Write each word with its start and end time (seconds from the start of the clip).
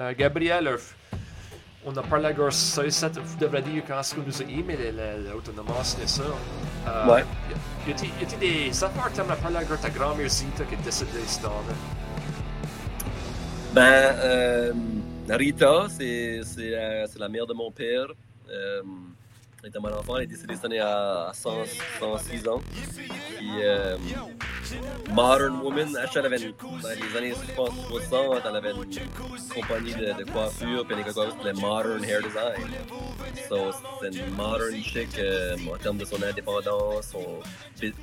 Euh, 0.00 0.14
Gabriel, 0.16 0.66
euh, 0.66 0.78
on 1.84 1.94
a 1.94 2.02
parlé 2.02 2.28
à 2.28 2.50
ça, 2.50 2.82
vous 3.08 3.36
devriez 3.38 3.62
dire 3.62 3.82
quand 3.86 4.00
est-ce 4.00 4.14
qu'on 4.14 4.22
nous 4.22 4.40
a 4.40 4.46
emailé 4.46 4.92
l'autonomie, 5.30 5.68
c'est 5.82 6.08
ça. 6.08 6.22
Euh, 6.88 7.06
ouais. 7.12 7.24
Y 7.86 7.92
a-t-il 7.92 8.38
des 8.38 8.84
affaires 8.84 9.10
que 9.10 9.14
tu 9.14 9.20
as 9.20 9.24
parlé 9.36 9.58
à 9.58 9.64
ta 9.76 9.90
grand-mère 9.90 10.28
Zita 10.28 10.64
qui 10.64 10.74
est 10.74 10.82
décédée 10.82 11.20
ce 11.26 11.42
temps-là? 11.42 11.74
Ben, 13.74 13.82
euh, 13.82 14.72
Rita, 15.28 15.86
c'est 15.90 16.40
euh, 16.58 17.06
la 17.18 17.28
mère 17.28 17.46
de 17.46 17.52
mon 17.52 17.70
père. 17.70 18.06
Euh, 18.50 18.82
elle 19.62 19.68
était 19.68 19.78
mon 19.78 19.92
enfant, 19.92 20.16
elle 20.16 20.24
est 20.24 20.26
décédée 20.26 20.54
cette 20.54 20.64
année 20.64 20.80
à, 20.80 21.32
106 21.34 22.48
ans. 22.48 22.60
Puis, 23.36 23.50
euh, 23.62 23.96
Modern 25.10 25.60
Woman, 25.60 25.88
elle 26.14 26.26
avait 26.26 26.42
une, 26.42 26.52
dans 26.52 26.88
les 26.88 27.16
années 27.16 27.34
60, 27.54 28.42
elle 28.48 28.56
avait 28.56 28.70
une 28.70 29.60
compagnie 29.60 29.94
de, 29.94 30.18
de 30.18 30.30
coiffure, 30.30 30.86
puis 30.86 30.96
elle 31.04 31.12
s'appelait 31.12 31.52
Modern 31.54 32.04
Hair 32.04 32.22
Design. 32.22 32.70
So, 33.48 33.72
c'est 34.00 34.14
une 34.14 34.34
modern 34.34 34.74
chic 34.82 35.18
euh, 35.18 35.56
en 35.72 35.76
termes 35.76 35.98
de 35.98 36.04
son 36.04 36.22
indépendance, 36.22 37.08
son 37.08 37.40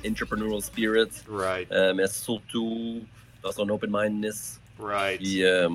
entrepreneurial 0.06 0.60
spirit, 0.60 1.24
right. 1.28 1.70
euh, 1.72 1.94
mais 1.94 2.06
surtout 2.06 3.02
dans 3.42 3.52
son 3.52 3.68
open-mindedness. 3.68 4.60
Right. 4.78 5.18
Puis, 5.18 5.44
euh, 5.44 5.68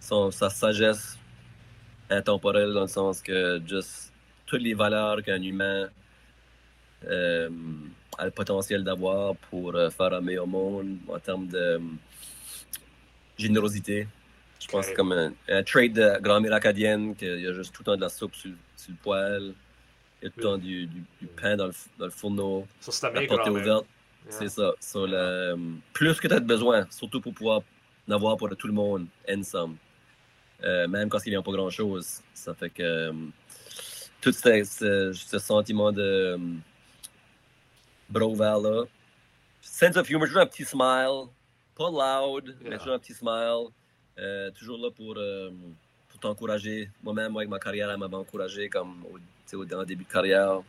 son, 0.00 0.30
sa 0.30 0.50
sagesse 0.50 1.18
intemporelle 2.10 2.72
dans 2.72 2.82
le 2.82 2.86
sens 2.88 3.20
que 3.20 3.60
juste 3.66 4.07
toutes 4.48 4.62
les 4.62 4.74
valeurs 4.74 5.22
qu'un 5.22 5.42
humain 5.42 5.88
euh, 7.06 7.48
a 8.16 8.24
le 8.24 8.30
potentiel 8.32 8.82
d'avoir 8.82 9.36
pour 9.48 9.74
euh, 9.74 9.90
faire 9.90 10.12
un 10.14 10.20
meilleur 10.28 10.46
monde 10.46 10.96
en 11.08 11.18
termes 11.18 11.46
de 11.46 11.58
euh, 11.58 11.78
générosité. 13.36 14.08
Je 14.60 14.66
pense 14.66 14.86
que 14.86 14.88
c'est 14.88 14.94
comme 14.94 15.12
un, 15.12 15.32
un 15.48 15.62
trait 15.62 15.88
de 15.88 16.18
grand-mère 16.20 16.54
acadienne, 16.54 17.14
qu'il 17.14 17.40
y 17.40 17.46
a 17.46 17.52
juste 17.52 17.72
tout 17.72 17.82
le 17.82 17.86
temps 17.86 17.96
de 17.96 18.00
la 18.00 18.08
soupe 18.08 18.34
sur, 18.34 18.50
sur 18.76 18.90
le 18.90 18.96
poêle, 18.96 19.52
il 20.20 20.24
y 20.24 20.28
a 20.28 20.30
tout 20.30 20.38
le 20.38 20.42
temps 20.42 20.58
du, 20.58 20.86
du, 20.86 21.00
du 21.20 21.26
pain 21.40 21.54
dans 21.56 21.66
le, 21.68 21.74
dans 21.98 22.06
le 22.06 22.10
fourneau, 22.10 22.66
la 23.20 23.20
grand-mère. 23.44 23.62
ouverte. 23.62 23.86
Yeah. 24.24 24.36
C'est 24.38 24.48
ça. 24.48 24.72
So, 24.80 25.06
le- 25.06 25.56
plus 25.92 26.18
que 26.20 26.26
tu 26.26 26.34
as 26.34 26.40
besoin, 26.40 26.86
surtout 26.90 27.20
pour 27.20 27.32
pouvoir 27.32 27.60
en 28.08 28.12
avoir 28.12 28.36
pour 28.36 28.48
tout 28.56 28.66
le 28.66 28.72
monde, 28.72 29.06
some. 29.44 29.76
Euh, 30.64 30.88
même 30.88 31.08
quand 31.08 31.24
il 31.24 31.30
n'y 31.30 31.36
a 31.36 31.42
pas 31.42 31.52
grand-chose. 31.52 32.20
Ça 32.34 32.52
fait 32.52 32.70
que 32.70 33.12
tout 34.20 34.32
ce, 34.32 34.64
ce- 34.64 35.12
ce 35.12 35.38
sentiment 35.38 35.92
de 35.92 36.02
euh, 36.02 36.38
broval-là, 38.10 38.84
sense 39.60 39.96
of 39.96 40.08
humor, 40.10 40.26
toujours 40.26 40.42
un 40.42 40.46
petit 40.46 40.64
smile, 40.64 41.26
pas 41.76 41.90
loud, 41.90 42.56
mais 42.62 42.78
toujours 42.78 42.94
un 42.94 42.98
petit 42.98 43.14
smile, 43.14 43.68
euh, 44.18 44.50
toujours 44.52 44.78
là 44.78 44.90
pour, 44.90 45.14
euh, 45.16 45.50
pour 46.08 46.20
t'encourager. 46.20 46.90
Moi-même, 47.02 47.32
moi, 47.32 47.42
avec 47.42 47.50
ma 47.50 47.58
carrière, 47.58 47.90
elle 47.90 47.98
m'avait 47.98 48.16
encouragé 48.16 48.68
comme 48.68 49.04
au, 49.04 49.56
au 49.56 49.64
dans 49.64 49.80
le 49.80 49.86
début 49.86 50.04
de 50.04 50.10
carrière. 50.10 50.60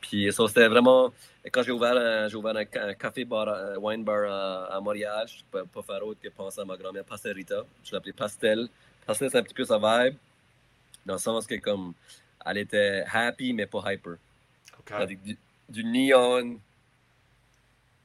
Puis 0.00 0.30
ça, 0.32 0.46
c'était 0.48 0.68
vraiment. 0.68 1.12
Quand 1.50 1.62
j'ai 1.62 1.72
ouvert 1.72 1.96
un, 1.96 2.28
j'ai 2.28 2.36
ouvert 2.36 2.56
un, 2.56 2.88
un 2.88 2.94
café 2.94 3.24
bar, 3.24 3.48
un 3.48 3.76
wine 3.76 4.04
bar 4.04 4.24
à, 4.30 4.76
à 4.76 4.80
Montréal, 4.80 5.26
je 5.28 5.38
ne 5.38 5.42
pouvais 5.50 5.64
pas 5.72 5.82
faire 5.94 6.06
autre 6.06 6.20
que 6.20 6.28
penser 6.28 6.60
à 6.60 6.64
ma 6.64 6.76
grand-mère 6.76 7.04
Pastelrita. 7.04 7.64
Je 7.82 7.92
l'appelais 7.92 8.12
Pastel. 8.12 8.68
Pastel, 9.06 9.30
c'est 9.30 9.38
un 9.38 9.42
petit 9.42 9.54
peu 9.54 9.64
sa 9.64 9.76
vibe, 9.78 10.16
dans 11.06 11.14
le 11.14 11.18
sens 11.18 11.46
que 11.46 11.54
comme 11.56 11.94
elle 12.44 12.58
était 12.58 13.04
happy 13.10 13.52
mais 13.52 13.66
pas 13.66 13.92
hyper. 13.92 14.14
OK. 14.78 14.92
Avec 14.92 15.22
du, 15.22 15.36
du 15.68 15.84
neon. 15.84 16.58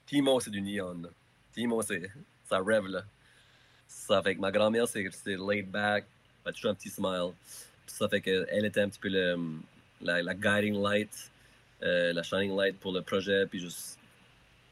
Timo, 0.06 0.40
c'est 0.40 0.50
du 0.50 0.62
neon. 0.62 1.02
là. 1.04 1.09
Timo, 1.54 1.82
c'est 1.82 2.09
ça 2.50 2.60
rêve 2.60 2.88
là. 2.88 3.04
Ça 3.88 4.22
fait 4.22 4.36
que 4.36 4.40
ma 4.42 4.52
grand-mère, 4.52 4.88
c'est 4.88 5.04
laid 5.26 5.64
back, 5.64 6.06
elle 6.45 6.50
a 6.50 6.54
toujours 6.54 6.72
un 6.72 6.76
petit 6.76 6.90
smile. 6.90 7.32
Ça 7.88 8.08
fait 8.08 8.22
qu'elle 8.22 8.66
était 8.66 8.82
un 8.82 8.90
petit 8.90 9.00
peu 9.00 9.10
le, 9.10 9.36
la, 10.02 10.22
la 10.22 10.34
guiding 10.34 10.82
light, 10.82 11.32
euh, 11.84 12.14
la 12.14 12.23
shining 12.23 12.56
light 12.56 12.80
pour 12.80 12.92
le 12.92 13.02
projet. 13.02 13.45
Puis 13.48 13.60
juste, 13.60 13.98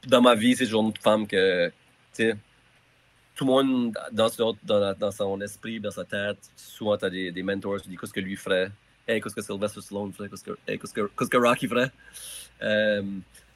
dans 0.05 0.21
ma 0.21 0.35
vie, 0.35 0.55
c'est 0.55 0.65
toujours 0.65 0.83
une 0.85 0.95
femme 0.97 1.27
que, 1.27 1.67
tu 1.67 1.73
sais, 2.13 2.35
tout 3.35 3.45
le 3.45 3.51
monde 3.51 3.97
dans, 4.11 4.29
son- 4.29 4.57
dans, 4.63 4.93
dans 4.97 5.11
son 5.11 5.39
esprit, 5.41 5.79
dans 5.79 5.91
sa 5.91 6.05
tête, 6.05 6.37
souvent 6.55 6.97
t'as 6.97 7.09
des, 7.09 7.31
des 7.31 7.43
mentors, 7.43 7.81
tu 7.81 7.89
dis 7.89 7.97
qu'est-ce 7.97 8.13
que 8.13 8.19
lui 8.19 8.35
ferait. 8.35 8.71
Hey, 9.07 9.21
qu'est-ce 9.21 9.35
que 9.35 9.41
Sylvester 9.41 9.81
Stallone 9.81 10.13
qu'est-ce 10.13 10.43
que, 10.43 10.57
qu'est-ce 10.67 11.29
que 11.29 11.37
Rocky 11.37 11.67
ferait. 11.67 11.91
Euh, 12.61 13.01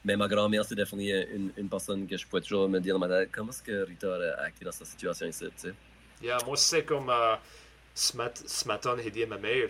mais 0.04 0.16
ma 0.16 0.28
grand-mère, 0.28 0.64
c'est 0.64 0.74
définitivement 0.74 1.24
une, 1.34 1.52
une 1.56 1.68
personne 1.68 2.06
que 2.06 2.16
je 2.16 2.26
pouvais 2.26 2.42
toujours 2.42 2.68
me 2.68 2.80
dire 2.80 2.94
dans 2.98 3.00
ma 3.06 3.08
tête, 3.08 3.30
comment 3.32 3.50
est-ce 3.50 3.62
que 3.62 3.84
Rita 3.84 4.08
aurait 4.08 4.32
acté 4.38 4.64
dans 4.64 4.72
cette 4.72 4.86
situation 4.88 5.26
ici, 5.26 5.44
tu 5.46 5.52
sais? 5.56 5.74
Yeah, 6.20 6.42
moi, 6.46 6.56
c'est 6.56 6.84
comme 6.84 7.10
euh, 7.10 7.36
ce, 7.94 8.16
mat- 8.16 8.42
ce 8.46 8.66
matin, 8.68 8.96
j'ai 9.02 9.10
dit 9.10 9.24
à 9.24 9.26
ma 9.26 9.38
mère. 9.38 9.68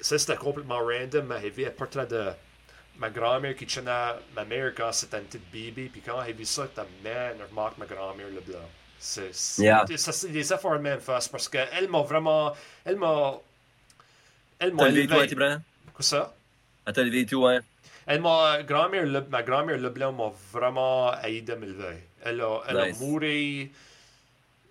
Ça, 0.00 0.18
c'était 0.18 0.36
complètement 0.36 0.80
random, 0.80 1.26
mais 1.26 1.40
j'ai 1.42 1.50
vu 1.50 1.66
un 1.66 1.70
portrait 1.70 2.06
de 2.06 2.30
ma 2.98 3.10
grand-mère 3.10 3.56
qui 3.56 3.66
tenait 3.66 4.14
ma 4.34 4.44
mère 4.44 4.74
quand 4.74 4.92
c'était 4.92 5.18
une 5.18 5.26
petite 5.26 5.50
bébé. 5.52 5.90
Puis 5.92 6.02
quand 6.02 6.22
j'ai 6.26 6.32
vu 6.32 6.44
ça, 6.44 6.68
ta 6.68 6.86
mère 7.04 7.34
remarque 7.50 7.78
ma 7.78 7.86
grand-mère 7.86 8.28
le 8.28 8.40
blanc. 8.40 8.70
C'est 8.98 9.30
Yeah. 9.58 9.84
des 9.86 10.52
efforts 10.52 10.74
de 10.76 10.82
même 10.82 11.00
face 11.00 11.28
parce 11.28 11.48
qu'elle 11.48 11.88
m'a 11.88 12.02
vraiment. 12.02 12.52
Elle 12.84 12.96
m'a. 12.96 13.38
Elle 14.60 14.74
m'a 14.74 14.88
élevé. 14.88 15.06
toi, 15.06 15.26
Tibran? 15.26 15.58
Quoi 15.94 16.04
ça? 16.04 16.34
Ah, 16.86 16.92
t'as 16.92 17.02
levé 17.02 17.26
tout, 17.26 17.46
hein? 17.46 17.60
Elle 18.06 18.20
m'a, 18.20 18.62
grand-mère, 18.62 19.06
ma 19.30 19.42
grand-mère 19.42 19.78
Leblanc 19.78 20.12
m'a 20.12 20.32
vraiment 20.52 21.12
aidé 21.22 21.52
à 21.52 21.56
m'élever. 21.56 21.96
Elle 22.22 22.40
a, 22.40 22.60
elle 22.68 22.76
a 22.78 22.92
mouru 22.92 23.70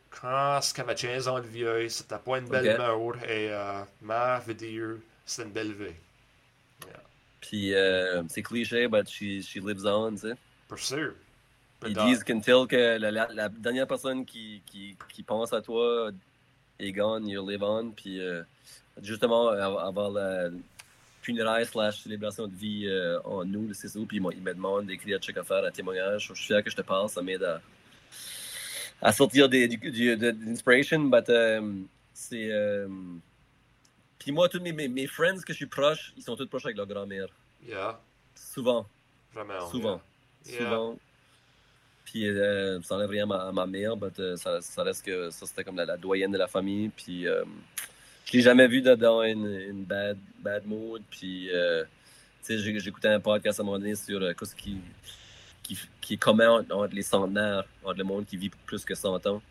quand 0.09 0.59
elle 0.75 0.81
avait 0.81 0.95
15 0.95 1.27
ans 1.27 1.39
de 1.39 1.47
vieux. 1.47 1.89
C'était 1.89 2.17
pas 2.17 2.37
une 2.37 2.47
belle 2.47 2.77
mort. 2.77 3.15
Et 3.23 3.49
euh, 3.51 3.81
ma 4.01 4.39
veut 4.39 4.53
dire, 4.53 4.97
c'était 5.25 5.47
une 5.47 5.53
belle 5.53 5.73
vie. 5.73 5.95
Puis 7.41 7.73
euh, 7.73 8.21
c'est 8.27 8.43
cliché, 8.43 8.87
but 8.87 9.09
she, 9.09 9.41
she 9.41 9.55
lives 9.55 9.85
on, 9.85 10.11
tu 10.11 10.17
sais. 10.17 10.35
Pour 10.67 10.77
sûr. 10.77 11.13
Ils 11.87 11.95
disent 11.95 12.23
qu'until 12.23 12.67
que 12.67 12.97
la, 12.97 13.09
la, 13.09 13.27
la 13.33 13.49
dernière 13.49 13.87
personne 13.87 14.25
qui, 14.25 14.61
qui, 14.65 14.97
qui 15.13 15.23
pense 15.23 15.53
à 15.53 15.61
toi 15.61 16.11
est 16.77 16.91
gone, 16.91 17.25
you 17.27 17.49
live 17.49 17.63
on. 17.63 17.91
Puis 17.91 18.19
euh, 18.21 18.43
justement, 19.03 19.49
av- 19.49 19.77
avoir 19.79 20.09
la 20.11 20.49
funéraille 21.21 21.65
slash 21.65 22.01
célébration 22.03 22.47
de 22.47 22.55
vie 22.55 22.85
euh, 22.87 23.19
en 23.23 23.43
nous, 23.45 23.67
le 23.67 23.73
6 23.73 23.95
août, 23.97 24.05
puis 24.07 24.17
ils 24.17 24.41
me 24.41 24.53
demandent 24.53 24.85
d'écrire 24.87 25.19
check 25.19 25.37
affaire, 25.37 25.63
un 25.65 25.71
témoignage. 25.71 26.27
Je 26.29 26.33
suis 26.33 26.45
fier 26.45 26.63
que 26.63 26.69
je 26.69 26.75
te 26.75 26.81
parle, 26.81 27.09
ça 27.09 27.21
m'aide 27.21 27.43
à, 27.43 27.61
à 29.01 29.11
sortir 29.11 29.49
des, 29.49 29.67
du, 29.67 29.77
du, 29.77 30.15
de, 30.17 30.31
de 30.31 30.45
l'inspiration. 30.45 30.99
But 30.99 31.29
euh, 31.29 31.73
c'est. 32.13 32.49
euh, 32.51 32.87
puis 34.17 34.31
moi, 34.31 34.49
tous 34.49 34.59
mes, 34.59 34.71
mes, 34.73 34.87
mes 34.87 35.07
friends 35.07 35.37
que 35.45 35.53
je 35.53 35.57
suis 35.57 35.65
proche, 35.65 36.13
ils 36.17 36.23
sont 36.23 36.35
tous 36.35 36.47
proches 36.47 36.65
avec 36.65 36.77
leur 36.77 36.87
grand-mère. 36.87 37.27
Yeah, 37.65 37.99
Souvent. 38.35 38.85
vraiment. 39.33 39.69
Souvent. 39.69 40.01
Yeah. 40.45 40.57
Souvent. 40.57 40.97
Puis 42.05 42.27
euh, 42.27 42.81
ça 42.81 42.95
enlève 42.95 43.09
rien 43.09 43.23
à 43.23 43.27
ma, 43.27 43.35
à 43.47 43.51
ma 43.51 43.65
mère, 43.67 43.93
euh, 44.19 44.35
ça, 44.35 44.61
ça 44.61 44.83
reste 44.83 45.05
que 45.05 45.29
ça 45.29 45.45
c'était 45.45 45.63
comme 45.63 45.75
la, 45.75 45.85
la 45.85 45.95
doyenne 45.97 46.31
de 46.31 46.37
la 46.39 46.47
famille. 46.47 46.89
Puis 46.89 47.27
euh, 47.27 47.43
je 48.29 48.33
l'ai 48.37 48.41
jamais 48.41 48.67
vu 48.67 48.81
dans- 48.81 49.23
une, 49.23 49.45
une 49.47 49.83
bad, 49.83 50.17
bad 50.39 50.65
mood. 50.65 51.01
Puis 51.09 51.49
euh, 51.53 51.83
tu 51.83 51.89
sais, 52.41 52.57
j'ai- 52.59 52.79
j'écoutais 52.79 53.07
un 53.09 53.19
podcast 53.19 53.59
à 53.59 53.63
un 53.63 53.65
moment 53.65 53.79
donné 53.79 53.95
sur 53.95 54.21
euh, 54.21 54.33
ce 54.41 54.55
qui, 54.55 54.77
qui, 55.63 55.77
qui 56.01 56.13
est 56.13 56.17
commun 56.17 56.65
entre, 56.69 56.93
les 56.93 57.01
centenaires, 57.01 57.63
entre 57.83 57.97
le 57.97 58.03
monde 58.03 58.25
qui 58.25 58.37
vit 58.37 58.49
plus 58.65 58.85
que 58.85 58.95
100 58.95 59.25
ans. 59.27 59.41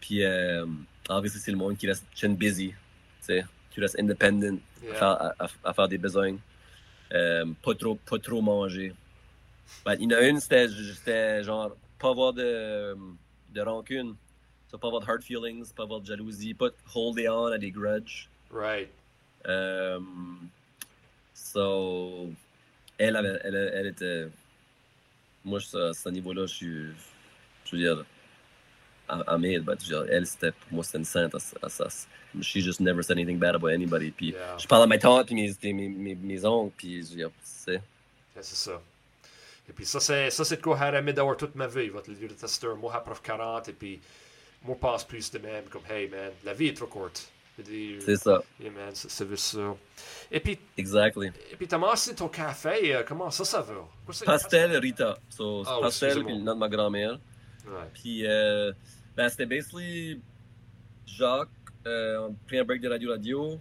Puis 0.00 0.22
euh, 0.24 0.64
en 1.08 1.18
vrai, 1.20 1.28
c'est 1.28 1.50
le 1.50 1.56
monde 1.56 1.76
qui 1.76 1.86
reste 1.86 2.04
chin 2.14 2.30
busy, 2.30 2.68
tu 2.68 2.74
sais, 3.20 3.44
qui 3.70 3.80
reste 3.80 3.98
independent 3.98 4.58
à, 4.90 4.94
faire, 4.94 5.34
à- 5.64 5.74
faire 5.74 5.88
des 5.88 5.98
besoins. 5.98 6.36
Euh, 7.12 7.44
pas, 7.62 7.74
trop, 7.74 7.94
pas 7.96 8.18
trop 8.18 8.40
manger. 8.42 8.92
Ben, 9.84 9.94
il 10.00 10.10
y 10.10 10.14
en 10.14 10.18
a 10.18 10.22
une, 10.22 10.40
c'était 10.40 10.68
c'était 10.68 11.42
genre 11.44 11.76
pas 11.98 12.10
avoir 12.10 12.32
de, 12.32 12.96
de 13.54 13.60
rancune. 13.60 14.14
So, 14.70 14.78
pas 14.78 14.88
avoir 14.88 15.02
de 15.02 15.08
hard 15.10 15.22
feelings, 15.22 15.72
pas 15.72 15.84
avoir 15.84 16.00
de 16.00 16.06
jalousie, 16.06 16.54
pas 16.54 16.70
holder 16.94 17.28
on 17.28 17.46
à 17.46 17.58
des 17.58 17.70
grudges. 17.70 18.28
Right. 18.50 18.88
Euh, 19.46 20.00
so, 21.34 22.30
elle, 22.98 23.16
avait, 23.16 23.38
elle, 23.44 23.70
elle 23.74 23.86
était. 23.88 24.28
Moi, 25.44 25.60
à 25.74 25.92
ce 25.92 26.08
niveau-là, 26.08 26.46
je 26.46 26.54
suis. 26.54 26.86
Je 27.64 27.70
veux 27.76 27.78
dire. 27.78 28.04
veux 29.94 30.04
dire, 30.04 30.12
elle, 30.12 30.26
c'était, 30.26 30.50
pour 30.50 30.72
moi, 30.72 30.84
c'était 30.84 30.98
une 30.98 31.04
sainte. 31.04 31.34
à- 31.34 31.66
à- 31.66 31.84
à- 31.84 31.88
She 32.42 32.58
just 32.60 32.80
never 32.80 33.02
said 33.02 33.16
anything 33.16 33.38
bad 33.38 33.54
about 33.54 33.68
anybody. 33.70 34.10
Puis, 34.10 34.30
Yeah. 34.32 34.58
je 34.58 34.66
parle 34.66 34.82
à 34.82 34.86
mes 34.86 34.98
tantes, 34.98 35.26
puis 35.28 35.34
mes, 35.36 35.72
mes, 35.72 35.88
mes, 35.88 36.14
mes 36.16 36.44
oncles, 36.44 36.74
puis 36.76 37.02
je 37.02 37.10
veux 37.10 37.16
dire, 37.16 37.30
c'est. 37.42 37.72
Yeah, 37.72 38.42
c'est 38.42 38.56
ça. 38.56 38.82
Et 39.68 39.72
puis 39.72 39.84
ça, 39.86 40.00
c'est 40.00 40.30
ça, 40.30 40.44
c'est 40.44 40.56
de 40.58 40.62
quoi 40.62 40.78
j'ai 40.78 40.96
aimé 40.96 41.12
d'avoir 41.12 41.36
toute 41.36 41.54
ma 41.54 41.66
vie. 41.66 41.88
Votre 41.88 42.10
lieu 42.10 42.28
de 42.28 42.34
testeur, 42.34 42.76
moi, 42.76 42.94
à 42.94 43.00
prof 43.00 43.22
40, 43.22 43.68
et 43.68 43.72
puis 43.72 44.00
moi, 44.66 44.76
pense 44.80 45.04
plus 45.04 45.30
de 45.30 45.38
même, 45.38 45.64
comme, 45.70 45.82
hey, 45.90 46.08
man, 46.08 46.30
la 46.44 46.52
vie 46.52 46.68
est 46.68 46.76
trop 46.76 46.86
courte. 46.86 47.30
C'est 48.04 48.16
ça, 48.16 48.42
Yeah, 48.60 48.70
man, 48.70 48.90
c'est 48.92 49.26
juste 49.28 49.44
ça. 49.56 49.74
Et 50.30 50.40
puis, 50.40 50.58
exactly. 50.76 51.28
et 51.50 51.56
puis 51.56 51.66
Thomas, 51.66 51.96
c'est 51.96 52.14
ton 52.14 52.28
café, 52.28 52.94
euh, 52.94 53.02
comment 53.02 53.30
ça, 53.30 53.46
ça 53.46 53.62
va? 53.62 53.74
Pastel 54.26 54.76
Rita. 54.76 55.16
So, 55.30 55.62
Ah, 55.66 55.78
pastel, 55.80 56.22
puis 56.22 56.34
le 56.34 56.42
nom 56.42 56.52
de 56.52 56.58
ma 56.58 56.68
grand-mère. 56.68 57.12
Ouais. 57.66 57.72
Puis, 57.94 58.26
euh, 58.26 58.72
ben, 59.16 59.30
c'était 59.30 59.46
basically 59.46 60.20
Jacques 61.06 61.48
euh, 61.86 62.28
a 62.28 62.30
pris 62.46 62.58
un 62.58 62.64
break 62.64 62.82
de 62.82 62.90
radio-radio. 62.90 63.58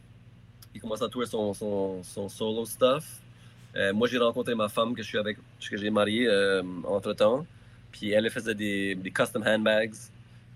Il 0.74 0.82
commence 0.82 1.02
à 1.02 1.08
tourner 1.08 1.28
son, 1.28 1.54
son, 1.54 2.04
son 2.04 2.28
solo 2.28 2.66
stuff. 2.66 3.06
Euh, 3.78 3.94
moi, 3.94 4.10
j'ai 4.10 4.18
rencontré 4.18 4.56
ma 4.56 4.68
femme 4.68 4.94
que 4.94 5.04
je 5.04 5.08
suis 5.08 5.18
avec, 5.18 5.38
que 5.70 5.78
j'ai 5.78 5.90
mariée 5.90 6.28
euh, 6.28 6.62
entre-temps. 6.84 7.46
Puis 7.94 8.12
elle, 8.12 8.26
elle 8.26 8.32
faisait 8.32 8.56
des, 8.56 8.96
des 8.96 9.12
custom 9.12 9.42
handbags. 9.48 9.94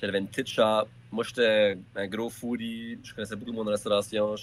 Elle 0.01 0.09
avait 0.09 0.19
une 0.19 0.27
petite 0.27 0.47
shop. 0.47 0.87
Moi, 1.11 1.23
j'étais 1.23 1.77
un 1.95 2.07
gros 2.07 2.29
foodie. 2.29 2.97
Je 3.03 3.13
connaissais 3.13 3.35
beaucoup 3.35 3.51
de 3.51 3.55
monde 3.55 3.67
restauration. 3.69 4.35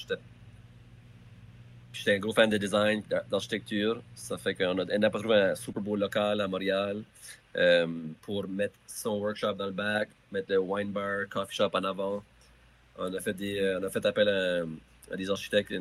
J'étais 1.92 2.14
un 2.14 2.18
gros 2.18 2.32
fan 2.32 2.50
de 2.50 2.58
design, 2.58 3.02
d'architecture. 3.30 4.02
Ça 4.14 4.36
fait 4.36 4.54
qu'on 4.54 4.78
a, 4.78 4.84
on 4.84 5.02
a 5.02 5.10
pas 5.10 5.18
trouvé 5.18 5.36
un 5.36 5.54
super 5.54 5.82
beau 5.82 5.96
local 5.96 6.40
à 6.40 6.48
Montréal 6.48 7.02
euh, 7.56 7.86
pour 8.20 8.46
mettre 8.48 8.74
son 8.86 9.18
workshop 9.18 9.54
dans 9.54 9.66
le 9.66 9.72
bac, 9.72 10.08
mettre 10.30 10.52
le 10.52 10.58
wine 10.58 10.90
bar, 10.90 11.28
coffee 11.30 11.54
shop 11.56 11.70
en 11.72 11.84
avant. 11.84 12.22
On 12.98 13.12
a 13.14 13.20
fait, 13.20 13.34
des, 13.34 13.58
euh, 13.58 13.80
on 13.80 13.84
a 13.84 13.90
fait 13.90 14.04
appel 14.04 14.28
à, 14.28 15.16
des 15.16 15.30
architectes 15.30 15.72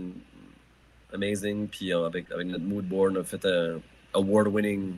amazing. 1.13 1.67
Puis 1.67 1.93
euh, 1.93 2.05
avec, 2.05 2.31
avec 2.31 2.47
notre 2.47 2.63
mood 2.63 2.85
board, 2.85 3.17
on 3.17 3.21
a 3.21 3.23
fait 3.23 3.45
un 3.45 3.81
award-winning 4.13 4.97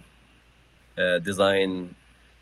uh, 0.97 1.19
design 1.19 1.89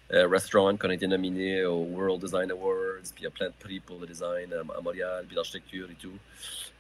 restaurant 0.09 0.77
qu'on 0.77 0.89
a 0.89 0.93
été 0.93 1.07
nominé 1.07 1.65
au 1.65 1.83
World 1.83 2.21
Design 2.21 2.51
Awards. 2.51 3.01
Puis 3.13 3.21
il 3.21 3.23
y 3.23 3.27
a 3.27 3.31
plein 3.31 3.47
de 3.47 3.53
prix 3.59 3.79
pour 3.79 3.99
le 3.99 4.07
design 4.07 4.53
à, 4.53 4.59
à 4.59 4.81
Montréal, 4.81 5.25
puis 5.27 5.35
l'architecture 5.35 5.89
et 5.89 5.95
tout. 5.95 6.17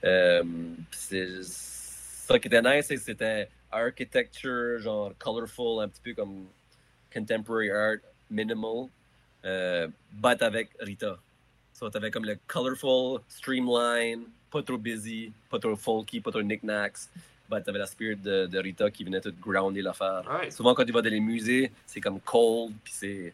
Um, 0.03 0.75
c'est 0.91 1.41
ça 1.41 2.37
qui 2.37 2.47
était 2.47 2.61
nice, 2.61 2.93
c'était 3.03 3.49
architecture, 3.71 4.79
genre 4.79 5.13
colorful, 5.17 5.83
un 5.83 5.89
petit 5.89 6.01
peu 6.03 6.13
comme 6.13 6.47
contemporary 7.11 7.71
art, 7.71 7.97
minimal, 8.29 8.89
euh, 9.45 9.87
but 10.11 10.41
avec 10.41 10.69
Rita. 10.79 11.17
So, 11.73 11.89
t'avais 11.89 12.11
comme 12.11 12.25
le 12.25 12.37
colorful, 12.47 13.21
streamline, 13.27 14.25
pas 14.51 14.63
trop 14.63 14.77
busy, 14.77 15.33
pas 15.49 15.59
trop 15.59 15.75
folky, 15.75 16.21
pas 16.21 16.31
trop 16.31 16.41
knickknacks. 16.41 17.09
But 17.49 17.63
t'avais 17.63 17.79
la 17.79 17.85
spirit 17.85 18.15
de, 18.15 18.47
de, 18.47 18.59
Rita 18.59 18.89
qui 18.89 19.03
venait 19.03 19.21
tout 19.21 19.33
grounder 19.39 19.81
l'affaire. 19.81 20.23
Right. 20.25 20.51
Souvent, 20.51 20.73
quand 20.73 20.83
tu 20.83 20.91
vas 20.91 21.01
dans 21.01 21.09
les 21.09 21.19
musées, 21.19 21.71
c'est 21.85 22.01
comme 22.01 22.19
cold, 22.19 22.73
puis 22.83 22.93
c'est 22.95 23.33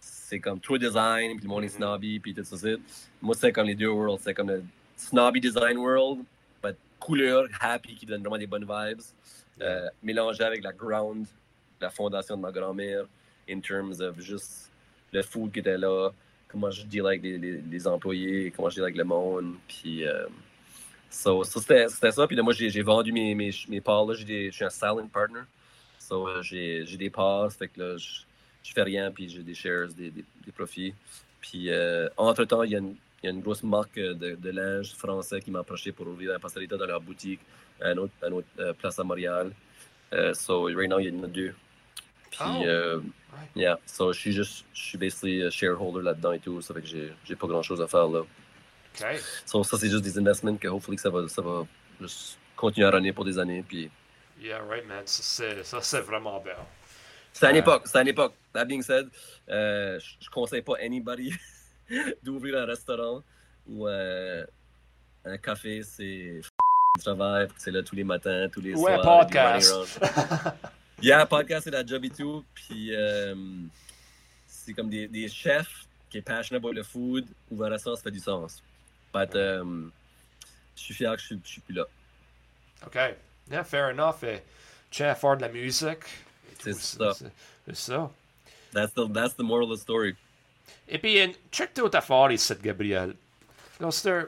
c'est 0.00 0.40
comme 0.40 0.60
trop 0.60 0.78
design, 0.78 1.36
puis 1.36 1.42
le 1.44 1.48
monde 1.48 1.64
est 1.64 1.68
snobby, 1.68 2.20
puis 2.20 2.32
tout 2.32 2.44
ça. 2.44 2.68
Moi, 3.20 3.34
c'est 3.34 3.52
comme 3.52 3.66
les 3.66 3.74
deux 3.74 3.88
worlds. 3.88 4.22
C'est 4.22 4.32
comme 4.32 4.48
le 4.48 4.62
snobby 4.96 5.40
design 5.40 5.76
world, 5.76 6.20
but 6.62 6.76
couleur, 6.98 7.48
happy, 7.60 7.94
qui 7.94 8.06
donne 8.06 8.20
vraiment 8.20 8.38
des 8.38 8.46
bonnes 8.46 8.64
vibes. 8.64 9.00
Euh, 9.60 9.88
mélangé 10.02 10.42
avec 10.42 10.62
la 10.62 10.72
ground, 10.72 11.26
la 11.80 11.90
fondation 11.90 12.36
de 12.36 12.42
ma 12.42 12.52
grand-mère, 12.52 13.06
in 13.48 13.60
terms 13.60 14.00
of 14.00 14.20
juste 14.20 14.70
le 15.12 15.22
food 15.22 15.52
qui 15.52 15.58
était 15.58 15.76
là, 15.76 16.10
comment 16.48 16.70
je 16.70 16.84
deal 16.84 17.06
avec 17.06 17.22
les, 17.22 17.36
les, 17.36 17.60
les 17.60 17.86
employés, 17.86 18.52
comment 18.54 18.70
je 18.70 18.76
deal 18.76 18.84
avec 18.84 18.96
le 18.96 19.04
monde. 19.04 19.54
Puis, 19.66 20.06
euh, 20.06 20.26
so, 21.10 21.44
so 21.44 21.60
c'était 21.60 21.88
ça. 22.12 22.26
Puis 22.26 22.36
là, 22.36 22.42
moi, 22.42 22.52
j'ai 22.52 22.82
vendu 22.82 23.12
mes, 23.12 23.34
mes, 23.34 23.50
mes 23.68 23.80
parts. 23.80 24.06
Là, 24.06 24.14
je 24.14 24.50
suis 24.50 24.64
un 24.64 24.70
silent 24.70 25.08
partner. 25.12 25.40
So, 25.98 26.28
euh, 26.28 26.42
j'ai 26.42 26.96
des 26.96 27.10
parts. 27.10 27.52
Fait 27.52 27.68
que 27.68 27.80
là, 27.80 27.96
je, 27.98 28.22
je 28.62 28.72
fais 28.72 28.82
rien, 28.82 29.10
puis 29.10 29.28
j'ai 29.28 29.42
des 29.42 29.54
shares, 29.54 29.88
des, 29.88 30.10
des, 30.10 30.24
des 30.46 30.52
profits. 30.52 30.94
Puis, 31.40 31.70
euh, 31.70 32.08
entre-temps, 32.16 32.62
il 32.62 32.70
y 32.72 32.76
a 32.76 32.78
une 32.78 32.94
il 33.22 33.26
y 33.26 33.28
a 33.28 33.32
une 33.32 33.42
grosse 33.42 33.62
marque 33.62 33.96
de, 33.96 34.34
de 34.34 34.50
linge 34.50 34.94
français 34.94 35.42
qui 35.42 35.50
m'a 35.50 35.58
approché 35.58 35.92
pour 35.92 36.06
ouvrir 36.08 36.34
un 36.34 36.38
pastelita 36.38 36.78
dans 36.78 36.86
leur 36.86 37.02
boutique 37.02 37.40
à 37.78 37.92
une 37.92 37.98
autre, 37.98 38.12
à 38.22 38.28
une 38.28 38.32
autre 38.32 38.46
euh, 38.58 38.72
place 38.72 38.98
à 38.98 39.04
Montréal. 39.04 39.52
Uh, 40.10 40.32
so 40.32 40.64
right 40.64 40.88
now, 40.88 40.98
il 40.98 41.14
y 41.14 41.20
en 41.20 41.24
a 41.24 41.26
deux. 41.26 41.54
Puis, 42.30 42.40
Oh. 42.42 42.62
euh, 42.64 43.00
yeah, 43.54 43.78
so 43.84 44.12
je 44.12 44.18
suis 44.18 44.32
juste, 44.32 44.64
je 44.72 44.82
suis 44.82 44.98
basically 44.98 45.42
a 45.42 45.50
shareholder 45.50 46.02
là-dedans 46.02 46.32
et 46.32 46.38
tout, 46.38 46.62
ça 46.62 46.72
fait 46.72 46.80
que 46.80 46.86
j'ai 46.86 47.36
pas 47.36 47.46
grand-chose 47.46 47.82
à 47.82 47.86
faire 47.86 48.08
là. 48.08 48.22
OK. 48.98 49.06
So 49.46 49.62
ça, 49.64 49.78
c'est 49.78 49.88
juste 49.90 50.02
des 50.04 50.18
investments 50.18 50.56
que 50.56 50.68
hopefully 50.68 50.96
que 50.96 51.02
ça 51.02 51.10
va, 51.10 51.28
ça 51.28 51.42
va 51.42 51.66
juste 52.00 52.38
continuer 52.56 52.86
à 52.86 52.90
runner 52.90 53.12
pour 53.12 53.24
des 53.24 53.38
années. 53.38 53.64
Puis 53.66 53.90
Yeah, 54.40 54.62
right, 54.68 54.86
man. 54.86 55.02
Ça, 55.06 55.80
c'est- 55.82 56.00
vraiment 56.00 56.40
bien. 56.40 56.54
c'est 57.32 57.44
à 57.46 57.50
une 57.50 57.56
Ouais. 57.56 57.60
époque, 57.60 57.82
c'est 57.86 57.98
à 57.98 58.02
une 58.02 58.08
époque. 58.08 58.34
That 58.54 58.64
being 58.64 58.82
said, 58.82 59.08
euh, 59.48 59.98
je, 60.00 60.24
je 60.24 60.30
conseille 60.30 60.62
pas 60.62 60.74
anybody 60.82 61.32
d'ouvrir 62.22 62.58
un 62.58 62.64
restaurant 62.64 63.22
ou 63.68 63.86
euh, 63.86 64.44
un 65.24 65.36
café, 65.38 65.82
c'est 65.82 66.40
du 66.96 67.02
travail, 67.04 67.48
c'est 67.58 67.70
là 67.70 67.82
tous 67.82 67.94
les 67.94 68.02
matins, 68.04 68.48
tous 68.52 68.60
les 68.62 68.74
Ou 68.74 68.88
un 68.88 69.02
soirs. 69.02 69.26
des 69.26 69.32
podcast. 69.34 70.00
Yeah, 71.02 71.24
podcast, 71.24 71.64
c'est 71.64 71.70
la 71.70 71.84
job 71.86 72.04
et 72.04 72.10
tout. 72.10 72.44
Puis 72.54 72.94
euh, 72.94 73.34
c'est 74.46 74.74
comme 74.74 74.90
des, 74.90 75.08
des 75.08 75.28
chefs 75.28 75.86
qui 76.10 76.18
est 76.18 76.22
passionate 76.22 76.62
about 76.62 76.72
le 76.74 76.82
food. 76.82 77.26
Ouvrir 77.50 77.68
un 77.68 77.72
restaurant, 77.72 77.96
ça 77.96 78.02
fait 78.02 78.10
du 78.10 78.18
sens. 78.18 78.62
But, 79.12 79.34
euh, 79.34 79.88
je 80.76 80.82
suis 80.82 80.94
fier 80.94 81.16
que 81.16 81.22
je 81.22 81.34
je 81.42 81.48
suis 81.48 81.60
plus 81.60 81.74
là. 81.74 81.84
OK. 82.86 82.98
Yeah, 83.50 83.64
fair 83.64 83.90
enough. 83.90 84.22
Et, 84.22 84.40
tiens 84.90 85.10
à 85.10 85.14
faire 85.14 85.36
de 85.36 85.42
la 85.42 85.48
musique. 85.48 86.04
C'est 86.62 86.74
ça. 86.74 87.12
C'est 87.66 87.76
ça. 87.76 88.10
That's 88.72 88.94
the, 88.94 89.12
that's 89.12 89.34
the 89.36 89.42
moral 89.42 89.70
of 89.72 89.78
the 89.78 89.82
story. 89.82 90.14
Et 90.88 90.98
puis, 90.98 91.18
check 91.50 91.74
toute 91.74 91.94
affaire 91.94 92.30
ici, 92.30 92.54
Gabriel. 92.62 93.14
Un- 93.80 94.26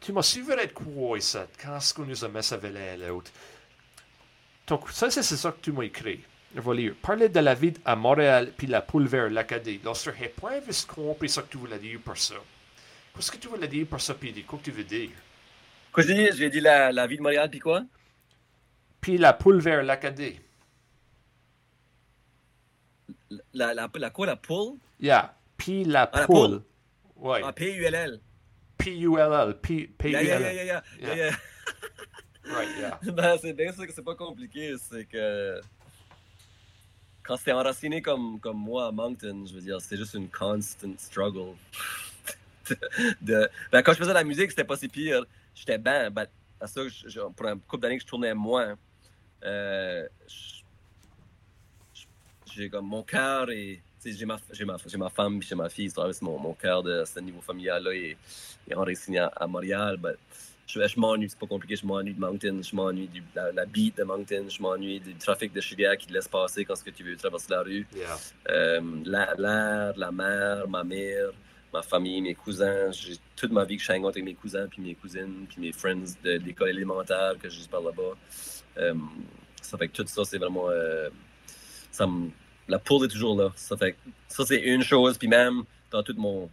Tu 0.00 0.12
m'as 0.12 0.22
suivi 0.22 0.48
de 0.50 0.72
quoi 0.72 1.18
ici, 1.18 1.36
quand 1.60 1.76
est-ce 1.76 1.92
qu'on 1.92 2.04
nous 2.04 2.24
a 2.24 2.28
mis 2.28 2.42
ça 2.42 2.56
l'un 2.56 2.92
à 2.92 2.96
l'autre? 2.96 3.30
Donc, 4.68 4.88
ça, 4.90 5.10
c'est 5.10 5.22
c'est 5.22 5.36
ça 5.36 5.52
que 5.52 5.60
tu 5.60 5.72
m'as 5.72 5.82
écrit. 5.84 6.20
Je 6.54 6.60
vais 6.60 6.74
lire. 6.74 6.94
Parler 7.02 7.28
de 7.28 7.40
la 7.40 7.54
vie 7.54 7.74
à 7.84 7.96
Montréal 7.96 8.52
puis 8.56 8.66
la 8.66 8.82
poule 8.82 9.06
vers 9.06 9.28
l'Acadie. 9.28 9.80
Lorsque 9.84 10.16
j'ai 10.16 10.28
pas 10.28 10.60
compris 10.88 11.28
ce 11.28 11.40
que 11.40 11.50
tu 11.50 11.58
voulais 11.58 11.78
dire 11.78 12.00
par 12.04 12.16
ça. 12.16 12.34
Qu'est-ce 13.16 13.32
que 13.32 13.38
tu 13.38 13.48
voulais 13.48 13.66
dire 13.68 13.86
par 13.86 14.00
ça, 14.00 14.14
puis 14.14 14.44
quoi 14.44 14.58
que 14.58 14.64
tu 14.64 14.70
veux 14.70 14.84
dire? 14.84 15.10
Quoi, 15.92 16.02
j'ai 16.04 16.14
dit? 16.30 16.36
J'ai 16.36 16.50
dit 16.50 16.60
la, 16.60 16.92
la 16.92 17.06
vie 17.06 17.16
de 17.16 17.22
Montréal, 17.22 17.48
puis 17.50 17.58
quoi? 17.60 17.82
Puis 19.00 19.16
la 19.18 19.32
poule 19.32 19.58
vers 19.60 19.82
l'Acadie. 19.82 20.38
La, 23.54 23.74
la, 23.74 23.88
la 23.94 24.10
quoi, 24.10 24.26
la 24.26 24.36
poule? 24.36 24.76
Yeah. 25.00 25.34
Puis 25.56 25.84
la 25.84 26.02
Ah, 26.12 26.20
la 26.20 26.26
poule. 26.26 26.62
Ouais. 27.16 27.40
Ah, 27.44 27.52
P-U-L-L. 27.52 28.20
P-U-L-L. 28.78 29.58
P- 29.60 29.90
Yeah, 30.04 30.22
yeah, 30.22 30.22
yeah, 30.22 30.38
P-U-L-L. 30.38 30.54
yeah, 30.54 30.64
yeah. 30.64 30.82
Yeah. 31.00 31.14
yeah, 31.14 31.30
yeah. 31.30 31.36
Right, 32.54 32.68
yeah. 32.78 32.98
Ben, 33.12 33.38
c'est 33.40 33.52
bien 33.54 33.72
sûr 33.72 33.86
que 33.86 33.92
c'est 33.92 34.04
pas 34.04 34.14
compliqué, 34.14 34.76
c'est 34.78 35.04
que 35.06 35.60
quand 37.24 37.36
c'était 37.36 37.52
enraciné 37.52 38.00
comme, 38.00 38.38
comme 38.38 38.58
moi 38.58 38.86
à 38.86 38.92
Moncton, 38.92 39.44
je 39.48 39.54
veux 39.54 39.60
dire, 39.60 39.80
c'était 39.80 39.96
juste 39.96 40.14
une 40.14 40.28
constant 40.28 40.92
struggle. 40.98 41.54
de, 43.20 43.48
ben, 43.72 43.82
quand 43.82 43.92
je 43.92 43.98
faisais 43.98 44.12
la 44.12 44.24
musique, 44.24 44.50
c'était 44.50 44.64
pas 44.64 44.76
si 44.76 44.88
pire. 44.88 45.24
J'étais 45.54 45.78
ben, 45.78 46.10
ben 46.10 46.26
je- 46.62 47.08
je- 47.08 47.20
pour 47.20 47.46
un 47.46 47.58
couple 47.58 47.82
d'années 47.82 47.96
que 47.98 48.02
je 48.02 48.08
tournais 48.08 48.34
moins, 48.34 48.76
euh, 49.44 50.06
j'ai 52.54 52.68
comme 52.70 52.86
mon 52.86 53.02
cœur 53.02 53.50
et 53.50 53.80
j'ai 54.04 54.24
ma, 54.24 54.36
ma, 54.64 54.76
j'ai 54.86 54.96
ma 54.98 55.08
femme 55.10 55.38
puis 55.40 55.48
j'ai 55.48 55.54
ma 55.54 55.68
fille, 55.68 55.90
c'est 55.90 56.22
mon, 56.22 56.38
mon 56.38 56.54
cœur 56.54 56.82
de 56.82 57.04
ce 57.04 57.18
niveau 57.20 57.40
familial-là 57.40 57.92
est, 57.94 58.16
est 58.68 58.74
enraciné 58.74 59.18
à, 59.18 59.26
à 59.36 59.46
Montréal. 59.46 59.96
but 59.96 60.16
je, 60.68 60.80
je 60.86 60.98
m'ennuie, 60.98 61.28
c'est 61.30 61.38
pas 61.38 61.46
compliqué, 61.46 61.76
je 61.76 61.86
m'ennuie 61.86 62.14
de 62.14 62.18
Moncton, 62.20 62.60
je 62.62 62.74
m'ennuie 62.74 63.06
de 63.08 63.20
la, 63.36 63.52
la 63.52 63.66
beat 63.66 63.96
de 63.98 64.02
Moncton, 64.04 64.46
je 64.48 64.60
m'ennuie 64.60 64.98
du 65.00 65.14
trafic 65.14 65.52
de 65.52 65.60
Chiria 65.60 65.96
qui 65.96 66.06
te 66.08 66.12
laisse 66.12 66.26
passer 66.28 66.64
quand 66.64 66.74
ce 66.74 66.82
que 66.82 66.90
tu 66.90 67.04
veux 67.04 67.16
traverser 67.16 67.46
la 67.50 67.62
rue. 67.62 67.86
Yeah. 67.94 68.16
Euh, 68.48 68.80
la- 69.04 69.34
l'air, 69.38 69.92
la 69.96 70.10
mer, 70.10 70.68
ma 70.68 70.82
mère, 70.82 71.30
ma 71.72 71.82
famille, 71.82 72.20
mes 72.20 72.34
cousins. 72.34 72.90
J'ai 72.92 73.16
toute 73.34 73.52
ma 73.52 73.64
vie 73.64 73.76
que 73.76 73.82
je 73.82 73.90
suis 73.92 74.04
avec 74.04 74.24
mes 74.24 74.34
cousins, 74.34 74.66
puis 74.68 74.82
mes 74.82 74.94
cousines, 74.94 75.46
puis 75.48 75.60
mes 75.60 75.72
friends 75.72 76.16
de 76.22 76.32
l'école 76.32 76.70
élémentaire 76.70 77.34
que 77.40 77.48
je 77.48 77.66
par 77.68 77.80
là-bas. 77.82 78.16
Euh, 78.78 78.94
ça 79.62 79.76
fait 79.78 79.88
que 79.88 79.92
tout 80.02 80.06
ça, 80.06 80.24
c'est 80.24 80.38
vraiment. 80.38 80.68
euh, 80.70 81.10
ça 81.90 82.06
me- 82.06 82.30
la 82.68 82.78
poule 82.78 83.06
est 83.06 83.08
toujours 83.08 83.36
là. 83.36 83.52
Ça 83.56 83.76
fait 83.76 83.92
que 83.92 83.98
ça, 84.28 84.44
c'est 84.44 84.60
une 84.60 84.82
chose, 84.82 85.18
puis 85.18 85.28
même 85.28 85.64
dans 85.90 86.02
tout 86.02 86.14
mon. 86.16 86.48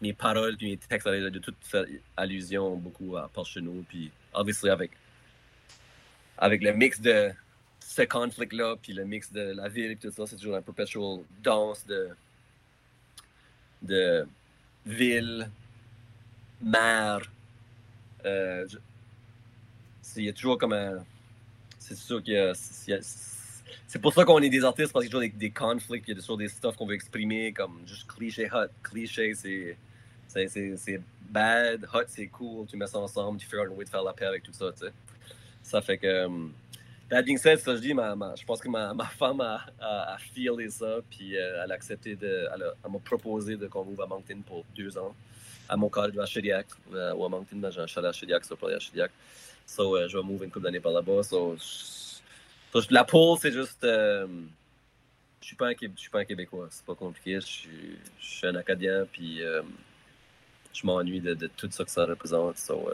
Mes 0.00 0.12
paroles, 0.12 0.56
puis 0.56 0.70
mes 0.70 0.76
textes, 0.76 1.06
de 1.06 1.38
tout 1.38 1.54
faire 1.62 1.84
allusion 2.16 2.74
beaucoup 2.76 3.16
à 3.16 3.28
Paul 3.32 3.44
Cheneau, 3.44 3.84
puis 3.88 4.10
obviously 4.32 4.68
avec. 4.70 4.90
Avec 6.38 6.62
le 6.62 6.72
mix 6.72 7.00
de 7.00 7.30
ce 7.80 8.02
conflit-là, 8.02 8.76
puis 8.82 8.94
le 8.94 9.04
mix 9.04 9.30
de 9.32 9.52
la 9.54 9.68
ville, 9.68 9.96
puis 9.96 10.08
tout 10.08 10.14
ça, 10.14 10.26
c'est 10.26 10.36
toujours 10.36 10.56
un 10.56 10.62
perpetual 10.62 11.20
danse 11.42 11.86
de, 11.86 12.08
de 13.82 14.26
ville, 14.86 15.50
mer. 16.60 17.20
Euh, 18.24 18.66
y 20.16 20.28
a 20.28 20.32
toujours 20.32 20.58
comme 20.58 20.72
un. 20.72 21.04
C'est 21.78 21.96
sûr 21.96 22.22
qu'il 22.22 22.34
y 22.34 22.38
a. 22.38 22.54
c'est- 22.54 23.98
pour 24.00 24.14
ça 24.14 24.24
qu'on 24.24 24.38
est 24.40 24.48
des 24.48 24.64
artistes, 24.64 24.92
parce 24.92 25.04
qu'il 25.04 25.12
y 25.12 25.16
a 25.16 25.20
toujours 25.20 25.38
des, 25.38 25.50
conflits, 25.50 26.02
il 26.06 26.14
y 26.14 26.16
a 26.16 26.20
toujours 26.20 26.38
des 26.38 26.48
stuff 26.48 26.76
qu'on 26.76 26.86
veut 26.86 26.94
exprimer, 26.94 27.52
comme 27.52 27.80
juste 27.86 28.06
cliché 28.06 28.48
hot. 28.52 28.68
Cliché, 28.82 29.34
c'est. 29.34 29.76
Bad, 31.30 31.86
hot, 31.92 32.04
c'est 32.08 32.26
cool, 32.26 32.66
tu 32.66 32.76
mets 32.76 32.86
ça 32.86 32.98
ensemble, 32.98 33.38
tu 33.38 33.46
out 33.58 33.66
une 33.70 33.76
way 33.76 33.84
de 33.84 33.90
faire 33.90 34.02
la 34.02 34.12
paix 34.12 34.26
avec 34.26 34.42
tout 34.42 34.52
ça, 34.52 34.70
tu 34.72 34.86
sais. 34.86 34.92
Ça 35.62 35.80
fait 35.82 35.98
que. 35.98 36.06
euh, 36.06 36.28
Being 37.20 37.36
said, 37.36 37.58
ça, 37.58 37.76
je 37.76 37.80
dis, 37.80 37.92
ma, 37.92 38.14
je 38.34 38.44
pense 38.44 38.60
que 38.60 38.68
ma, 38.68 38.94
ma 38.94 39.04
femme 39.04 39.42
a, 39.42 39.66
a, 39.78 40.16
feelé 40.18 40.70
ça, 40.70 41.00
puis 41.10 41.36
euh, 41.36 41.62
elle 41.62 41.70
a 41.70 41.74
accepté 41.74 42.16
de. 42.16 42.48
Elle, 42.54 42.90
m'a 42.90 42.98
proposé 43.00 43.56
de 43.56 43.66
qu'on 43.66 43.84
move 43.84 44.00
à 44.00 44.06
Moncton 44.06 44.40
pour 44.46 44.64
deux 44.74 44.96
ans, 44.96 45.14
à 45.68 45.76
mon 45.76 45.90
collège 45.90 46.18
à 46.18 46.24
Shediac, 46.24 46.66
euh, 46.94 47.12
ou 47.12 47.24
à 47.26 47.28
Moncton, 47.28 47.56
ben, 47.56 47.70
j'ai 47.70 47.80
un 47.80 47.86
chalet 47.86 48.08
à 48.08 48.12
Shediac, 48.12 48.44
so 48.46 48.56
probably 48.56 48.76
à 48.76 48.80
Shediac. 48.80 49.10
So, 49.66 49.96
euh, 49.96 50.08
je 50.08 50.16
vais 50.16 50.24
move 50.24 50.42
une 50.42 50.50
couple 50.50 50.64
d'années 50.64 50.80
par 50.80 50.92
là-bas. 50.92 51.22
So, 51.22 51.56
la 52.90 53.04
poule, 53.04 53.38
c'est 53.38 53.52
juste. 53.52 53.84
euh, 53.84 54.26
je 55.42 55.48
suis 55.48 55.56
pas 55.56 55.66
un 55.66 55.74
suis 55.96 56.10
pas 56.10 56.20
un 56.20 56.24
Québécois, 56.24 56.68
c'est 56.70 56.84
pas 56.86 56.94
compliqué. 56.94 57.40
Je 57.40 57.46
suis, 58.20 58.46
un 58.46 58.54
Acadien, 58.54 59.06
puis 59.12 59.42
euh, 59.42 59.60
je 60.72 60.86
m'ennuie 60.86 61.20
de, 61.20 61.34
de 61.34 61.46
tout 61.48 61.68
ça 61.70 61.84
que 61.84 61.90
ça 61.90 62.06
représente. 62.06 62.56
So. 62.56 62.88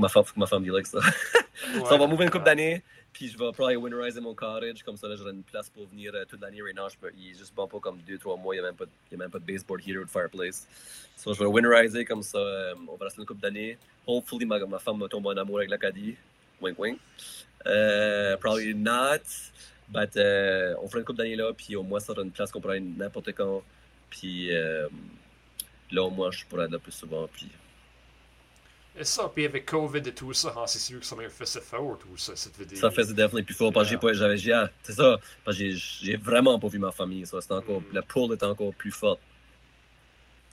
Que 0.00 0.02
ma 0.02 0.08
femme, 0.08 0.24
faut 0.24 0.34
que 0.34 0.40
ma 0.40 0.46
femme 0.46 0.66
like 0.66 0.86
ça. 0.86 0.98
Ouais. 0.98 1.80
Ça, 1.84 1.94
on 1.94 1.98
va 1.98 2.06
move 2.06 2.22
une 2.22 2.30
couple 2.30 2.46
d'années, 2.46 2.82
puis 3.12 3.28
je 3.28 3.36
vais 3.36 3.52
probably 3.52 3.76
winteriser 3.76 4.20
mon 4.20 4.34
cottage. 4.34 4.82
Comme 4.82 4.96
ça, 4.96 5.06
là, 5.08 5.14
j'aurai 5.16 5.32
une 5.32 5.42
place 5.42 5.68
pour 5.68 5.86
venir 5.88 6.12
euh, 6.14 6.24
toute 6.26 6.40
l'année. 6.40 6.62
Right 6.62 6.74
now, 6.74 6.88
je 6.88 6.96
peux, 6.96 7.12
il 7.18 7.30
est 7.32 7.38
juste 7.38 7.54
bon 7.54 7.68
pas 7.68 7.78
comme 7.80 7.98
2-3 8.08 8.40
mois. 8.40 8.54
Il 8.54 8.60
n'y 8.60 8.64
a, 8.64 8.68
même 8.68 8.76
pas 8.76 8.86
de- 8.86 8.90
il 9.10 9.12
y 9.12 9.14
a 9.14 9.18
même 9.18 9.30
pas 9.30 9.38
de 9.38 9.44
baseboard 9.44 9.80
heater 9.86 9.98
ou 10.00 10.04
de 10.04 10.10
fireplace. 10.10 10.66
So, 11.16 11.34
je 11.34 11.38
vais 11.40 11.44
winteriser 11.46 12.04
comme 12.06 12.22
ça. 12.22 12.38
euh, 12.38 12.74
on 12.88 12.96
va 12.96 13.04
rester 13.04 13.20
une 13.20 13.26
couple 13.26 13.42
d'années. 13.42 13.76
Hopefully, 14.06 14.46
ma, 14.46 14.58
ma 14.66 14.78
femme 14.78 14.98
va 15.00 15.08
tomber 15.08 15.28
en 15.28 15.36
amour 15.36 15.58
avec 15.58 15.70
l'Acadie. 15.70 16.16
Wink, 16.62 16.78
wink. 16.78 16.98
Euh, 17.66 18.36
probably 18.38 18.74
not. 18.74 19.18
But 19.88 20.16
euh, 20.16 20.74
on 20.80 20.88
fera 20.88 21.00
une 21.00 21.04
couple 21.04 21.18
d'années 21.18 21.36
là, 21.36 21.52
puis 21.52 21.76
au 21.76 21.82
moins, 21.82 22.00
ça 22.00 22.06
sera 22.14 22.22
une 22.22 22.30
place 22.30 22.50
qu'on 22.50 22.60
pourra 22.60 22.74
aller 22.74 22.82
n'importe 22.96 23.32
quand. 23.32 23.62
Puis 24.08 24.48
là, 25.90 26.02
au 26.04 26.10
moins, 26.10 26.30
je 26.30 26.44
pourrais 26.46 26.64
être 26.64 26.70
là 26.72 26.78
plus 26.78 26.92
souvent. 26.92 27.28
Puis 27.32 27.48
ça, 29.02 29.30
puis 29.34 29.44
avec 29.46 29.66
COVID 29.66 29.98
et 29.98 30.14
tout 30.14 30.32
ça, 30.32 30.52
hein, 30.56 30.66
c'est 30.66 30.78
sûr 30.78 31.00
que 31.00 31.06
ça 31.06 31.16
m'a 31.16 31.28
fait 31.28 31.46
ça 31.46 31.60
fort, 31.60 31.98
tout 31.98 32.16
ça, 32.16 32.34
cette 32.34 32.58
vidéo. 32.58 32.78
Ça 32.78 32.90
faisait 32.90 33.14
definitely 33.14 33.44
plus 33.44 33.54
fort 33.54 33.72
parce 33.72 33.86
que 33.86 33.90
j'ai 33.90 33.98
pas, 33.98 34.12
j'avais, 34.12 34.36
j'ai, 34.36 34.64
c'est 34.82 34.92
ça, 34.92 35.18
parce 35.44 35.56
que 35.56 35.70
j'ai, 35.70 36.16
vraiment 36.16 36.58
pas 36.58 36.68
vu 36.68 36.78
ma 36.78 36.92
famille, 36.92 37.24
ça, 37.26 37.40
c'est 37.40 37.52
encore, 37.52 37.80
Mm. 37.80 38.00
pull 38.08 38.32
est 38.32 38.42
encore 38.42 38.74
plus 38.74 38.90
forte. 38.90 39.20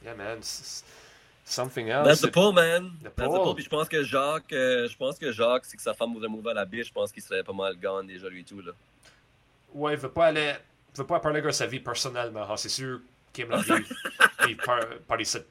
Yeah, 0.04 0.16
man. 0.16 0.40
Something 1.44 1.88
else. 1.88 2.06
That's 2.06 2.22
the 2.22 2.32
pull, 2.32 2.52
man. 2.54 2.92
The 3.02 3.10
That's 3.16 3.34
the 3.34 3.44
pull. 3.44 3.56
Puis 3.56 3.64
je 3.64 3.70
pense 3.70 3.88
que 3.88 4.04
Jacques, 4.04 4.52
euh, 4.54 4.88
je 4.88 4.98
pense 4.98 5.18
que 5.18 5.32
Jacques, 5.32 5.66
si 5.66 5.76
que 5.78 5.82
sa 5.82 5.94
femme 5.94 6.14
voudrait 6.14 6.30
mouver 6.30 6.52
à 6.52 6.54
la 6.54 6.66
biche, 6.66 6.88
je 6.88 6.94
pense 6.94 7.12
qu'il 7.12 7.24
serait 7.24 7.44
pas 7.44 7.54
mal 7.54 7.76
gone 7.78 8.06
déjà 8.06 8.30
lui 8.30 8.42
et 8.42 8.44
tout, 8.44 8.62
là. 8.62 8.74
Ouais, 9.74 9.94
il 9.94 10.00
veut 10.00 10.12
pas 10.12 10.28
aller. 10.28 10.54
Il 10.94 10.98
veut 10.98 11.08
pas 11.08 11.20
parler 11.20 11.42
de 11.42 11.52
sa 11.52 11.66
vie 11.66 11.80
personnellement. 11.80 12.50
hein, 12.50 12.58
c'est 12.58 12.70
sûr 12.70 13.00
qu'il 13.34 13.46
aime 13.46 13.52
la 13.52 13.62
vie. 13.62 13.86
il 14.50 14.58
par, 14.58 14.80
parler 15.08 15.26
cette 15.26 15.48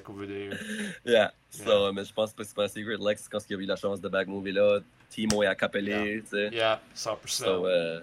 qu'on 0.00 0.12
veut 0.14 0.26
dire. 0.26 0.58
Yeah. 1.04 1.32
So, 1.50 1.64
Yeah. 1.64 1.92
mais 1.92 2.04
je 2.04 2.12
pense 2.12 2.32
que 2.32 2.44
c'est 2.44 2.54
pas 2.54 2.64
un 2.64 2.68
secret. 2.68 2.96
Lex, 3.00 3.28
quand 3.28 3.38
il 3.48 3.56
a 3.56 3.58
eu 3.58 3.64
la 3.66 3.76
chance 3.76 4.00
de 4.00 4.08
back 4.08 4.26
movie 4.28 4.52
là, 4.52 4.80
Timo 5.10 5.42
est 5.42 5.46
à 5.46 5.54
Capelé, 5.54 6.22
tu 6.24 6.30
sais. 6.30 6.48
Yeah, 6.52 6.80
100%. 6.94 7.16
So, 7.26 7.66
euh, 7.66 8.00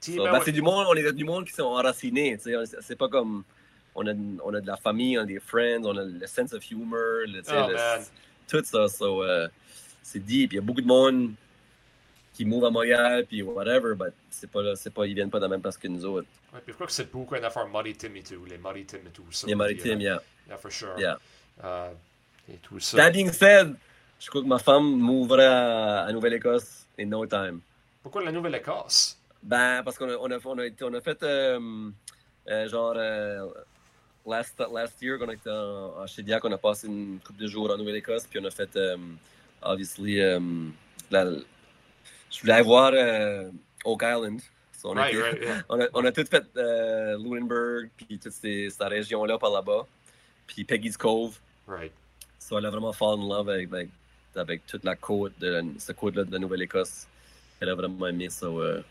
So, 0.00 0.22
ben 0.24 0.32
ben, 0.32 0.40
c'est 0.44 0.52
du 0.52 0.62
monde, 0.62 0.86
on 0.88 0.94
est 0.94 1.12
du 1.12 1.24
monde 1.24 1.46
qui 1.46 1.52
sont 1.52 1.64
enracinés, 1.64 2.36
tu 2.38 2.44
sais. 2.44 2.76
C'est- 2.80 2.96
pas 2.96 3.08
comme. 3.08 3.42
On 3.94 4.06
a, 4.06 4.12
on 4.44 4.52
a 4.54 4.60
de 4.60 4.66
la 4.66 4.76
famille, 4.76 5.18
on 5.18 5.22
a 5.22 5.24
des 5.24 5.40
friends, 5.40 5.82
on 5.84 5.96
a 5.96 6.04
le 6.04 6.26
sense 6.26 6.52
of 6.52 6.70
humor, 6.70 7.24
le, 7.26 7.40
Oh, 7.48 7.68
le- 7.70 8.04
tout 8.46 8.62
ça. 8.64 8.88
So, 8.88 9.22
euh, 9.22 9.48
c'est 10.02 10.18
deep. 10.20 10.52
Il 10.52 10.56
y 10.56 10.58
a 10.58 10.62
beaucoup 10.62 10.82
de 10.82 10.86
monde 10.86 11.32
qui 12.36 12.44
move 12.44 12.66
à 12.66 12.70
Montréal, 12.70 13.24
puis 13.26 13.40
whatever, 13.42 13.94
but 13.94 14.12
c'est 14.28 14.50
pas, 14.50 14.76
c'est 14.76 14.92
pas, 14.92 15.06
ils 15.06 15.14
viennent 15.14 15.30
pas 15.30 15.38
de 15.38 15.44
la 15.44 15.48
même 15.48 15.62
place 15.62 15.78
que 15.78 15.88
nous 15.88 16.04
autres. 16.04 16.28
Ouais, 16.52 16.60
puis 16.62 16.72
je 16.72 16.74
crois 16.74 16.86
que 16.86 16.92
c'est 16.92 17.10
beaucoup 17.10 17.34
une 17.34 17.44
affaire 17.44 17.66
maritime 17.66 18.14
et 18.16 18.22
tout, 18.22 18.44
les 18.44 18.58
maritimes 18.58 19.06
et 19.06 19.10
tout 19.10 19.24
ça. 19.30 19.46
Les 19.46 19.54
maritimes, 19.54 20.00
yeah. 20.02 20.20
yeah. 20.46 20.58
For 20.58 20.70
sure. 20.70 20.98
Yeah. 20.98 21.18
Euh, 21.64 21.90
et 22.52 22.58
tout 22.58 22.78
ça. 22.78 22.98
That 22.98 23.12
being 23.12 23.32
said, 23.32 23.74
je 24.20 24.28
crois 24.28 24.42
que 24.42 24.46
ma 24.46 24.58
femme 24.58 24.84
moverait 24.84 25.46
à, 25.46 26.04
à 26.04 26.12
Nouvelle-Écosse 26.12 26.84
in 27.00 27.06
no 27.06 27.24
time. 27.26 27.60
Pourquoi 28.02 28.22
la 28.22 28.32
Nouvelle-Écosse? 28.32 29.16
Ben, 29.42 29.82
parce 29.82 29.96
qu'on 29.96 30.10
a, 30.10 30.16
on 30.16 30.30
a, 30.30 30.38
on 30.44 30.58
a, 30.58 30.68
on 30.82 30.94
a 30.94 31.00
fait 31.00 31.22
euh, 31.22 31.90
euh, 32.50 32.68
genre 32.68 32.94
euh, 32.96 33.46
last, 34.26 34.62
last 34.74 35.00
year, 35.00 35.18
qu'on 35.18 35.30
été 35.30 35.48
en, 35.48 36.02
en 36.02 36.06
Shediac, 36.06 36.44
on 36.44 36.52
a 36.52 36.58
passé 36.58 36.86
une 36.86 37.18
couple 37.24 37.40
de 37.40 37.46
jours 37.46 37.70
en 37.70 37.78
Nouvelle-Écosse, 37.78 38.26
puis 38.26 38.38
on 38.42 38.44
a 38.44 38.50
fait, 38.50 38.76
euh, 38.76 38.98
obviously, 39.62 40.20
euh, 40.20 40.38
la- 41.10 41.32
je 42.30 42.40
voulais 42.40 42.52
aller 42.54 42.64
voir 42.64 42.90
euh, 42.94 43.50
Oak 43.84 44.02
Island. 44.02 44.40
So, 44.72 44.90
on, 44.90 44.96
a 44.96 45.02
Right, 45.02 45.14
été- 45.14 45.22
right, 45.22 45.42
yeah. 45.42 45.62
on, 45.68 45.80
a, 45.80 45.86
on 45.94 46.04
a 46.04 46.12
tout 46.12 46.24
fait 46.30 46.44
euh, 46.56 47.16
Lunenburg, 47.18 47.88
puis 47.96 48.18
toute 48.18 48.32
cette 48.32 48.78
région-là 48.82 49.38
par 49.38 49.50
là-bas, 49.50 49.86
puis 50.46 50.64
Peggy's 50.64 50.96
Cove. 50.96 51.38
Right. 51.66 51.92
So, 52.38 52.58
elle 52.58 52.66
a 52.66 52.70
vraiment 52.70 52.92
fallen 52.92 53.20
in 53.22 53.28
love 53.28 53.48
avec, 53.48 53.72
avec, 53.72 53.88
avec 54.34 54.66
toute 54.66 54.84
la 54.84 54.94
côte, 54.96 55.32
de, 55.40 55.64
cette 55.78 55.96
côte-là 55.96 56.24
de 56.24 56.32
la 56.32 56.38
Nouvelle-Écosse. 56.38 57.06
Elle 57.60 57.70
a 57.70 57.74
vraiment 57.74 58.06
aimé 58.06 58.28
ça. 58.28 58.46
euh. 58.46 58.82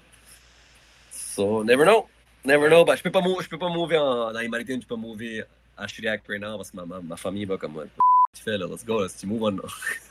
So, 1.12 1.64
never 1.64 1.84
know. 1.86 2.08
Never 2.44 2.68
know. 2.70 2.84
Ben, 2.86 2.96
je 2.96 3.04
peux 3.04 3.12
pas 3.12 3.22
mou- 3.22 3.42
je 3.42 3.48
peux 3.48 3.58
pas 3.58 3.70
mouver 3.70 3.98
en, 3.98 4.32
dans 4.32 4.40
les 4.40 4.48
maritimes, 4.48 4.82
je 4.82 4.88
peux 4.88 4.96
pas 4.96 5.02
mouver 5.02 5.44
à 5.78 5.88
Chiriac 5.88 6.28
now 6.30 6.58
parce 6.58 6.72
que 6.72 6.78
ma, 6.78 6.86
ma, 6.86 7.00
ma 7.00 7.16
famille 7.18 7.46
va 7.46 7.58
comme, 7.58 7.86
tu 8.34 8.44
fais 8.44 8.58
là, 8.58 8.66
let's 8.68 8.86
go, 8.86 9.02
là, 9.02 9.08
si 9.10 9.20
tu 9.20 9.28
mouves 9.28 9.44
en, 9.44 9.56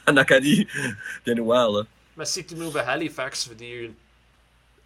en 0.13 0.17
Acadie, 0.17 0.67
nous 1.27 1.45
voir, 1.45 1.71
là. 1.71 1.83
Mais 2.17 2.25
si 2.25 2.45
tu 2.45 2.55
mouves 2.57 2.77
à 2.77 2.89
Halifax, 2.91 3.45
je 3.45 3.49
veux 3.51 3.55
dire, 3.57 3.91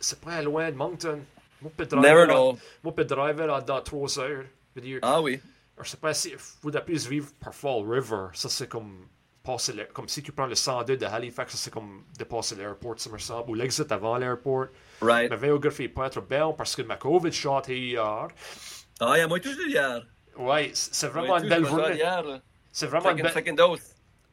c'est 0.01 0.21
pas 0.21 0.41
loin 0.43 0.71
de 0.71 0.77
Moncton. 0.77 1.21
Moi, 1.61 1.73
je 1.79 1.85
peux 1.85 1.97
Never 1.97 2.03
driver 2.27 2.27
know. 2.29 2.53
Moi, 2.53 2.59
je 2.85 2.91
peux 2.91 3.05
driver 3.05 3.65
dans 3.65 3.81
3 3.83 4.19
heures. 4.21 4.45
Je 4.77 4.81
veux 4.81 4.87
dire, 4.87 4.99
Ah 5.03 5.21
oui. 5.21 5.41
je 5.83 5.89
sais 5.91 5.97
pas 5.97 6.15
si 6.15 6.35
vous 6.63 6.71
plus 6.71 7.07
vivre 7.09 7.29
par 7.41 7.53
Fall 7.55 7.83
River. 7.89 8.27
Ça, 8.33 8.49
c'est 8.49 8.69
comme 8.69 9.07
passer 9.43 9.73
l'air- 9.73 9.93
comme 9.93 10.09
si 10.09 10.23
tu 10.23 10.31
prends 10.31 10.47
le 10.47 10.55
102 10.55 10.97
de 10.97 11.05
Halifax, 11.07 11.53
ça, 11.53 11.59
c'est 11.59 11.71
comme 11.73 12.05
dépasser 12.19 12.55
l'aéroport, 12.55 12.95
ça 12.99 13.11
me 13.11 13.19
semble, 13.19 13.51
ou 13.51 13.55
l'exit 13.55 13.91
avant 13.91 14.17
l'aéroport. 14.19 14.67
Right. 15.01 15.31
Ma 15.31 15.39
géographie 15.39 15.85
est 15.85 15.89
pas 15.89 16.11
trop 16.11 16.21
belle 16.21 16.55
parce 16.57 16.77
que 16.77 16.83
ma 16.83 16.97
COVID 16.97 17.33
shot 17.33 17.63
est 17.69 17.79
hier. 17.79 18.29
Ah, 19.01 19.13
il 19.17 19.19
y 19.19 19.21
a 19.23 19.27
moi 19.29 19.41
toujours 19.41 19.67
hier. 19.67 20.07
Ouais, 20.37 20.71
c'est 20.75 21.09
vraiment 21.09 21.39
une 21.39 21.49
belle 21.49 21.65
journée. 21.65 22.03
C'est 22.73 22.87
vraiment 22.87 23.11
une 23.11 23.23
belle. 23.23 23.33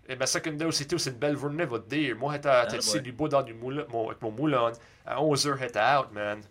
Second 0.08 0.10
dose. 0.10 0.10
Et 0.10 0.16
ma 0.16 0.26
second 0.28 0.52
dose 0.54 0.82
et 0.82 0.88
tout, 0.88 0.98
c'est 0.98 1.10
une 1.12 1.18
belle 1.18 1.38
journée, 1.38 1.68
te 1.68 1.90
dire. 1.90 2.16
Moi, 2.16 2.34
j'étais 2.34 2.50
Ah, 2.50 2.68
ici 2.78 2.96
ouais. 2.96 3.02
du 3.02 3.12
bout 3.12 3.28
dans 3.28 3.44
du 3.44 3.54
moulin, 3.54 3.86
mon, 3.90 4.08
avec 4.10 4.22
mon 4.22 4.32
moulin. 4.32 4.72
À 5.06 5.22
11h, 5.22 5.58
j'étais 5.60 5.80
out, 5.80 6.12
man. 6.14 6.42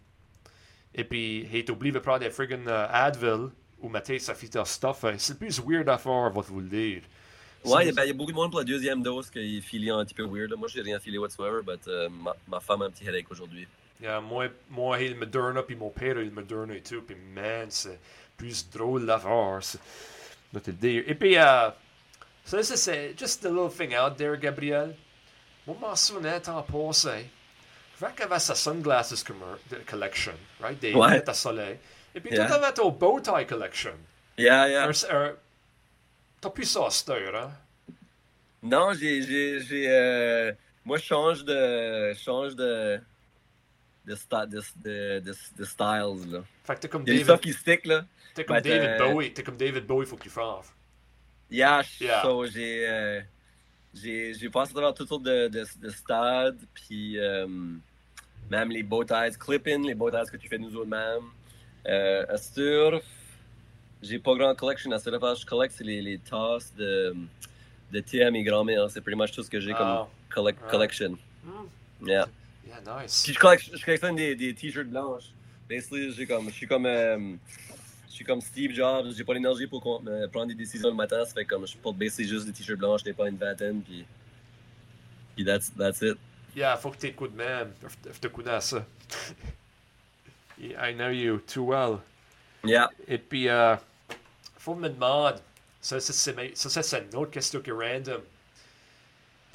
Et 0.95 1.05
puis, 1.05 1.49
j'ai 1.51 1.65
obligé 1.71 1.93
de 1.93 1.99
prendre 1.99 2.21
des 2.21 2.31
friggin' 2.31 2.67
euh, 2.69 2.87
Advil 2.91 3.49
ou 3.81 3.89
ma 3.89 4.01
tête, 4.01 4.21
ça 4.21 4.35
fait 4.35 4.55
un 4.57 4.65
stuff. 4.65 5.05
hein. 5.05 5.15
C'est 5.19 5.39
plus 5.39 5.61
weird 5.61 5.89
à 5.89 5.99
faire, 5.99 6.31
va 6.31 6.41
vous 6.41 6.61
le 6.61 6.69
dire. 6.69 7.03
Ouais, 7.65 7.87
il 7.87 7.89
y, 7.91 7.93
C'est- 7.93 7.93
a- 7.93 7.93
ben, 7.95 8.03
il 8.05 8.09
y 8.09 8.11
a 8.11 8.15
beaucoup 8.15 8.31
de 8.31 8.37
monde 8.37 8.51
pour 8.51 8.61
la 8.61 8.65
deuxième 8.65 9.03
dose 9.03 9.31
qui 9.31 9.61
filé 9.63 9.91
un 9.91 10.05
petit 10.05 10.15
peu 10.15 10.25
weird. 10.25 10.53
Moi, 10.57 10.69
j'ai 10.69 10.83
rien 10.83 10.99
filé 11.01 11.19
whatsoever, 11.19 11.63
but 11.67 11.81
euh, 11.89 12.09
ma, 12.11 12.37
ma 12.47 12.61
femme 12.61 12.83
a 12.83 12.85
un 12.87 12.91
petit 12.91 13.05
headache 13.07 13.31
aujourd'hui. 13.31 13.67
Yeah, 14.01 14.21
moi, 14.21 14.47
moi, 14.71 14.99
j'ai 14.99 15.09
le 15.09 15.15
Moderna, 15.17 15.63
puis 15.63 15.75
mon 15.77 15.89
père 15.91 16.17
a 16.17 16.21
le 16.21 16.31
Moderna 16.31 16.75
et 16.75 16.81
tout. 16.83 17.01
Puis, 17.03 17.17
man, 17.35 17.67
c'est 17.71 17.99
plus 18.37 18.69
drôle 18.71 19.09
à 19.11 19.19
faire. 19.19 19.59
c'est- 19.63 19.79
va 20.53 20.61
te 20.61 20.71
le 20.71 20.77
dire. 20.77 21.03
Et 21.07 21.15
puis, 21.15 21.37
euh, 21.39 21.71
ça, 22.45 22.63
ça, 22.63 22.77
c'est 22.77 23.15
just 23.19 23.45
a 23.45 23.49
little 23.49 23.71
thing 23.71 23.95
out 23.97 24.17
there, 24.17 24.37
Gabriel. 24.39 24.95
Moi, 25.67 25.77
m'en 25.81 25.97
souvenais, 25.97 26.41
tant 26.41 26.63
passé. 26.63 27.27
Vrai 27.99 28.13
qu'il 28.15 28.25
avait 28.25 28.39
sa 28.39 28.55
sunglasses 28.55 29.25
collection, 29.87 30.35
right? 30.61 30.79
Des 30.79 30.93
Ouais. 30.95 31.09
lunettes 31.09 31.29
à 31.29 31.35
soleil. 31.35 31.79
Et 32.15 32.21
puis, 32.21 32.31
Yeah. 32.35 32.47
toi, 32.47 32.59
t'avais 32.59 32.73
ton 32.75 32.91
bow 32.91 33.21
tie 33.21 33.47
collection. 33.47 33.95
Yeah, 34.37 34.69
yeah. 34.69 34.93
T'as 36.41 36.51
plus 36.51 36.65
ça 36.67 36.87
à 36.87 36.91
hein? 37.37 37.51
Non, 38.63 38.93
j'ai. 38.93 39.23
j'ai, 39.23 39.61
j'ai 39.61 39.87
euh, 39.89 40.53
moi, 40.85 40.99
je 40.99 41.05
change 41.05 41.45
de. 41.45 42.13
change 42.15 42.55
de. 42.57 43.01
de, 44.05 44.15
sta- 44.15 44.47
de, 44.47 44.61
de, 44.77 45.21
de, 45.21 45.35
de 45.57 45.65
styles, 45.65 46.31
là. 46.33 46.41
Fait 46.65 46.75
que 46.75 46.81
t'es 46.81 46.89
comme 46.89 47.05
des 47.05 47.13
David, 47.13 47.25
stuff 47.25 47.41
qui 47.41 47.53
stick, 47.53 47.87
là. 47.87 48.05
t'es 48.35 48.45
comme 48.45 48.57
but, 48.57 48.69
David 48.69 48.91
euh, 48.91 48.99
Bowie. 48.99 49.33
T'es 49.33 49.43
comme 49.43 49.57
David 49.57 49.87
Bowie, 49.87 50.07
faut 50.07 50.17
que 50.17 50.23
tu 50.25 50.31
fasses. 50.31 50.73
Yeah, 51.55 51.83
Yeah. 52.01 52.23
so 52.23 52.47
j'ai. 52.47 52.87
euh, 52.89 53.21
j'ai, 53.95 54.35
j'ai 54.35 54.49
passé 54.51 54.73
à 54.73 54.75
travers 54.75 54.93
toutes 54.95 55.09
sortes 55.09 55.23
de, 55.23 55.47
de, 55.47 55.65
de 55.81 55.91
stades, 55.91 56.59
puis 56.75 57.17
euh, 57.17 57.47
même 58.51 58.71
les 58.71 58.83
bow 58.83 59.05
ties, 59.05 59.39
clip-in, 59.39 59.83
les 59.83 59.95
bow 59.95 60.11
ties 60.11 60.29
que 60.33 60.37
tu 60.37 60.49
fais 60.49 60.59
nous 60.59 60.75
autres 60.75 60.89
même. 60.91 61.23
Euh, 61.87 62.25
à 62.29 62.37
Sturf, 62.37 63.05
j'ai 64.03 64.19
pas 64.19 64.35
grand 64.35 64.55
collection. 64.57 64.91
À 64.91 64.99
Sturf, 64.99 65.23
je 65.41 65.47
collecte 65.47 65.79
les, 65.81 66.03
les 66.03 66.19
tasses 66.19 66.75
de, 66.77 67.15
de 67.93 68.01
thé 68.01 68.25
à 68.25 68.33
mes 68.33 68.43
grands-mères. 68.43 68.91
C'est 68.91 69.01
pretty 69.01 69.17
much 69.17 69.31
tout 69.31 69.45
ce 69.45 69.51
que 69.51 69.61
j'ai 69.61 69.73
Ah. 69.77 70.09
comme 70.33 70.43
collect, 70.45 70.59
Ah. 70.67 70.71
collection. 70.73 71.17
Hmm. 71.45 71.67
Yeah. 72.09 72.27
Yeah, 72.67 72.81
nice. 73.01 73.23
Puis 73.23 73.33
je 73.35 73.39
collectionne, 73.39 73.79
je 73.79 73.85
collectionne 73.85 74.17
des, 74.17 74.35
des 74.35 74.53
t-shirts 74.55 74.89
blanches. 74.89 75.31
Basically, 75.69 76.13
j'ai 76.13 76.27
comme, 76.27 76.49
je 76.49 76.55
suis 76.55 76.67
comme, 76.67 76.87
euh, 76.87 77.37
je 78.15 78.19
suis 78.19 78.25
comme 78.25 78.41
Steve 78.41 78.73
Jobs. 78.73 79.13
J'ai 79.17 79.25
pas 79.25 79.35
l'énergie 79.35 79.67
pour 79.67 80.01
euh, 80.07 80.29
prendre 80.29 80.47
des 80.47 80.55
décisions 80.55 80.89
le 80.89 80.95
matin. 80.95 81.25
Ça 81.25 81.35
fait 81.35 81.45
comme, 81.45 81.67
je 81.67 81.77
porte 81.77 81.97
basically 81.97 82.29
juste 82.29 82.47
des 82.47 82.53
t-shirts 82.53 82.79
blanches. 82.79 83.01
Je 83.01 83.07
n'ai 83.07 83.13
pas 83.13 83.29
une 83.29 83.37
vingtaine. 83.37 83.83
Puis, 83.83 84.07
puis 85.35 85.45
that's, 85.45 85.73
that's 85.77 86.01
it. 86.01 86.17
Yeah, 86.55 86.77
faut 86.77 86.93
que 86.93 86.99
t'écoutes. 86.99 87.33
Je 87.37 88.21
te 88.21 88.29
connais 88.29 88.53
à 88.53 88.61
ça. 88.61 88.87
I 90.61 90.95
know 90.95 91.09
you 91.09 91.39
too 91.39 91.65
well. 91.65 91.99
Yeah. 92.63 92.89
Et 93.09 93.19
puis, 93.19 93.49
euh, 93.49 93.75
faut 94.59 94.77
me 94.77 94.89
demander, 94.89 95.41
ça, 95.81 95.99
ça, 95.99 96.13
c'est 96.13 96.99
une 97.11 97.19
autre 97.19 97.33
question 97.33 97.61
qui 97.61 97.71
est 97.71 97.73
random. 97.73 98.23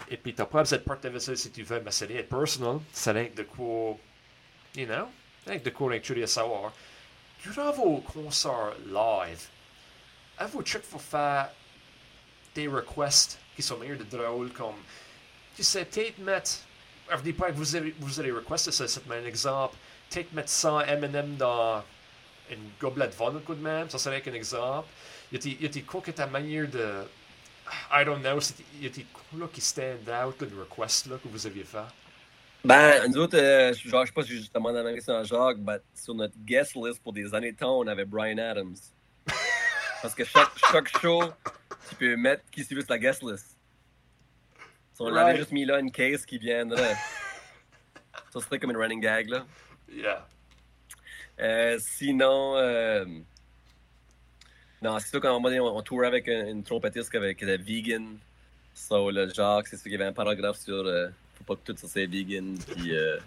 Et 0.09 0.17
puis, 0.17 0.33
t'as 0.33 0.45
pas 0.45 0.63
besoin 0.63 0.79
de 0.79 0.83
partager 0.83 1.19
ça 1.21 1.33
si 1.33 1.49
tu 1.49 1.63
veux, 1.63 1.79
mais 1.79 1.91
c'est 1.91 2.07
personal. 2.23 2.79
C'est 2.91 3.11
rien 3.11 3.29
de 3.33 3.43
quoi, 3.43 3.97
you 4.75 4.85
know, 4.85 5.07
rien 5.47 5.61
de 5.63 5.69
quoi 5.69 5.97
curieux 5.99 6.25
à 6.25 6.27
savoir. 6.27 6.73
Durant 7.43 7.72
vos 7.72 7.98
concerts 8.00 8.74
live, 8.86 9.48
avez-vous 10.38 10.62
check 10.63 10.81
pour 10.84 11.01
faire 11.01 11.50
des 12.53 12.67
requests 12.67 13.39
qui 13.55 13.62
sont 13.62 13.77
meilleurs 13.77 13.98
de 13.98 14.03
drôles 14.03 14.51
comme, 14.51 14.75
tu 15.55 15.63
sais, 15.63 15.86
peut-être 15.86 16.17
mettre, 16.19 16.51
je 17.10 17.22
dis 17.22 17.34
pas 17.34 17.48
que 17.48 17.55
vous 17.55 17.75
avez, 17.75 17.96
vous 18.00 18.19
allez 18.19 18.31
requester 18.31 18.72
ça, 18.72 18.88
c'est 18.88 19.10
un 19.10 19.25
exemple, 19.25 19.75
peut-être 20.10 20.34
mettre 20.34 20.50
100 20.50 20.81
M&M 20.81 21.38
dans 21.38 21.84
une 22.50 22.72
gobelet 22.79 23.08
de 23.08 23.13
vin 23.13 23.39
coup 23.46 23.55
de 23.55 23.62
même, 23.62 23.89
ça 23.89 23.98
serait 24.00 24.22
un 24.25 24.34
exemple. 24.34 24.89
Y 25.31 25.65
a-t-il 25.65 25.86
quoi 25.86 26.01
que 26.01 26.12
ta 26.12 26.27
manière 26.27 26.67
de, 26.67 27.03
I 27.91 28.03
don't 28.03 28.19
know, 28.22 28.39
y 28.81 28.88
a-t-il 28.88 29.05
quoi 29.08 29.39
là 29.39 29.48
qui 29.53 29.62
stand 29.62 30.10
out, 30.10 30.36
une 30.41 30.60
request 30.60 31.05
là, 31.05 31.17
que 31.17 31.27
vous 31.27 31.46
aviez 31.48 31.63
fait? 31.63 31.77
Ben, 32.63 33.07
nous 33.09 33.17
autres, 33.17 33.37
euh, 33.37 33.73
genre, 33.73 34.01
je 34.05 34.07
sais 34.07 34.13
pas 34.13 34.23
si 34.23 34.29
j'ai 34.29 34.37
justement 34.37 34.73
dans 34.73 34.83
la 34.83 34.93
question 34.93 35.15
à 35.15 35.23
Jacques, 35.23 35.57
mais 35.59 35.77
sur 35.95 36.13
notre 36.13 36.35
guest 36.45 36.75
list 36.75 37.01
pour 37.01 37.13
des 37.13 37.33
années 37.33 37.53
de 37.53 37.57
temps, 37.57 37.79
on 37.79 37.87
avait 37.87 38.03
Brian 38.05 38.37
Adams. 38.37 38.75
Parce 40.01 40.13
que 40.13 40.25
chaque, 40.25 40.51
chaque 40.71 40.97
show, 40.99 41.23
tu 41.89 41.95
peux 41.95 42.15
mettre 42.17 42.43
qui 42.51 42.63
suit 42.65 42.83
la 42.89 42.97
guest 42.97 43.23
list. 43.23 43.55
So, 44.93 45.05
on 45.07 45.13
Right. 45.13 45.27
avait 45.29 45.37
juste 45.37 45.51
mis 45.53 45.63
là 45.65 45.79
une 45.79 45.91
case 45.91 46.25
qui 46.25 46.37
viendrait. 46.37 46.95
Ça 48.33 48.41
serait 48.41 48.59
comme 48.59 48.71
une 48.71 48.77
running 48.77 48.99
gag, 48.99 49.29
là. 49.29 49.45
Yeah. 49.89 50.27
Euh, 51.39 51.79
sinon, 51.79 52.57
euh, 52.57 53.05
non, 54.81 54.99
c'est 54.99 55.07
sûr 55.07 55.21
qu'à 55.21 55.29
un 55.29 55.33
moment 55.33 55.47
donné, 55.47 55.61
on, 55.61 55.75
on 55.77 55.81
tourait 55.81 56.07
avec 56.07 56.27
un- 56.27 56.47
une 56.47 56.63
trompettiste 56.63 57.09
qui, 57.09 57.17
avait- 57.17 57.33
qui 57.35 57.45
était 57.45 57.57
vegan. 57.57 58.17
So, 58.73 59.09
le 59.09 59.29
Jacques, 59.33 59.67
c'est 59.67 59.77
sûr 59.77 59.83
qu'il 59.83 59.93
y 59.93 59.95
avait 59.95 60.05
un 60.05 60.13
paragraphe 60.13 60.57
sur 60.57 60.73
euh, 60.85 61.07
faut 61.39 61.43
pas 61.46 61.55
que 61.55 61.72
tout 61.72 61.77
ça 61.77 61.88
soit 61.88 62.05
vegan. 62.10 62.58
Puis, 62.75 62.96
euh, 62.96 63.17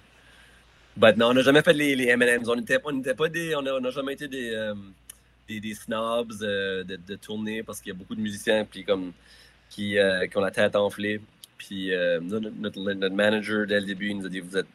non, 1.17 1.29
on 1.31 1.35
n'a 1.35 1.43
jamais 1.43 1.63
fait 1.63 1.73
les, 1.73 1.97
les 1.97 2.07
M&M's. 2.09 2.49
On 2.49 2.57
n'était 2.57 2.79
on 2.85 2.93
n'était 2.93 3.15
pas 3.15 3.29
des, 3.29 3.55
on 3.57 3.63
n'a 3.63 3.91
jamais 3.91 4.13
été 4.15 4.29
des, 4.29 4.51
euh, 4.55 4.75
des, 5.49 5.61
des 5.61 5.75
snobs 5.75 6.33
euh, 6.43 6.85
de, 6.85 6.97
de 6.97 7.15
tournée 7.17 7.63
parce 7.63 7.81
qu'il 7.81 7.93
y 7.93 7.97
a 7.97 7.99
beaucoup 7.99 8.15
de 8.15 8.21
musiciens 8.21 8.65
puis 8.65 8.85
comme 8.85 9.13
qui, 9.71 9.99
euh, 9.99 10.27
qui 10.27 10.37
ont 10.37 10.43
la 10.43 10.51
tête 10.51 10.77
enflée. 10.77 11.21
Puis 11.59 11.91
notre, 12.23 12.51
notre- 12.51 13.09
manager 13.15 13.67
dès 13.67 13.81
le 13.81 13.87
début 13.87 14.13
nous 14.15 14.27
a 14.27 14.29
dit 14.29 14.41
vous 14.41 14.57
êtes 14.57 14.67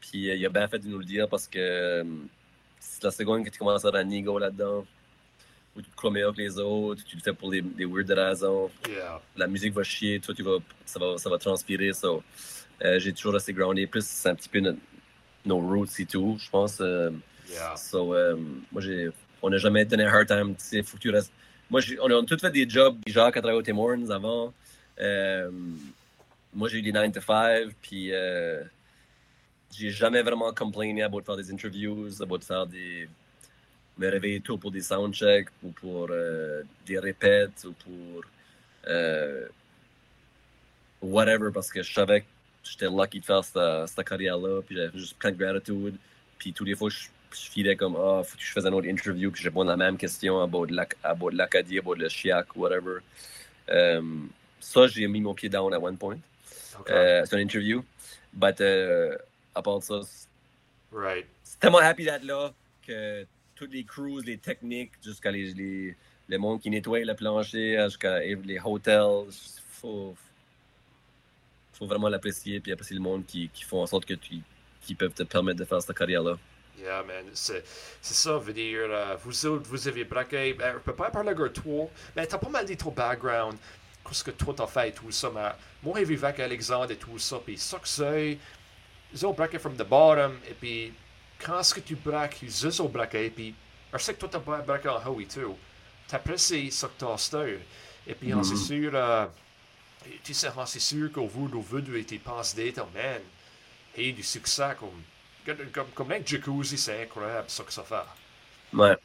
puis 0.00 0.28
il 0.28 0.46
a 0.46 0.48
bien 0.48 0.68
fait 0.68 0.78
de 0.78 0.86
nous 0.88 0.98
le 0.98 1.04
dire 1.04 1.28
parce 1.28 1.48
que 1.48 2.04
c'est 2.78 3.02
la 3.02 3.10
seconde 3.10 3.44
que 3.44 3.50
tu 3.50 3.58
commences 3.58 3.84
à 3.84 3.88
avoir 3.88 4.02
un 4.04 4.10
ego 4.10 4.38
là-dedans, 4.38 4.86
où 5.78 5.82
tu 5.82 5.88
te 5.90 5.96
crois 5.96 6.10
meilleur 6.10 6.34
que 6.34 6.40
les 6.40 6.58
autres, 6.58 7.02
tu 7.04 7.16
le 7.16 7.22
fais 7.22 7.32
pour 7.32 7.50
des, 7.50 7.62
des 7.62 7.84
weird 7.84 8.10
raisons, 8.10 8.70
Yeah. 8.88 9.20
la 9.36 9.46
musique 9.46 9.72
va 9.72 9.82
chier, 9.84 10.18
toi 10.20 10.34
tu 10.34 10.42
vas, 10.42 10.58
ça 10.84 10.98
va, 10.98 11.16
ça 11.16 11.30
va 11.30 11.38
transpirer. 11.38 11.92
So, 11.92 12.22
euh, 12.84 12.98
j'ai 12.98 13.12
toujours 13.12 13.32
resté 13.34 13.52
groundé. 13.52 13.86
Plus 13.86 14.04
c'est 14.04 14.28
un 14.28 14.34
petit 14.34 14.48
peu 14.48 14.60
notre- 14.60 14.78
nos 15.46 15.58
roots 15.60 15.98
et 16.00 16.06
tout, 16.06 16.36
je 16.38 16.50
pense. 16.50 16.78
euh, 16.80 17.10
Yeah. 17.50 17.76
So, 17.76 18.12
euh, 18.14 18.36
moi, 18.72 18.82
j'ai, 18.82 19.08
on 19.40 19.48
n'a 19.48 19.56
jamais 19.56 19.84
donné 19.86 20.04
un 20.04 20.08
hard 20.12 20.26
time. 20.26 20.54
Sais, 20.58 20.82
faut 20.82 20.96
que 20.98 21.02
tu 21.02 21.10
restes. 21.10 21.32
Moi, 21.70 21.80
on 22.02 22.10
a 22.10 22.24
tous 22.26 22.38
fait 22.40 22.50
des 22.50 22.68
jobs. 22.68 22.96
Jacques 23.06 23.36
a 23.36 23.40
travaillé 23.40 23.58
au 23.58 23.62
Tim 23.62 23.78
Hortons 23.78 24.10
avant. 24.10 24.52
Euh, 25.00 25.50
moi, 26.52 26.68
j'ai 26.68 26.78
eu 26.78 26.82
des 26.82 26.92
9 26.92 27.12
to 27.12 27.20
5. 27.22 27.68
Puis, 27.80 28.10
j'ai 29.74 29.90
jamais 29.90 30.22
vraiment 30.22 30.52
complainé 30.52 31.02
à 31.02 31.08
de 31.08 31.20
faire 31.22 31.36
des 31.36 31.50
interviews, 31.52 32.08
à 32.22 32.26
de 32.38 32.44
faire 32.44 32.66
des. 32.66 33.08
Me 33.98 34.08
réveiller 34.08 34.40
tôt 34.40 34.56
pour 34.58 34.70
des 34.70 34.82
soundchecks 34.82 35.48
ou 35.62 35.70
pour 35.72 36.08
euh, 36.10 36.62
des 36.86 36.98
répètes 36.98 37.64
ou 37.64 37.72
pour. 37.72 38.22
euh, 38.88 39.46
whatever, 41.00 41.50
parce 41.52 41.70
que 41.70 41.82
je 41.82 41.92
savais 41.92 42.22
que 42.22 42.26
j'étais 42.64 42.88
lucky 42.88 43.20
de 43.20 43.24
faire 43.24 43.44
cette, 43.44 43.88
cette 43.88 44.08
carrière-là. 44.08 44.62
Puis, 44.62 44.76
j'avais 44.76 44.98
juste 44.98 45.16
plein 45.18 45.30
de 45.30 45.36
gratitude. 45.36 45.96
Puis, 46.38 46.52
tous 46.52 46.64
les 46.64 46.74
fois, 46.74 46.90
je, 46.90 47.08
je 47.32 47.50
filais 47.50 47.76
comme, 47.76 47.96
ah, 47.96 48.22
faut 48.24 48.36
que 48.36 48.42
je 48.42 48.52
fasse 48.52 48.64
une 48.64 48.74
autre 48.74 48.88
interview, 48.88 49.30
puis 49.30 49.42
je 49.42 49.48
réponds 49.48 49.62
à 49.62 49.66
la 49.66 49.76
même 49.76 49.96
question 49.96 50.40
à 50.42 50.46
bord 50.46 50.66
de 50.66 50.74
l'Acadie, 51.36 51.78
à 51.78 51.82
bord 51.82 51.96
de 51.96 52.02
le 52.02 52.08
Chiac, 52.08 52.54
whatever. 52.56 52.98
Euh, 53.70 54.02
ça, 54.60 54.86
j'ai 54.86 55.06
mis 55.06 55.20
mon 55.20 55.34
pied 55.34 55.48
down 55.48 55.72
à 55.72 55.78
one 55.78 55.96
point. 55.96 56.18
Okay. 56.80 56.92
Euh, 56.92 57.24
c'est 57.26 57.36
une 57.36 57.42
interview. 57.42 57.84
But, 58.32 58.60
euh, 58.60 59.16
à 59.54 59.62
part 59.62 59.82
ça, 59.82 60.00
c'est 61.42 61.58
tellement 61.60 61.78
happy 61.78 62.04
d'être 62.04 62.24
là 62.24 62.52
que 62.86 63.24
toutes 63.58 63.72
les 63.72 63.84
crews, 63.84 64.20
les 64.20 64.38
techniques, 64.38 64.92
jusqu'à 65.04 65.30
les, 65.30 65.52
les, 65.52 65.96
le 66.28 66.38
monde 66.38 66.60
qui 66.60 66.70
nettoie 66.70 67.00
le 67.00 67.14
plancher, 67.14 67.78
jusqu'à 67.86 68.20
les 68.20 68.60
hotels, 68.64 69.26
faut, 69.70 70.14
faut 71.72 71.86
vraiment 71.86 72.08
l'apprécier, 72.08 72.60
puis 72.60 72.72
apprécier 72.72 72.96
le 72.96 73.02
monde 73.02 73.26
qui, 73.26 73.48
qui 73.48 73.64
font 73.64 73.82
en 73.82 73.86
sorte 73.86 74.04
que 74.04 74.14
tu 74.14 74.36
qui 74.82 74.94
peuvent 74.94 75.12
te 75.12 75.24
permettre 75.24 75.58
de 75.58 75.64
faire 75.64 75.82
cette 75.82 75.96
carrière-là. 75.96 76.38
Yeah, 76.80 77.02
man. 77.02 77.26
C'est 77.32 77.62
ça, 78.00 78.38
veut 78.38 78.52
dire, 78.52 78.86
euh, 78.88 79.16
vous 79.22 79.88
avez 79.88 80.04
braqué. 80.04 80.54
Ben, 80.54 80.74
je 80.74 80.78
peux 80.78 80.94
pas 80.94 81.10
parler 81.10 81.34
de 81.34 81.48
toi, 81.48 81.90
mais 82.16 82.26
t'as 82.26 82.38
pas 82.38 82.48
mal 82.48 82.64
dit 82.64 82.76
ton 82.76 82.90
background, 82.90 83.56
qu'est-ce 84.06 84.24
que 84.24 84.30
toi 84.30 84.54
t'as 84.56 84.66
fait 84.66 84.90
et 84.90 84.92
tout 84.92 85.10
ça, 85.10 85.30
mais 85.34 85.50
moi, 85.82 85.98
j'ai 85.98 86.04
vécu 86.04 86.24
avec 86.24 86.40
Alexandre 86.40 86.92
et 86.92 86.96
tout 86.96 87.18
ça, 87.18 87.38
puis 87.44 87.58
ça 87.58 87.78
que 87.78 87.88
c'est, 87.88 88.38
ils 89.12 89.26
ont 89.26 89.32
braqué 89.32 89.58
from 89.58 89.74
the 89.74 89.86
bottom, 89.86 90.38
et 90.48 90.54
puis 90.54 90.92
braques, 91.96 92.42
ils 92.42 92.82
ont 92.82 92.88
braqué, 92.88 93.26
et 93.26 93.30
puis, 93.30 93.54
je 93.92 93.98
sais 93.98 94.14
que 94.14 94.18
toi 94.20 94.28
t'as 94.30 94.40
pas 94.40 94.58
braqué 94.62 94.88
en 94.88 95.04
haut 95.06 95.20
et 95.20 95.26
tout, 95.26 95.58
t'apprécies 96.06 96.70
ça 96.72 96.88
que 96.88 96.94
t'as 96.98 97.14
acheté, 97.14 97.60
et 98.06 98.14
puis, 98.14 98.34
on 98.34 98.42
c'est 98.42 98.56
Mhm. 98.56 98.56
sûr, 98.56 98.92
euh, 98.94 99.26
tu 100.24 100.34
sais, 100.34 100.50
c'est 100.66 100.80
sûr 100.80 101.12
qu'au 101.12 101.26
de 101.26 101.56
vous 101.58 101.80
deux, 101.80 102.04
tu 102.04 102.18
penses 102.20 102.54
d'être, 102.54 102.86
man, 102.92 103.22
et 103.94 104.12
du 104.12 104.22
succès, 104.22 104.76
comme. 104.78 105.04
Comme, 105.72 105.92
comme 105.92 106.12
un 106.12 106.24
jacuzzi, 106.24 106.78
c'est 106.78 107.02
incroyable 107.04 107.50
ça 107.50 107.64
que 107.64 107.72
ça 107.72 107.82
fait. 107.84 108.06
Ouais. 108.72 108.98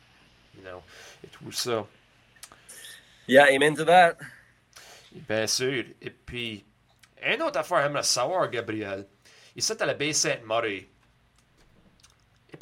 You 0.54 0.62
know, 0.62 0.84
et 1.24 1.30
tout 1.30 1.52
ça. 1.52 1.88
Yeah, 3.28 3.48
amen 3.50 3.76
to 3.76 3.86
that. 3.86 4.18
Bien 5.12 5.48
sûr. 5.48 5.86
Et 6.02 6.10
puis, 6.10 6.66
une 7.24 7.42
autre 7.42 7.60
affaire, 7.60 7.84
j'aimerais 7.84 8.04
savoir, 8.04 8.50
Gabriel. 8.50 9.08
Ici, 9.56 9.74
à 9.80 9.86
la 9.86 9.94
baie 9.94 10.14
Sainte-Marie. 10.14 10.88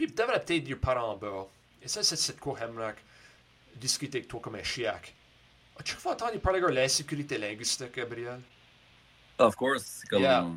Puis, 0.02 0.12
peut-être 0.12 0.44
peut-être 0.44 0.64
du 0.64 0.76
parent 0.76 1.12
en 1.12 1.16
bas. 1.16 1.48
Et 1.84 1.88
ça, 1.88 2.02
c'est 2.02 2.36
de 2.36 2.40
quoi 2.40 2.58
j'aimerais 2.60 2.96
discuter 3.76 4.18
avec 4.18 4.28
toi 4.28 4.40
comme 4.40 4.56
un 4.56 4.64
chiac. 4.64 5.14
As-tu 5.80 5.94
fois 5.94 6.14
entendu 6.14 6.40
parler 6.40 6.60
de 6.60 6.66
l'insécurité 6.66 7.38
linguistique, 7.38 7.94
Gabriel? 7.96 8.40
Of 9.38 9.56
course. 9.56 9.84
C'est 9.84 10.08
comme. 10.10 10.24
Yeah. 10.24 10.48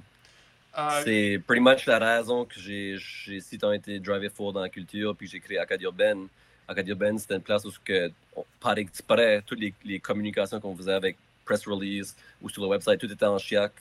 Euh, 0.78 1.02
C'est 1.04 1.42
pretty 1.46 1.61
much 1.61 1.85
la 1.85 1.98
raison 1.98 2.46
que 2.46 2.59
j'ai 2.59 2.96
j'ai 2.96 3.38
si 3.40 3.59
tant 3.59 3.72
été 3.72 4.00
drivé 4.00 4.30
fort 4.30 4.54
dans 4.54 4.62
la 4.62 4.70
culture 4.70 5.14
puis 5.14 5.28
j'ai 5.28 5.40
créé 5.40 5.59
Acadie 5.59 5.85
Urbaine. 5.85 6.26
Acadie 6.66 6.92
Urbaine, 6.92 7.18
c'était 7.18 7.35
une 7.35 7.42
place 7.42 7.66
où, 7.66 7.72
que, 7.85 8.11
par 8.59 8.78
exprès, 8.78 9.42
toutes 9.46 9.61
les, 9.61 9.74
les 9.85 10.00
communications 10.00 10.59
qu'on 10.59 10.74
faisait 10.74 10.94
avec 10.94 11.18
press 11.44 11.66
release 11.66 12.16
ou 12.40 12.48
sur 12.48 12.62
le 12.62 12.68
website, 12.68 12.98
tout 12.98 13.12
était 13.12 13.26
en 13.26 13.37
chiac. 13.37 13.72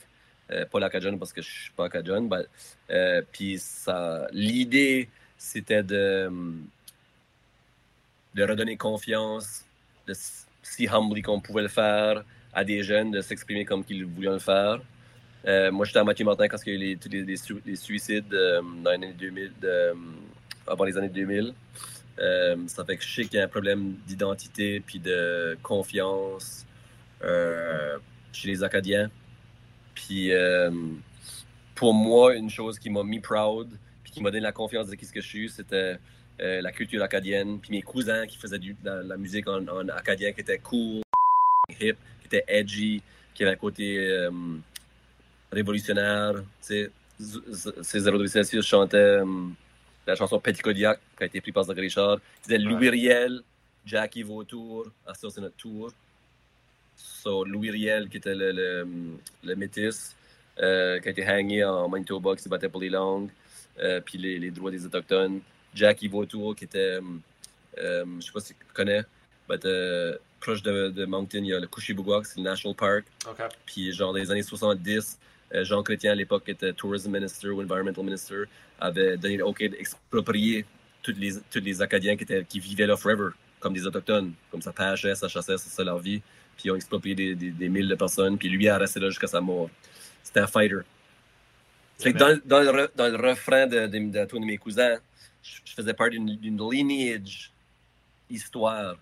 Euh, 0.50 0.66
pas 0.66 0.78
l'Acadian 0.78 1.16
parce 1.16 1.32
que 1.32 1.40
je 1.40 1.48
suis 1.50 1.72
pas 1.72 1.86
Acadian. 1.86 2.20
but, 2.20 2.46
euh, 2.90 3.22
puis 3.32 3.58
ça, 3.58 4.28
l'idée, 4.30 5.08
c'était 5.44 5.82
de, 5.82 6.30
redonner 8.36 8.76
confiance, 8.76 9.64
de 10.06 10.14
si 10.62 10.88
humbly 10.88 11.22
qu'on 11.22 11.40
pouvait 11.40 11.62
le 11.62 11.68
faire 11.68 12.24
à 12.52 12.64
des 12.64 12.82
jeunes, 12.82 13.10
de 13.10 13.20
s'exprimer 13.20 13.64
comme 13.64 13.84
qu'ils 13.84 14.06
voulaient 14.06 14.30
le 14.30 14.38
faire. 14.38 14.80
Euh, 15.46 15.70
moi, 15.70 15.84
j'étais 15.84 15.98
à 15.98 16.04
Mathieu 16.04 16.24
Martin 16.24 16.48
quand 16.48 16.56
il 16.66 16.72
y 16.72 16.72
a 16.72 16.92
eu 16.92 16.98
les, 17.66 17.76
suicides 17.76 18.32
euh, 18.32 18.62
dans 18.82 18.90
les 18.90 18.96
années 18.96 19.12
2000, 19.12 19.52
de, 19.60 19.68
euh, 19.68 19.94
avant 20.66 20.84
les 20.84 20.96
années 20.96 21.10
2000. 21.10 21.52
Euh, 22.18 22.56
ça 22.66 22.84
fait 22.84 22.96
que 22.96 23.04
je 23.04 23.14
sais 23.14 23.24
qu'il 23.24 23.34
y 23.34 23.40
a 23.40 23.44
un 23.44 23.48
problème 23.48 23.96
d'identité 24.06 24.80
puis 24.80 24.98
de 24.98 25.58
confiance 25.62 26.64
chez 28.32 28.48
les 28.48 28.62
Acadiens. 28.62 29.10
Puis 29.94 30.30
pour 31.74 31.92
moi, 31.92 32.34
une 32.34 32.50
chose 32.50 32.78
qui 32.78 32.88
m'a 32.88 33.02
mis 33.02 33.20
proud 33.20 33.68
qui 34.14 34.22
m'a 34.22 34.30
donné 34.30 34.42
la 34.42 34.52
confiance 34.52 34.86
de 34.86 34.94
qui 34.94 35.04
ce 35.04 35.12
que 35.12 35.20
je 35.20 35.26
suis, 35.26 35.48
c'était 35.48 35.98
euh, 36.40 36.62
la 36.62 36.72
culture 36.72 37.02
acadienne. 37.02 37.58
Puis 37.60 37.70
mes 37.72 37.82
cousins 37.82 38.26
qui 38.26 38.38
faisaient 38.38 38.58
de 38.58 38.74
la, 38.84 39.02
la 39.02 39.16
musique 39.16 39.48
en, 39.48 39.66
en 39.66 39.88
acadien 39.88 40.32
qui 40.32 40.40
était 40.40 40.58
cool, 40.58 41.02
hip, 41.68 41.96
qui 42.20 42.26
était 42.26 42.44
edgy, 42.46 43.02
qui 43.34 43.42
avait 43.42 43.52
un 43.52 43.56
côté 43.56 43.98
euh, 43.98 44.30
révolutionnaire. 45.52 46.42
C'est 46.60 46.90
026 47.18 48.60
chantait 48.62 48.96
euh, 48.96 49.24
la 50.06 50.14
chanson 50.16 50.40
Petit 50.40 50.62
Kodiak 50.62 51.00
qui 51.16 51.22
a 51.22 51.26
été 51.26 51.40
prise 51.40 51.54
par 51.54 51.64
Zach 51.64 51.76
Richard. 51.76 52.18
C'était 52.42 52.58
Louis 52.58 52.88
Riel, 52.88 53.42
Jackie 53.84 54.22
Vautour. 54.22 54.86
Ça, 55.14 55.28
c'est 55.30 55.40
notre 55.40 55.56
tour. 55.56 55.92
So, 56.96 57.44
Louis 57.44 57.70
Riel, 57.70 58.08
qui 58.08 58.18
était 58.18 58.34
le, 58.34 58.52
le, 58.52 58.86
le 59.42 59.56
métis, 59.56 60.14
euh, 60.60 61.00
qui 61.00 61.08
a 61.08 61.10
été 61.10 61.26
hangé 61.26 61.64
en 61.64 61.88
Manitoba, 61.88 62.36
qui 62.36 62.42
se 62.42 62.48
battait 62.48 62.68
pour 62.68 62.80
les 62.80 62.90
langues, 62.90 63.30
euh, 63.80 64.00
puis 64.00 64.18
les, 64.18 64.38
les 64.38 64.50
droits 64.50 64.70
des 64.70 64.84
Autochtones. 64.84 65.40
Jackie 65.74 66.08
Vautour, 66.08 66.54
qui 66.54 66.64
était, 66.64 66.78
euh, 66.78 67.00
euh, 67.78 68.04
je 68.20 68.26
sais 68.26 68.32
pas 68.32 68.40
si 68.40 68.54
tu 68.54 68.60
connais, 68.72 69.02
but, 69.48 69.64
euh, 69.64 70.16
proche 70.40 70.62
de, 70.62 70.88
de 70.90 71.04
Moncton, 71.04 71.38
il 71.38 71.46
y 71.46 71.54
a 71.54 71.60
le 71.60 71.66
Couchibouguac, 71.66 72.26
c'est 72.26 72.38
le 72.38 72.44
National 72.44 72.76
Park. 72.76 73.04
Puis, 73.66 73.92
genre, 73.92 74.12
dans 74.12 74.18
les 74.18 74.30
années 74.30 74.42
70, 74.42 75.18
euh, 75.54 75.64
Jean 75.64 75.82
Chrétien, 75.82 76.12
à 76.12 76.14
l'époque, 76.14 76.48
était 76.48 76.72
Tourism 76.72 77.12
Minister 77.12 77.48
ou 77.48 77.62
Environmental 77.62 78.04
Minister, 78.04 78.44
avait 78.80 79.16
donné 79.16 79.36
le 79.36 79.46
OK 79.46 79.58
d'exproprier 79.58 80.66
tous 81.02 81.14
les, 81.18 81.34
tous 81.50 81.60
les 81.60 81.82
Acadiens 81.82 82.16
qui, 82.16 82.24
étaient, 82.24 82.44
qui 82.44 82.60
vivaient 82.60 82.86
là 82.86 82.96
forever, 82.96 83.30
comme 83.60 83.72
des 83.72 83.86
Autochtones. 83.86 84.32
Comme 84.50 84.62
ça 84.62 84.72
pêchait, 84.72 85.14
ça 85.14 85.28
chassait, 85.28 85.58
c'est 85.58 85.70
ça 85.70 85.84
leur 85.84 85.98
vie. 85.98 86.20
Puis, 86.56 86.66
ils 86.66 86.70
ont 86.70 86.76
exproprié 86.76 87.14
des, 87.14 87.34
des, 87.34 87.50
des 87.50 87.68
milles 87.68 87.88
de 87.88 87.94
personnes. 87.94 88.38
Puis, 88.38 88.48
lui, 88.48 88.68
a 88.68 88.78
resté 88.78 89.00
là 89.00 89.08
jusqu'à 89.08 89.26
sa 89.26 89.40
mort. 89.40 89.70
C'était 90.22 90.40
un 90.40 90.46
fighter. 90.46 90.80
Fait 91.98 92.12
que 92.12 92.18
dans, 92.18 92.38
dans, 92.44 92.60
le, 92.60 92.70
re- 92.70 92.90
dans 92.96 93.08
le 93.08 93.16
refrain 93.30 93.66
de, 93.66 93.86
de, 93.86 93.98
de, 93.98 94.24
tous 94.26 94.38
de 94.38 94.44
mes 94.44 94.58
cousins, 94.58 94.96
je, 95.42 95.58
je 95.64 95.72
faisais 95.74 95.94
partie 95.94 96.18
d'une 96.18 96.70
lineage 96.70 97.50
histoire. 98.28 98.94
Tu 98.94 99.00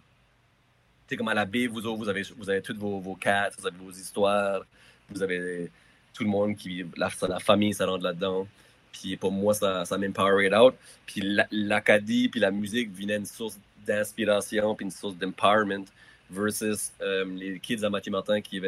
sais, 1.10 1.16
comme 1.16 1.28
à 1.28 1.34
la 1.34 1.44
baie, 1.44 1.66
vous 1.66 1.84
autres, 1.86 1.98
vous 1.98 2.08
avez, 2.08 2.22
vous 2.36 2.48
avez 2.50 2.62
toutes 2.62 2.78
vos, 2.78 3.00
vos 3.00 3.14
cats, 3.14 3.50
vous 3.58 3.66
avez 3.66 3.76
vos 3.76 3.90
histoires, 3.90 4.62
vous 5.08 5.22
avez 5.22 5.70
tout 6.14 6.24
le 6.24 6.30
monde 6.30 6.56
qui, 6.56 6.84
la, 6.96 7.10
la 7.28 7.40
famille, 7.40 7.72
ça 7.74 7.86
rentre 7.86 8.04
là-dedans. 8.04 8.46
Puis 8.92 9.16
pour 9.16 9.32
moi, 9.32 9.54
ça, 9.54 9.84
ça 9.84 9.96
m'empowered 9.96 10.52
out. 10.54 10.74
Puis 11.06 11.22
la- 11.22 11.48
l'Acadie, 11.50 12.28
puis 12.28 12.40
la 12.40 12.50
musique 12.50 12.92
venait 12.94 13.16
une 13.16 13.26
source 13.26 13.58
d'inspiration, 13.86 14.74
puis 14.74 14.84
une 14.84 14.90
source 14.92 15.16
d'empowerment 15.16 15.84
versus 16.32 16.92
euh, 17.00 17.24
les 17.24 17.58
kids 17.60 17.84
à 17.84 17.90
Mathieu 17.90 18.10
Martin 18.10 18.40
qui, 18.40 18.60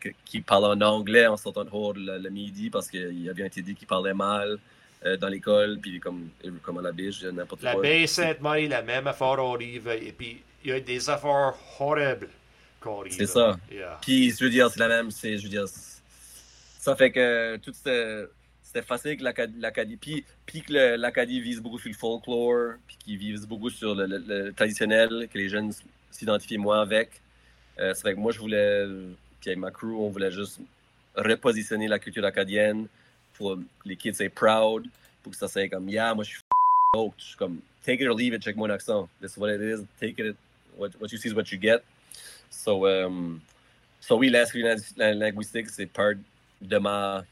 qui, 0.00 0.10
qui 0.24 0.40
parlaient 0.40 0.68
en 0.68 0.80
anglais 0.80 1.26
en 1.26 1.36
sortant 1.36 1.64
de 1.64 1.70
hors 1.72 1.92
le, 1.94 2.18
le 2.18 2.30
midi 2.30 2.70
parce 2.70 2.88
qu'il 2.90 3.28
avait 3.28 3.46
été 3.46 3.62
dit 3.62 3.74
qu'ils 3.74 3.86
parlaient 3.86 4.14
mal 4.14 4.58
euh, 5.04 5.16
dans 5.16 5.28
l'école, 5.28 5.78
puis 5.80 6.00
comme, 6.00 6.28
comme 6.62 6.78
à 6.78 6.82
la 6.82 6.92
biche, 6.92 7.22
n'importe 7.24 7.62
La 7.62 7.72
quoi. 7.74 7.82
baie 7.82 8.06
Sainte-Marie, 8.06 8.68
la 8.68 8.82
même 8.82 9.06
affaire 9.06 9.38
arrive. 9.38 9.88
Et 9.88 10.12
puis, 10.12 10.42
il 10.64 10.70
y 10.70 10.72
a 10.72 10.80
des 10.80 11.10
affaires 11.10 11.54
horribles 11.80 12.28
qui 12.82 12.88
arrivent. 12.88 13.12
C'est 13.12 13.26
ça. 13.26 13.58
Yeah. 13.70 13.98
Puis, 14.00 14.30
je 14.30 14.44
veux 14.44 14.50
dire, 14.50 14.70
c'est 14.70 14.80
la 14.80 14.88
même, 14.88 15.10
c'est, 15.10 15.36
je 15.38 15.42
veux 15.42 15.48
dire, 15.48 15.66
ça 15.66 16.96
fait 16.96 17.10
que 17.10 17.56
tout 17.58 17.72
c'était, 17.74 18.24
c'était 18.62 18.82
facile 18.82 19.16
que 19.16 19.24
l'Acadie, 19.60 19.96
puis, 19.96 20.24
puis 20.46 20.62
que 20.62 20.96
l'Acadie 20.96 21.40
vise 21.40 21.60
beaucoup 21.60 21.78
sur 21.78 21.90
le 21.90 21.96
folklore, 21.96 22.74
puis 22.86 22.96
qu'il 23.04 23.18
vise 23.18 23.46
beaucoup 23.46 23.70
sur 23.70 23.94
le, 23.94 24.06
le- 24.06 24.24
le 24.26 24.52
traditionnel, 24.52 25.28
que 25.32 25.38
les 25.38 25.48
jeunes 25.48 25.72
s'identifient 26.12 26.58
moins 26.58 26.82
avec. 26.82 27.20
Euh, 27.78 27.94
ça 27.94 28.02
fait 28.02 28.14
que 28.14 28.20
moi, 28.20 28.32
je 28.32 28.38
voulais, 28.38 28.86
puis 29.40 29.50
avec 29.50 29.58
ma 29.58 29.70
crew, 29.70 29.96
on 29.98 30.10
voulait 30.10 30.30
juste 30.30 30.60
repositionner 31.16 31.88
la 31.88 31.98
culture 31.98 32.24
acadienne 32.24 32.86
pour 33.34 33.56
que 33.56 33.88
les 33.88 33.96
kids 33.96 34.14
soient 34.14 34.28
proud, 34.28 34.86
pour 35.22 35.32
que 35.32 35.38
ça 35.38 35.48
soit 35.48 35.68
comme, 35.68 35.88
yeah, 35.88 36.14
moi, 36.14 36.24
je 36.24 36.30
suis 36.30 36.38
f***ed. 36.38 37.12
Je 37.18 37.24
suis 37.24 37.36
comme, 37.36 37.60
take 37.84 38.00
it 38.00 38.08
or 38.08 38.14
leave 38.16 38.34
it, 38.34 38.42
check 38.42 38.56
mon 38.56 38.70
accent. 38.70 39.08
This 39.20 39.32
is 39.32 39.38
what 39.38 39.50
it 39.50 39.60
is, 39.60 39.84
take 40.00 40.18
it, 40.18 40.36
what, 40.76 40.90
what 41.00 41.10
you 41.10 41.18
see 41.18 41.28
is 41.28 41.34
what 41.34 41.50
you 41.50 41.58
get. 41.58 41.82
So, 42.50 42.86
um, 42.86 43.40
so 44.00 44.16
oui, 44.16 44.30
la- 44.30 44.44
linguistique, 45.14 45.70
c'est 45.70 45.86
part 45.86 46.14
de 46.60 46.78
ma 46.78 47.24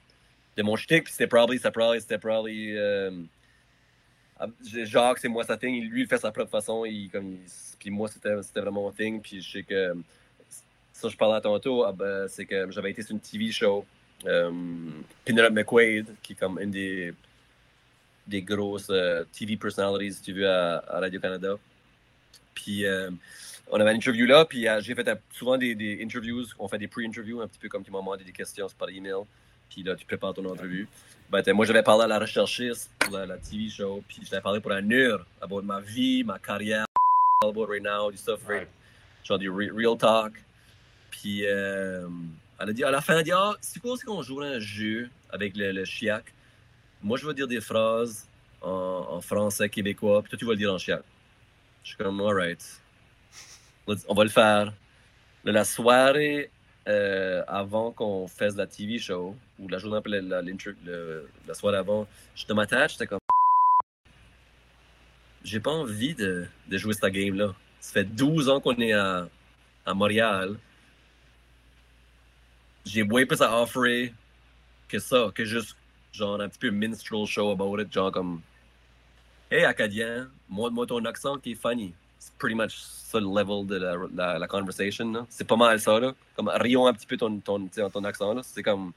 de 0.57 0.63
mon 0.63 0.77
shtick, 0.77 1.09
c'était 1.09 1.29
probably, 1.29 1.59
c'était 1.59 1.71
probably, 1.71 2.01
c'était 2.01 2.19
probably, 2.19 2.77
euh, 2.77 3.11
ah, 3.11 3.40
Jacques, 4.85 5.19
c'est 5.19 5.29
moi 5.29 5.45
sa 5.45 5.57
thing, 5.57 5.83
lui, 5.85 6.03
il 6.03 6.07
fait 6.07 6.19
sa 6.19 6.31
propre 6.31 6.51
façon, 6.51 6.85
il, 6.85 7.11
puis 7.79 7.91
moi, 7.91 8.09
c'était, 8.09 8.35
vraiment 8.61 8.83
mon 8.83 8.93
thing, 8.93 9.21
puis 9.21 9.41
je 9.41 9.51
sais 9.51 9.63
que, 9.63 9.95
ça, 10.93 11.09
je 11.09 11.17
parlais 11.17 11.41
tantôt, 11.41 11.85
ah, 11.85 11.93
ben, 11.93 12.29
c'est 12.29 12.45
que 12.45 12.71
j'avais 12.71 12.91
été 12.91 13.03
sur 13.03 13.13
une 13.13 13.21
TV 13.21 13.51
show, 13.51 13.85
euh, 14.27 14.51
McQuaid, 15.51 16.15
qui 16.23 16.35
est 16.35 16.37
comme 16.37 16.59
une 16.61 16.71
des, 16.71 17.15
des 18.27 18.43
grosses 18.43 18.91
euh, 18.91 19.25
TV 19.33 19.57
personalities, 19.57 20.17
si 20.17 20.23
tu 20.23 20.33
veux, 20.35 20.49
à, 20.49 20.83
Radio-Canada. 20.89 21.57
Puis, 22.55 22.85
euh, 22.85 23.11
on 23.71 23.81
avait 23.81 23.93
une 23.93 23.99
interview 23.99 24.27
là, 24.27 24.45
puis 24.45 24.69
euh, 24.69 24.81
j'ai 24.81 24.95
fait 24.95 25.09
souvent 25.33 25.57
des, 25.57 25.75
des 25.75 26.03
interviews, 26.03 26.45
on 26.59 26.69
fait 26.69 26.79
des 26.79 26.89
pre-interviews, 26.89 27.41
un 27.41 27.49
petit 27.49 27.59
peu 27.59 27.69
comme 27.69 27.85
tu 27.85 27.91
m'as 27.91 28.01
demandé 28.01 28.25
des 28.25 28.33
questions 28.33 28.67
par 28.79 28.91
email, 28.91 29.25
puis 29.69 29.83
là, 29.83 29.95
tu 29.97 30.05
prépares 30.05 30.35
ton 30.35 30.45
entrevue. 30.45 30.89
Ben, 31.31 31.45
moi, 31.55 31.65
j'avais 31.65 31.83
parlé 31.83 32.05
à 32.05 32.07
la 32.09 32.19
recherchiste 32.19 32.91
pour 32.99 33.17
la, 33.17 33.25
la 33.27 33.39
TV 33.39 33.69
show, 33.69 34.03
puis 34.09 34.19
j'avais 34.29 34.43
parlé 34.43 34.61
pour 34.61 34.73
un 34.73 34.91
heure 34.91 35.25
about 35.41 35.63
ma 35.63 35.81
vie, 35.81 36.25
ma 36.25 36.39
carrière, 36.41 36.85
about 37.43 37.67
right 37.67 37.83
now, 37.83 38.11
du 38.11 38.17
stuff, 38.17 38.41
Ouais. 38.49 38.67
genre 39.23 39.39
du 39.39 39.49
re- 39.49 39.73
real 39.73 39.97
talk. 39.97 40.33
Puis 41.13 41.47
euh, 41.47 42.09
elle 42.59 42.71
a 42.71 42.73
dit, 42.73 42.83
à 42.83 42.91
la 42.91 43.01
fin, 43.01 43.13
elle 43.15 43.21
a 43.21 43.23
dit, 43.23 43.33
ah, 43.33 43.53
suppose 43.61 44.03
qu'on 44.03 44.23
joue 44.23 44.41
un 44.41 44.59
jeu 44.59 45.09
avec 45.31 45.57
le, 45.57 45.71
le 45.71 45.85
chiac? 45.85 46.25
Moi, 47.03 47.17
je 47.17 47.27
vais 47.27 47.35
dire 47.35 47.47
des 47.47 47.61
phrases 47.61 48.27
en, 48.61 49.07
en 49.11 49.21
français 49.21 49.69
québécois, 49.69 50.23
puis 50.23 50.31
toi, 50.31 50.39
tu 50.39 50.45
vas 50.47 50.53
le 50.53 50.59
dire 50.59 50.73
en 50.75 50.79
chiac. 50.79 51.03
Je 51.85 51.89
suis 51.91 51.97
comme, 51.97 52.21
alright. 52.21 52.63
Let's- 53.87 54.05
On 54.09 54.15
va 54.15 54.25
le 54.25 54.31
faire. 54.31 54.73
Là, 55.45 55.53
la 55.53 55.65
soirée 55.65 56.51
euh, 56.89 57.43
avant 57.47 57.93
qu'on 57.93 58.27
fasse 58.27 58.57
la 58.57 58.67
TV 58.67 58.99
show, 58.99 59.37
ou 59.59 59.69
la 59.69 59.79
journée 59.79 59.99
après 59.99 60.21
la, 60.21 60.43
la- 60.43 60.43
le- 60.43 61.29
avant, 61.75 62.07
je 62.35 62.47
dans 62.47 62.55
ma 62.55 62.67
tête, 62.67 62.91
j'étais 62.93 63.07
comme, 63.07 63.19
j'ai 65.45 65.61
pas 65.61 65.71
envie 65.71 66.15
de, 66.15 66.47
de 66.69 66.79
jouer 66.79 66.93
cette 66.95 67.13
game-là. 67.13 67.55
Ça 67.81 67.93
fait 67.93 68.05
12 68.05 68.49
ans 68.49 68.61
qu'on 68.61 68.77
est 68.77 68.93
à, 68.93 69.29
à 69.87 69.95
Montréal. 69.95 70.57
J'ai 72.85 73.03
moins 73.03 73.25
plus 73.27 73.41
à 73.43 73.61
offrir 73.63 74.13
que 74.89 74.99
ça, 74.99 75.31
que 75.35 75.45
juste 75.45 75.77
genre 76.13 76.41
un 76.41 76.49
petit 76.49 76.59
peu 76.59 76.71
minstrel 76.71 77.27
show 77.27 77.51
about 77.51 77.81
it, 77.81 77.93
genre 77.93 78.11
comme 78.11 78.41
Hey 79.51 79.65
Acadien, 79.65 80.31
moi, 80.49 80.71
moi 80.71 80.87
ton 80.87 81.05
accent 81.05 81.39
qui 81.39 81.53
est 81.53 81.55
funny. 81.55 81.93
C'est 82.21 82.35
pretty 82.39 82.55
much 82.55 82.77
ça 82.77 83.19
le 83.19 83.27
level 83.27 83.67
de 83.67 83.77
la, 83.77 83.97
la, 84.15 84.39
la 84.39 84.47
conversation. 84.47 85.27
C'est 85.31 85.47
pas 85.47 85.57
mal 85.57 85.81
ça. 85.81 85.99
Là. 85.99 86.15
Comme 86.37 86.49
rions 86.49 86.87
un 86.87 86.93
petit 86.93 87.07
peu 87.07 87.17
ton, 87.17 87.41
ton, 87.41 87.67
ton 87.67 88.05
accent. 88.05 88.35
là. 88.35 88.43
C'est 88.45 88.63
comme 88.63 88.93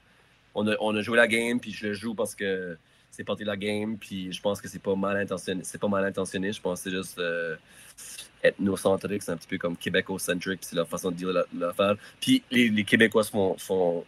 on 0.54 0.68
a, 0.68 0.76
on 0.78 0.94
a 0.94 1.00
joué 1.02 1.16
la 1.16 1.26
game, 1.26 1.58
puis 1.58 1.72
je 1.72 1.88
le 1.88 1.94
joue 1.94 2.14
parce 2.14 2.34
que 2.36 2.76
c'est 3.10 3.24
parti 3.24 3.42
de 3.42 3.48
la 3.48 3.56
game, 3.56 3.96
puis 3.96 4.30
je 4.32 4.40
pense 4.40 4.60
que 4.60 4.68
c'est 4.68 4.78
pas 4.82 4.94
mal 4.94 5.16
intentionné. 5.16 5.62
C'est 5.64 5.80
pas 5.80 5.88
mal 5.88 6.04
intentionné. 6.04 6.52
Je 6.52 6.60
pense 6.60 6.82
que 6.82 6.90
c'est 6.90 6.96
juste 6.96 7.18
euh, 7.18 7.56
ethnocentrique, 8.42 9.22
c'est 9.22 9.32
un 9.32 9.36
petit 9.36 9.48
peu 9.48 9.58
comme 9.58 9.76
québécocentrique, 9.76 10.60
puis 10.60 10.68
c'est 10.68 10.76
leur 10.76 10.88
façon 10.88 11.10
de 11.10 11.16
dire 11.16 11.30
la- 11.32 11.46
l'affaire. 11.58 11.96
Puis 12.20 12.42
les, 12.50 12.68
les 12.68 12.84
Québécois 12.84 13.24
se 13.24 13.30
font, 13.30 13.56
font 13.56 14.04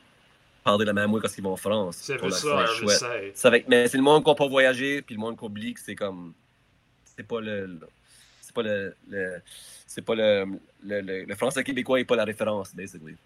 parler 0.62 0.85
de 0.85 0.90
la 0.90 0.92
même 0.92 1.12
way 1.12 1.20
quand 1.22 1.29
ils 1.37 1.42
vont 1.42 1.52
en 1.52 1.57
France. 1.57 1.96
C'est 2.33 2.40
ça, 2.48 2.66
je 2.81 2.85
sais. 3.35 3.48
Avec- 3.48 3.68
mais 3.68 3.88
c'est 3.88 3.96
le 3.96 4.02
monde 4.02 4.22
qui 4.24 4.29
n'a 4.31 4.35
pas 4.37 4.46
voyagé, 4.48 5.02
puis 5.02 5.14
le 5.14 5.20
monde 5.20 5.38
qui 5.38 5.44
oublie 5.44 5.72
que 5.74 5.81
c'est 5.81 5.94
comme. 5.94 6.35
C'est 7.16 7.26
pas 7.26 7.40
le. 7.40 7.79
Pas 8.57 8.62
le. 8.62 8.95
le- 9.09 9.40
c'est 9.87 10.03
pas 10.03 10.14
le, 10.16 10.45
le, 10.83 11.01
le, 11.01 11.25
le 11.25 11.35
français 11.37 11.62
québécois 11.64 11.99
n'est 11.99 12.05
pas 12.05 12.16
la 12.16 12.25
référence, 12.25 12.75
basically. 12.75 13.16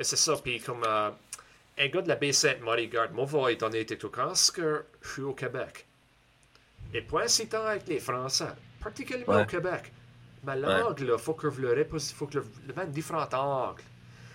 C'est 0.00 0.16
ça, 0.16 0.34
puis 0.44 0.60
comme 0.60 0.82
euh, 0.84 1.10
un 1.78 1.88
gars 1.88 2.02
de 2.02 2.08
la 2.08 2.16
baie 2.16 2.32
Sainte-Marie, 2.32 2.88
garde, 2.88 3.12
moi, 3.14 3.24
va 3.26 3.52
être 3.52 3.62
honnête 3.62 3.96
tout 3.98 4.10
quand 4.10 4.34
je 4.34 4.82
suis 5.12 5.22
au 5.22 5.34
Québec? 5.34 5.86
Et 6.92 7.02
point 7.02 7.28
c'est 7.28 7.46
temps 7.46 7.66
avec 7.66 7.86
les 7.88 8.00
Français, 8.00 8.52
particulièrement 8.80 9.36
Ouais. 9.36 9.42
au 9.42 9.46
Québec. 9.46 9.92
Ma 10.44 10.56
langue, 10.56 11.00
là, 11.00 11.16
faut 11.16 11.34
que 11.34 11.50
je 11.50 11.60
le 11.60 11.72
répose, 11.72 12.12
faut 12.12 12.26
que 12.26 12.34
je 12.34 12.38
le 12.68 12.74
mette 12.74 12.90
différents 12.90 13.28
angles. 13.32 13.82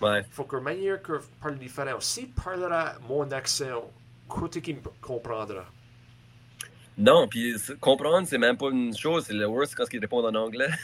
Ouais. 0.00 0.22
faut 0.30 0.44
que 0.44 0.56
manière 0.56 1.00
que 1.02 1.18
je 1.18 1.24
parle 1.42 1.58
différent. 1.58 2.00
Si 2.00 2.26
parlera 2.26 2.94
mon 3.08 3.30
accent, 3.30 3.90
côté 4.28 4.60
qui 4.62 4.74
me 4.74 4.80
comprendra. 5.00 5.64
Non, 6.98 7.28
puis 7.28 7.54
comprendre, 7.80 8.26
c'est 8.28 8.38
même 8.38 8.56
pas 8.56 8.68
une 8.70 8.96
chose, 8.96 9.24
c'est 9.26 9.32
le 9.32 9.46
worst 9.46 9.74
quand 9.74 9.84
ils 9.92 10.00
répondent 10.00 10.26
en 10.36 10.38
anglais. 10.40 10.68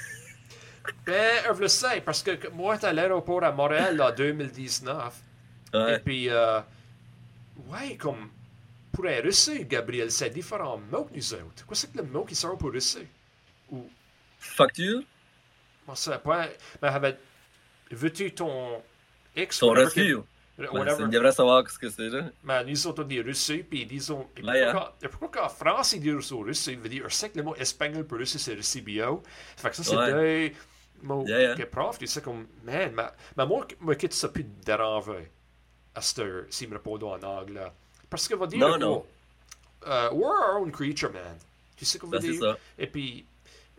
Ben, 1.05 1.42
je 1.53 1.61
le 1.62 1.66
sais, 1.69 2.01
parce 2.01 2.23
que 2.23 2.49
moi, 2.51 2.75
j'étais 2.77 2.87
à 2.87 2.92
l'aéroport 2.92 3.42
à 3.42 3.51
Montréal 3.51 4.01
en 4.01 4.12
2019. 4.12 5.14
Et 5.75 5.77
Ouais. 5.77 5.99
puis, 5.99 6.29
euh, 6.31 6.61
ouais, 7.66 7.97
comme 7.97 8.29
pour 8.92 9.07
un 9.07 9.21
russe, 9.21 9.51
Gabriel, 9.69 10.12
c'est 10.12 10.31
différent 10.31 10.81
mots 10.90 11.03
que 11.05 11.16
nous 11.16 11.35
autres. 11.35 11.66
Quoi, 11.66 11.75
c'est 11.75 11.90
que 11.92 11.99
le 11.99 12.05
mot 12.05 12.25
qui 12.25 12.37
sort 12.37 12.57
pour 12.57 12.71
russe? 12.71 12.99
Ou, 13.73 13.90
Facture, 14.38 15.03
moi, 15.88 15.97
c'est 15.97 16.23
pas. 16.23 16.47
Mais, 16.81 16.88
avait- 16.88 17.19
veux-tu 17.90 18.31
ton 18.33 18.81
X? 19.35 19.59
son 19.59 19.71
whatever 19.71 20.21
ils 20.59 21.09
devraient 21.11 21.33
savoir 21.33 21.69
ce 21.69 21.79
que 21.79 21.90
c'est, 21.90 22.09
là. 22.09 22.25
Mais 22.45 22.64
nous 22.64 22.87
autres, 22.87 23.03
on 23.03 23.07
dit 23.07 23.21
russe, 23.21 23.53
puis 23.69 23.85
disons. 23.85 24.27
et 24.37 24.42
Là, 24.42 24.73
pourquoi, 24.73 24.97
et 25.03 25.09
pourquoi 25.09 25.29
qu'en 25.42 25.49
France, 25.49 25.92
ils 25.92 26.01
disent 26.01 26.33
au 26.33 26.38
russe, 26.40 26.66
il 26.69 26.79
veut 26.79 26.88
dire, 26.88 27.05
je 27.09 27.14
sais 27.14 27.29
que 27.31 27.37
le 27.37 27.45
mot 27.45 27.55
espagnol 27.57 28.07
pour 28.07 28.19
russe, 28.19 28.37
c'est 28.38 28.55
le 28.55 28.62
CBO. 28.62 29.23
Fait 29.57 29.71
que 29.71 29.77
ça, 29.77 29.85
c'est 29.85 29.97
Ouais. 29.97 30.12
des 30.51 30.57
mots 31.03 31.25
Yeah, 31.27 31.40
yeah. 31.40 31.55
que 31.55 31.64
prof, 31.64 31.99
tu 31.99 32.07
sais, 32.07 32.23
comme, 32.23 32.47
man, 32.64 32.92
ma, 32.92 33.12
ma 33.37 33.45
moi, 33.45 33.66
moi, 33.81 33.95
quitte 33.97 34.14
ça 34.14 34.29
plus 34.31 34.45
déranger 34.64 35.31
à 35.95 36.01
cette 36.01 36.19
heure, 36.21 36.45
s'il 36.51 36.69
me 36.71 36.75
répond 36.75 36.97
en 36.99 37.23
anglais. 37.23 37.71
Parce 38.09 38.27
que 38.27 38.35
va 38.35 38.47
dire, 38.47 38.59
Non, 38.66 38.79
non. 38.79 39.05
euh, 39.87 40.11
we're 40.12 40.27
our 40.55 40.62
own 40.62 40.71
creature, 40.73 41.12
man. 41.12 41.37
Tu 41.77 41.85
sais 41.85 41.99
qu'on 41.99 42.07
veut 42.07 42.19
c'est 42.21 42.31
dire? 42.31 42.40
ça. 42.40 42.57
Et 42.79 42.87
puis, 42.87 43.27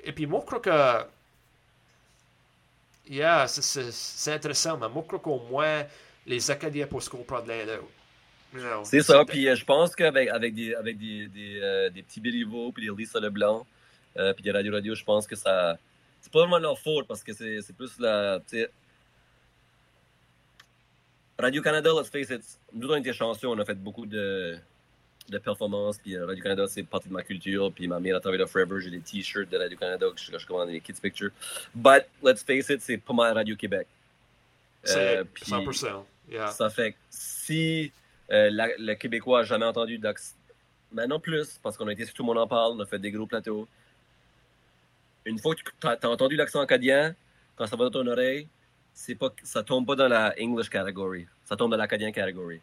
et 0.04 0.12
puis 0.12 0.28
moi, 0.28 0.42
je 0.42 0.46
crois 0.46 0.60
que. 0.60 1.06
Yeah, 3.10 3.48
c'est- 3.48 3.62
c'est 3.62 3.92
c'est 3.92 4.34
intéressant, 4.34 4.78
mais 4.78 4.90
moi, 4.90 5.02
je 5.04 5.08
crois 5.08 5.20
qu'au 5.20 5.40
moins, 5.50 5.86
les 6.28 6.52
Acadiens 6.52 6.86
peuvent 6.86 7.02
se 7.02 7.10
comprendre 7.10 7.48
l'un 7.48 7.66
l'autre. 7.66 7.88
C'est 8.86 9.02
ça, 9.02 9.26
puis 9.26 9.48
euh, 9.48 9.56
je 9.56 9.66
pense 9.66 9.96
qu'avec 9.96 10.30
avec 10.30 10.56
des, 10.56 10.74
avec 10.74 10.98
des, 10.98 11.28
des, 11.28 11.60
euh, 11.62 11.90
des 11.90 12.02
petits 12.02 12.22
Béliveau, 12.22 12.72
puis 12.72 12.88
des 12.88 12.96
Lisa 12.96 13.20
Leblanc, 13.20 13.66
euh, 14.18 14.34
puis 14.34 14.44
des 14.44 14.52
Radio 14.52 14.72
Radio, 14.74 14.96
je 14.96 15.04
pense 15.04 15.28
que 15.28 15.36
ça. 15.36 15.78
C'est 16.22 16.32
pas 16.32 16.40
vraiment 16.40 16.58
leur 16.58 16.80
faute 16.80 17.08
parce 17.08 17.24
que 17.24 17.34
c'est 17.34 17.62
c'est 17.62 17.76
plus 17.76 18.00
la. 18.00 18.40
Radio-Canada, 21.40 21.92
let's 21.96 22.10
face 22.10 22.32
it, 22.32 22.42
nous, 22.74 22.90
on 22.90 22.96
était 22.96 23.14
chanceux, 23.14 23.48
on 23.48 23.60
a 23.60 23.66
fait 23.66 23.76
beaucoup 23.76 24.08
de, 24.08 24.58
de 25.30 25.38
performances, 25.38 26.00
puis 26.00 26.16
euh, 26.16 26.26
Radio-Canada, 26.26 26.66
c'est 26.68 26.82
partie 26.82 27.10
de 27.10 27.14
ma 27.14 27.22
culture, 27.22 27.72
puis 27.72 27.88
ma 27.88 28.00
mère 28.00 28.16
a 28.16 28.20
travaillé 28.20 28.44
de 28.44 28.50
Forever, 28.50 28.82
j'ai 28.82 28.90
des 28.90 29.02
t-shirts 29.02 29.48
de 29.48 29.58
Radio-Canada 29.58 30.08
que 30.16 30.20
je, 30.20 30.36
je 30.36 30.48
commande 30.48 30.70
des 30.70 30.80
Kids 30.80 31.00
Picture. 31.00 31.30
But, 31.76 32.06
let's 32.24 32.42
face 32.42 32.70
it, 32.70 32.82
c'est 32.82 32.98
pas 32.98 33.14
mal 33.14 33.36
Radio-Québec. 33.36 33.88
C'est 34.84 35.24
puis 35.32 35.46
100%. 35.46 36.06
Ça 36.52 36.70
fait 36.70 36.94
que 36.94 36.98
si 37.10 37.92
euh, 38.32 38.50
le 38.52 38.94
Québécois 38.96 39.40
a 39.40 39.44
jamais 39.44 39.66
entendu 39.66 39.98
d'Ox... 39.98 40.36
Maintenant 40.92 41.20
plus, 41.20 41.60
parce 41.62 41.76
qu'on 41.78 41.88
a 41.88 41.92
été 41.92 42.06
sur 42.06 42.14
tout 42.14 42.24
le 42.24 42.28
monde 42.28 42.38
en 42.38 42.48
parle, 42.48 42.74
on 42.74 42.80
a 42.80 42.86
fait 42.86 43.00
des 43.00 43.12
gros 43.12 43.26
plateaux. 43.26 43.68
Une 45.26 45.38
fois 45.38 45.54
que 45.54 45.62
tu 45.62 45.88
as, 45.88 46.10
entendu 46.10 46.38
l'accent 46.38 46.62
acadien, 46.62 47.14
quand 47.58 47.68
ça 47.68 47.76
va 47.76 47.86
dans 47.86 47.92
ton 47.92 48.08
oreille, 48.08 48.48
c'est 48.94 49.16
pas, 49.16 49.34
ça 49.44 49.64
tombe 49.64 49.86
pas 49.86 49.96
dans 49.96 50.08
la 50.08 50.34
English 50.40 50.70
category. 50.70 51.28
Ça 51.44 51.58
tombe 51.58 51.72
dans 51.72 51.78
l'acadien 51.78 52.12
category. 52.14 52.62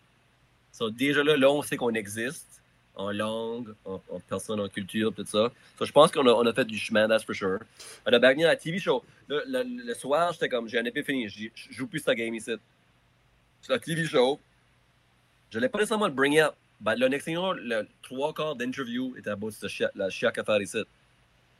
So, 0.72 0.90
déjà 0.90 1.22
là, 1.22 1.36
là, 1.36 1.50
on 1.50 1.60
sait 1.60 1.76
qu'on 1.76 1.92
existe 1.94 2.62
en 2.96 3.12
langue, 3.12 3.74
en, 3.84 4.00
personne, 4.26 4.60
en 4.60 4.68
culture, 4.68 5.12
tout 5.14 5.26
ça. 5.26 5.52
So, 5.78 5.84
je 5.84 5.92
pense 5.92 6.10
qu'on 6.10 6.26
a, 6.26 6.32
on 6.32 6.46
a 6.46 6.52
fait 6.54 6.64
du 6.64 6.78
chemin, 6.78 7.06
that's 7.06 7.24
for 7.24 7.34
sure. 7.34 7.58
On 8.06 8.12
a 8.12 8.18
bagné 8.18 8.44
la 8.44 8.56
TV 8.56 8.78
show. 8.78 9.04
Le, 9.28 9.94
soir, 9.94 10.32
j'étais 10.32 10.48
comme, 10.48 10.66
j'ai 10.66 10.78
un 10.78 10.84
épiphanie. 10.84 11.28
Je 11.28 11.50
joue 11.70 11.86
plus 11.86 12.00
cette 12.00 12.16
game 12.16 12.34
ici. 12.34 12.52
C'est 13.64 13.72
la 13.72 13.78
TV 13.78 14.04
show. 14.04 14.38
Je 15.50 15.56
n'allais 15.58 15.70
pas 15.70 15.78
nécessairement 15.78 16.06
le 16.06 16.12
bring 16.12 16.38
up. 16.38 16.54
Le 16.84 17.08
next 17.08 17.24
thing 17.26 17.38
le 17.38 17.88
trois 18.02 18.34
quarts 18.34 18.56
d'interview 18.56 19.16
était 19.16 19.30
à 19.30 19.36
bas 19.36 19.48
de 19.48 19.98
la 19.98 20.10
chiac 20.10 20.36
à 20.36 20.44
faire 20.44 20.60
ici. 20.60 20.84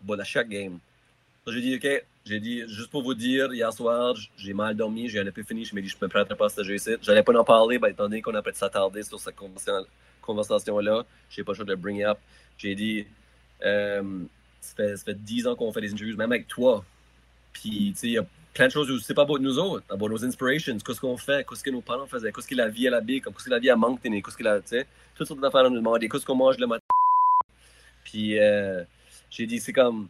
Bas 0.02 0.16
de 0.16 0.22
chaque 0.22 0.50
game. 0.50 0.78
J'ai 1.46 1.60
dit, 1.62 1.76
OK, 1.76 2.04
j'ai 2.26 2.40
dit, 2.40 2.62
juste 2.68 2.90
pour 2.90 3.02
vous 3.02 3.14
dire, 3.14 3.54
hier 3.54 3.72
soir, 3.72 4.14
j'ai 4.36 4.52
mal 4.52 4.76
dormi, 4.76 5.08
j'ai 5.08 5.20
un 5.20 5.26
épiphanie, 5.26 5.64
je 5.64 5.74
me 5.74 5.80
dis, 5.80 5.88
je 5.88 5.96
me 5.98 6.08
prêterai 6.08 6.36
pas 6.36 6.46
à 6.46 6.48
ce 6.50 6.62
jeu 6.62 6.74
ici. 6.74 6.90
J'allais 7.00 7.22
pas 7.22 7.38
en 7.38 7.44
parler, 7.44 7.78
ben, 7.78 7.88
étant 7.88 8.04
donné 8.04 8.20
qu'on 8.20 8.34
a 8.34 8.42
peut-être 8.42 8.56
s'attarder 8.56 9.02
sur 9.02 9.18
cette 9.18 9.36
conversation- 9.36 9.86
conversation-là, 10.20 11.04
j'ai 11.30 11.42
pas 11.42 11.52
le 11.52 11.56
choix 11.56 11.64
de 11.64 11.70
le 11.70 11.76
bring 11.76 12.02
up. 12.02 12.18
J'ai 12.58 12.74
dit, 12.74 13.06
euh, 13.62 14.24
ça, 14.60 14.74
fait, 14.74 14.96
ça 14.96 15.04
fait 15.04 15.22
10 15.22 15.46
ans 15.46 15.54
qu'on 15.56 15.72
fait 15.72 15.80
des 15.82 15.92
interviews, 15.92 16.16
même 16.16 16.32
avec 16.32 16.48
toi. 16.48 16.84
Puis, 17.54 17.94
tu 17.98 18.14
sais, 18.14 18.18
plein 18.54 18.68
de 18.68 18.72
choses 18.72 18.90
où 18.90 18.98
c'est 19.00 19.14
pas 19.14 19.24
beau 19.24 19.36
de 19.36 19.42
nous 19.42 19.58
autres, 19.58 19.84
about 19.90 20.08
nos 20.08 20.24
inspirations, 20.24 20.78
qu'est-ce 20.78 21.00
qu'on 21.00 21.16
fait, 21.16 21.44
qu'est-ce 21.46 21.62
que 21.62 21.70
nos 21.70 21.80
parents 21.80 22.06
faisaient, 22.06 22.32
qu'est-ce 22.32 22.46
que 22.46 22.54
la 22.54 22.68
vie 22.68 22.86
à 22.86 22.90
la 22.92 23.00
baie, 23.00 23.20
qu'est-ce 23.20 23.44
que 23.44 23.50
la 23.50 23.58
vie 23.58 23.68
à 23.68 23.76
Moncton, 23.76 24.20
qu'est-ce 24.20 24.36
que 24.36 24.44
la, 24.44 24.60
tu 24.60 24.68
sais, 24.68 24.86
toutes 25.16 25.26
sortes 25.26 25.40
d'affaires 25.40 25.66
à 25.66 25.68
nous 25.68 25.76
demander, 25.76 26.08
qu'est-ce 26.08 26.24
qu'on 26.24 26.36
mange 26.36 26.56
le 26.58 26.68
matin. 26.68 26.84
Puis, 28.04 28.38
euh, 28.38 28.84
j'ai 29.28 29.46
dit, 29.46 29.58
c'est 29.58 29.72
comme, 29.72 30.08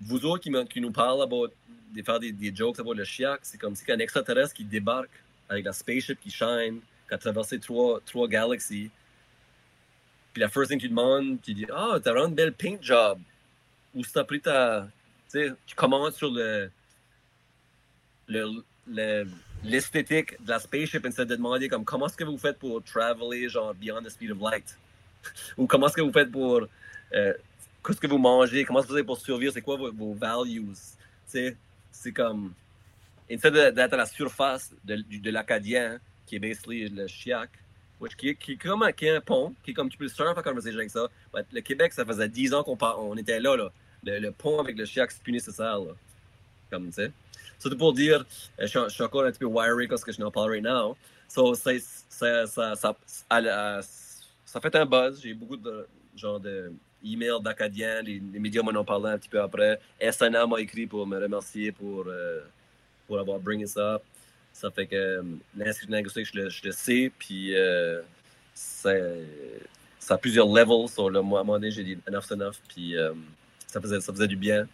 vous 0.00 0.24
autres 0.24 0.42
qui, 0.44 0.52
qui 0.68 0.80
nous 0.80 0.92
parlent 0.92 1.22
about, 1.22 1.48
de 1.94 2.02
faire 2.02 2.20
des, 2.20 2.30
des 2.30 2.54
jokes 2.54 2.78
about 2.78 2.94
le 2.94 3.04
chiac, 3.04 3.40
c'est 3.42 3.58
comme 3.58 3.74
si 3.74 3.84
qu'un 3.84 3.98
extraterrestre 3.98 4.54
qui 4.54 4.64
débarque 4.64 5.10
avec 5.48 5.64
la 5.64 5.72
spaceship 5.72 6.20
qui 6.20 6.30
shine, 6.30 6.80
qui 7.08 7.14
a 7.14 7.18
traversé 7.18 7.58
trois, 7.58 8.00
trois 8.06 8.28
galaxies. 8.28 8.90
Puis 10.32 10.40
la 10.40 10.48
first 10.48 10.70
thing 10.70 10.78
que 10.78 10.84
tu 10.84 10.88
demandes, 10.88 11.42
tu 11.42 11.52
dis 11.52 11.66
Ah, 11.72 11.98
t'as 12.02 12.12
vraiment 12.12 12.28
une 12.28 12.34
belle 12.34 12.52
paint 12.52 12.76
job. 12.80 13.18
Si 13.94 14.12
t'as 14.12 14.22
pris 14.22 14.40
ta. 14.40 14.86
Tu 15.30 15.48
sais, 15.48 15.52
tu 15.66 15.74
commences 15.74 16.14
sur 16.14 16.30
le. 16.30 16.70
Le- 18.30 18.64
le- 18.86 19.26
l'esthétique 19.64 20.42
de 20.42 20.50
la 20.50 20.58
spaceship 20.58 21.04
instead 21.04 21.28
de 21.28 21.36
demander 21.36 21.68
comme 21.68 21.84
comment 21.84 22.06
est-ce 22.06 22.16
que 22.16 22.24
vous 22.24 22.38
faites 22.38 22.58
pour 22.58 22.82
traveler 22.82 23.48
genre 23.48 23.74
beyond 23.74 24.02
the 24.02 24.08
speed 24.10 24.30
of 24.30 24.38
light? 24.40 24.76
Ou 25.58 25.66
comment 25.66 25.86
est-ce 25.88 25.96
que 25.96 26.00
vous 26.00 26.12
faites 26.12 26.30
pour 26.30 26.66
euh, 27.14 27.34
qu'est-ce 27.84 28.00
que 28.00 28.06
vous 28.06 28.18
mangez? 28.18 28.64
Comment 28.64 28.78
est-ce 28.80 28.86
que 28.88 28.92
vous 28.92 28.98
faites 28.98 29.06
pour 29.06 29.18
survivre? 29.20 29.52
C'est 29.52 29.60
quoi 29.62 29.76
vos, 29.76 29.92
vos 29.92 30.14
values? 30.14 30.64
Sais 31.26 31.56
c'est 31.92 32.12
comme 32.12 32.52
instead 33.30 33.52
de- 33.52 33.70
d'être 33.70 33.92
à 33.92 33.96
la 33.98 34.06
surface 34.06 34.70
de, 34.84 34.96
du- 34.96 35.18
de 35.20 35.30
l'acadien 35.30 35.98
qui 36.26 36.36
est 36.36 36.38
basically 36.38 36.88
le 36.88 37.06
chiac 37.06 37.50
which 38.00 38.16
qui, 38.16 38.34
qui, 38.36 38.56
comme 38.56 38.90
qui 38.96 39.04
est 39.06 39.16
un 39.16 39.20
pont 39.20 39.54
qui 39.62 39.72
est 39.72 39.74
comme 39.74 39.90
tu 39.90 39.98
peux 39.98 40.08
surfer 40.08 40.30
en 40.38 40.42
conversation 40.42 40.78
avec 40.78 40.90
ça 40.90 41.06
le 41.52 41.60
Québec 41.60 41.92
ça 41.92 42.04
faisait 42.06 42.28
10 42.28 42.54
ans 42.54 42.62
qu'on 42.64 42.78
on 42.80 43.16
était 43.16 43.38
là 43.40 43.56
là. 43.56 43.68
Le, 44.04 44.18
le 44.18 44.30
pont 44.32 44.58
avec 44.58 44.78
le 44.78 44.86
chiac 44.86 45.10
c'est 45.10 45.22
plus 45.22 45.32
nécessaire 45.32 45.78
là. 45.78 45.92
Comme 46.70 46.86
tu 46.86 46.92
sais 46.94 47.12
C'était 47.60 47.76
pour 47.76 47.92
dire, 47.92 48.24
je 48.58 48.66
suis, 48.66 49.02
encore 49.02 49.24
un 49.24 49.30
petit 49.30 49.38
peu 49.38 49.44
wiry 49.44 49.86
parce 49.86 50.02
que 50.02 50.10
je 50.10 50.20
n'en 50.20 50.30
parle 50.30 50.50
right 50.50 50.64
now. 50.64 50.96
So, 51.28 51.54
ça, 51.54 51.72
ça, 52.08 52.46
ça, 52.46 52.74
ça, 52.74 53.80
ça 54.44 54.60
fait 54.60 54.74
un 54.74 54.86
buzz. 54.86 55.20
J'ai 55.22 55.34
beaucoup 55.34 55.58
de 55.58 55.86
genre 56.16 56.40
de 56.40 56.72
emails 57.04 57.42
d'Acadiens, 57.42 58.02
les, 58.02 58.20
médias 58.20 58.62
m'en 58.62 58.78
ont 58.78 58.84
parlé 58.84 59.10
un 59.10 59.18
petit 59.18 59.28
peu 59.28 59.40
après. 59.40 59.78
SNA 60.00 60.46
m'a 60.46 60.60
écrit 60.60 60.86
pour 60.86 61.06
me 61.06 61.18
remercier 61.18 61.70
pour, 61.72 62.04
euh, 62.06 62.40
pour 63.06 63.18
avoir 63.18 63.38
bring 63.38 63.64
up. 63.76 64.02
Ça 64.52 64.70
fait 64.70 64.86
que 64.86 64.96
euh, 64.96 65.22
l'institut 65.56 65.92
linguistique, 65.92 66.26
je 66.32 66.66
le, 66.66 66.72
sais, 66.72 67.12
puis 67.18 67.54
euh, 67.54 68.00
ça 68.54 68.90
a 70.08 70.18
plusieurs 70.18 70.48
levels. 70.48 70.88
Sur 70.88 71.10
le, 71.10 71.18
à 71.18 71.20
un 71.20 71.22
moment 71.22 71.44
donné, 71.44 71.70
j'ai 71.70 71.84
dit 71.84 71.98
enough, 72.08 72.24
c'est 72.26 72.34
enough, 72.34 72.56
puis 72.68 72.94
ça, 73.66 73.80
faisait, 73.80 74.00
ça 74.00 74.12
faisait 74.12 74.28
du 74.28 74.36
bien. 74.36 74.66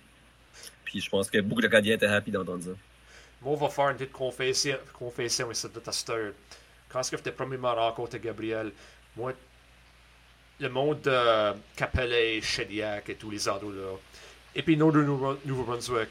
Puis 0.85 1.01
je 1.01 1.11
pense 1.11 1.31
que 1.31 1.39
beaucoup 1.41 1.61
d'Acadiens 1.61 1.95
étaient 1.95 2.07
happy 2.07 2.31
d'entendre 2.31 2.63
ça. 2.65 2.71
Moi, 3.43 3.53
on 3.53 3.57
va 3.57 3.69
faire 3.69 3.89
une 3.91 3.97
petite 3.97 4.13
confession, 4.13 4.77
confession 4.93 5.51
ici 5.51 5.67
de 5.73 5.81
ta 5.81 5.93
star. 5.93 6.19
Quand 6.89 7.01
est-ce 7.01 7.11
que 7.11 7.17
j'étais 7.17 7.33
premièrement 7.33 7.75
rencontré 7.75 8.19
Gabriel, 8.19 8.73
moi, 9.17 9.33
le 10.59 10.69
monde 10.69 11.01
de 11.03 11.53
Capellet, 11.77 12.41
Chediac 12.41 13.09
et 13.11 13.15
tous 13.17 13.31
les 13.31 13.49
endroits 13.49 13.73
là, 13.73 13.97
et 14.55 14.63
puis 14.63 14.77
Nouveau- 14.77 15.37
Nouveau-Brunswick, 15.45 16.09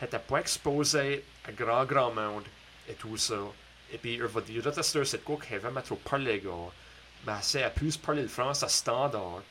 n'était 0.00 0.18
pas 0.20 0.38
exposé 0.38 1.24
à 1.46 1.52
grand, 1.52 1.84
grand 1.84 2.12
monde 2.12 2.44
et 2.88 2.94
tout 2.94 3.16
ça. 3.16 3.34
Et 3.92 3.98
puis, 3.98 4.18
je 4.18 4.24
vais 4.24 4.42
dire, 4.42 4.62
ta 4.72 4.82
star, 4.82 5.04
c'est 5.04 5.24
quoi 5.24 5.36
qu'il 5.44 5.56
y 5.56 5.58
vraiment 5.58 5.82
trop 5.82 5.96
parler, 5.96 6.38
gars. 6.40 6.50
Mais 7.26 7.32
c'est 7.42 7.64
à 7.64 7.70
plus 7.70 7.96
parler 7.96 8.22
le 8.22 8.28
français 8.28 8.64
à 8.64 8.68
standard. 8.68 9.42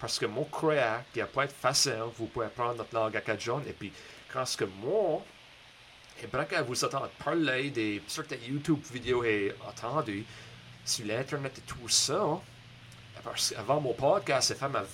Parce 0.00 0.18
que 0.18 0.26
je 0.26 0.44
crois 0.50 1.02
qu'il 1.12 1.24
pas 1.26 1.44
être 1.44 1.54
facile, 1.54 2.02
vous 2.16 2.26
pouvez 2.26 2.46
apprendre 2.46 2.76
notre 2.76 2.94
langue 2.94 3.14
acadienne. 3.16 3.62
Et 3.68 3.72
puis, 3.72 3.92
quand 4.32 4.46
ce 4.46 4.56
que 4.56 4.64
moi, 4.64 5.22
et 6.22 6.26
quand 6.26 6.62
vous 6.66 6.84
entendez 6.84 7.10
parler 7.22 7.70
des 7.70 8.02
certaines 8.06 8.42
YouTube 8.46 8.80
vidéos 8.92 9.22
et 9.24 9.54
entendu 9.68 10.24
sur 10.84 11.06
l'Internet 11.06 11.58
et 11.58 11.60
tout 11.62 11.88
ça, 11.88 12.40
parce 13.22 13.50
qu'avant 13.50 13.80
mon 13.80 13.92
podcast, 13.92 14.48
c'est 14.48 14.58
fait 14.58 14.68
ma 14.68 14.84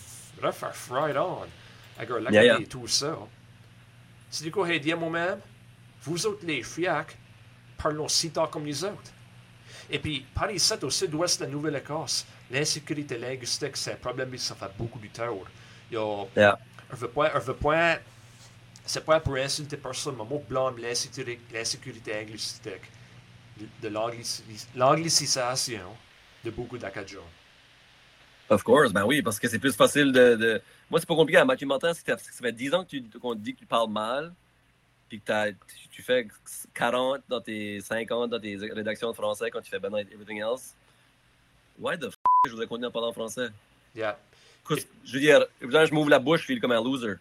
refaire 0.42 0.74
fried 0.74 1.16
on. 1.16 1.46
Avec 1.98 2.10
la 2.10 2.30
Yeah, 2.30 2.44
yeah. 2.44 2.60
et 2.60 2.66
tout 2.66 2.86
ça. 2.86 3.16
C'est 4.28 4.44
du 4.44 4.50
coup, 4.50 4.64
hey, 4.64 4.80
dis 4.80 4.92
moi-même, 4.92 5.40
vous 6.02 6.26
autres 6.26 6.44
les 6.44 6.62
friacs, 6.62 7.16
parlons 7.78 8.08
si 8.08 8.30
tard 8.30 8.50
comme 8.50 8.66
les 8.66 8.84
autres. 8.84 9.12
Et 9.88 9.98
puis, 9.98 10.26
par 10.34 10.50
ici, 10.50 10.74
au 10.82 10.90
sud-ouest 10.90 11.40
de 11.40 11.46
la 11.46 11.50
Nouvelle-Écosse, 11.50 12.26
l'insécurité 12.50 13.18
linguistique, 13.18 13.76
c'est 13.76 13.92
un 13.92 13.96
problème 13.96 14.30
qui 14.30 14.38
ça 14.38 14.54
fait 14.54 14.70
beaucoup 14.78 14.98
du 14.98 15.08
temps. 15.10 15.38
Il 15.90 15.94
y 15.94 15.96
a 15.96 16.24
Yeah. 16.36 16.58
je 16.90 16.96
veux 16.96 17.08
pas, 17.08 17.32
je 17.34 17.46
veux 17.46 17.54
pas, 17.56 17.98
c'est 18.84 19.04
pas 19.04 19.20
pour 19.20 19.34
insulter 19.36 19.76
personne, 19.76 20.14
mais 20.18 20.24
moi, 20.24 20.40
blâme 20.48 20.78
l'insécurité, 20.78 21.40
l'insécurité 21.52 22.12
linguistique, 22.12 22.82
de, 23.58 23.66
de 23.82 23.88
l'anglici- 23.88 24.42
l'anglicisation 24.74 25.96
de 26.44 26.50
beaucoup 26.50 26.78
d'Acadiens. 26.78 27.20
Of 28.48 28.62
course, 28.62 28.92
ben 28.92 29.04
oui, 29.04 29.22
parce 29.22 29.40
que 29.40 29.48
c'est 29.48 29.58
plus 29.58 29.74
facile 29.74 30.12
de. 30.12 30.36
de- 30.36 30.62
Moi, 30.88 31.00
c'est 31.00 31.06
pas 31.08 31.16
compliqué. 31.16 31.38
À 31.38 31.44
Mathieu 31.44 31.66
Martin, 31.66 31.92
si 31.92 32.02
ça 32.06 32.16
fait 32.16 32.52
10 32.52 32.72
ans 32.74 32.84
que 32.84 32.90
tu- 32.90 33.02
qu'on 33.18 33.34
te 33.34 33.40
dit 33.40 33.54
que 33.54 33.58
tu 33.60 33.66
parles 33.66 33.90
mal, 33.90 34.32
puis 35.08 35.20
que 35.20 35.50
tu, 35.90 36.02
fais 36.02 36.28
40 36.74 37.22
dans 37.28 37.40
tes 37.40 37.80
50 37.80 38.30
dans 38.30 38.38
tes 38.40 38.56
rédactions 38.56 39.10
de 39.10 39.16
français 39.16 39.50
quand 39.50 39.60
tu 39.60 39.70
fais 39.70 39.80
Ben 39.80 39.92
Everything 39.96 40.38
Else. 40.40 40.74
Why 41.78 41.98
the 41.98 42.10
je 42.46 42.52
voudrais 42.52 42.66
continuer 42.66 42.88
à 42.88 42.90
parler 42.90 43.08
en 43.08 43.12
français? 43.12 43.48
Yeah. 43.94 44.18
Je 44.68 45.12
veux 45.14 45.20
dire, 45.20 45.46
je 45.60 45.94
m'ouvre 45.94 46.10
la 46.10 46.18
bouche, 46.18 46.40
je 46.40 46.46
file 46.46 46.60
comme 46.60 46.72
un 46.72 46.82
loser. 46.82 47.14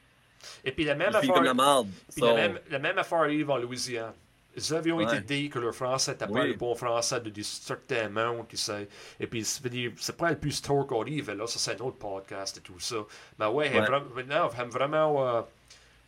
Et 0.63 0.71
puis 0.71 0.83
la 0.83 0.95
même 0.95 1.11
Je 1.11 1.17
affaire, 1.17 1.33
comme 1.33 1.43
la 1.43 1.53
merde. 1.53 1.87
puis 2.11 2.19
So, 2.21 2.25
la 2.27 2.33
même, 2.35 2.59
la 2.69 2.79
même 2.79 2.97
affaire 2.97 3.19
arrive 3.19 3.49
en 3.49 3.57
Louisiane. 3.57 4.13
Ils 4.57 4.73
avaient 4.73 5.03
été 5.03 5.19
dit 5.19 5.49
que 5.49 5.59
le 5.59 5.71
français 5.73 6.11
n'était 6.11 6.27
pas 6.27 6.31
Oui. 6.31 6.47
le 6.47 6.53
bon 6.53 6.73
français 6.75 7.19
de 7.19 8.07
mondes, 8.07 8.47
qui 8.47 8.55
sait. 8.57 8.87
Et 9.19 9.27
puis, 9.27 9.43
c'est 9.43 10.15
pas 10.17 10.29
le 10.29 10.37
plus 10.37 10.61
tôt 10.61 10.85
qu'on 10.85 11.01
arrive, 11.01 11.31
là, 11.31 11.45
ça 11.45 11.59
c'est 11.59 11.81
un 11.81 11.85
autre 11.85 11.97
podcast 11.97 12.57
et 12.57 12.61
tout 12.61 12.79
ça. 12.79 12.95
Mais 13.37 13.47
ouais, 13.47 13.69
Ouais. 13.69 13.81
vraiment, 13.81 14.05
non, 14.27 14.49
j'aime 14.55 14.69
vraiment, 14.69 15.27
euh, 15.27 15.41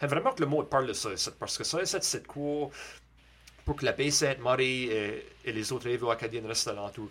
vraiment 0.01 0.31
que 0.31 0.39
le 0.41 0.47
monde 0.47 0.69
parle 0.69 0.87
de 0.87 0.93
ça, 0.93 1.09
parce 1.39 1.57
que 1.57 1.63
ça, 1.65 1.79
c'est 1.85 2.25
quoi 2.25 2.69
pour 3.65 3.75
que 3.75 3.83
la 3.83 3.91
baie 3.91 4.11
Sainte-Marie 4.11 4.85
et, 4.85 5.25
et 5.43 5.51
les 5.51 5.73
autres 5.73 5.89
rives 5.89 6.07
acadiennes 6.07 6.45
restent 6.45 6.69
alentour. 6.69 7.09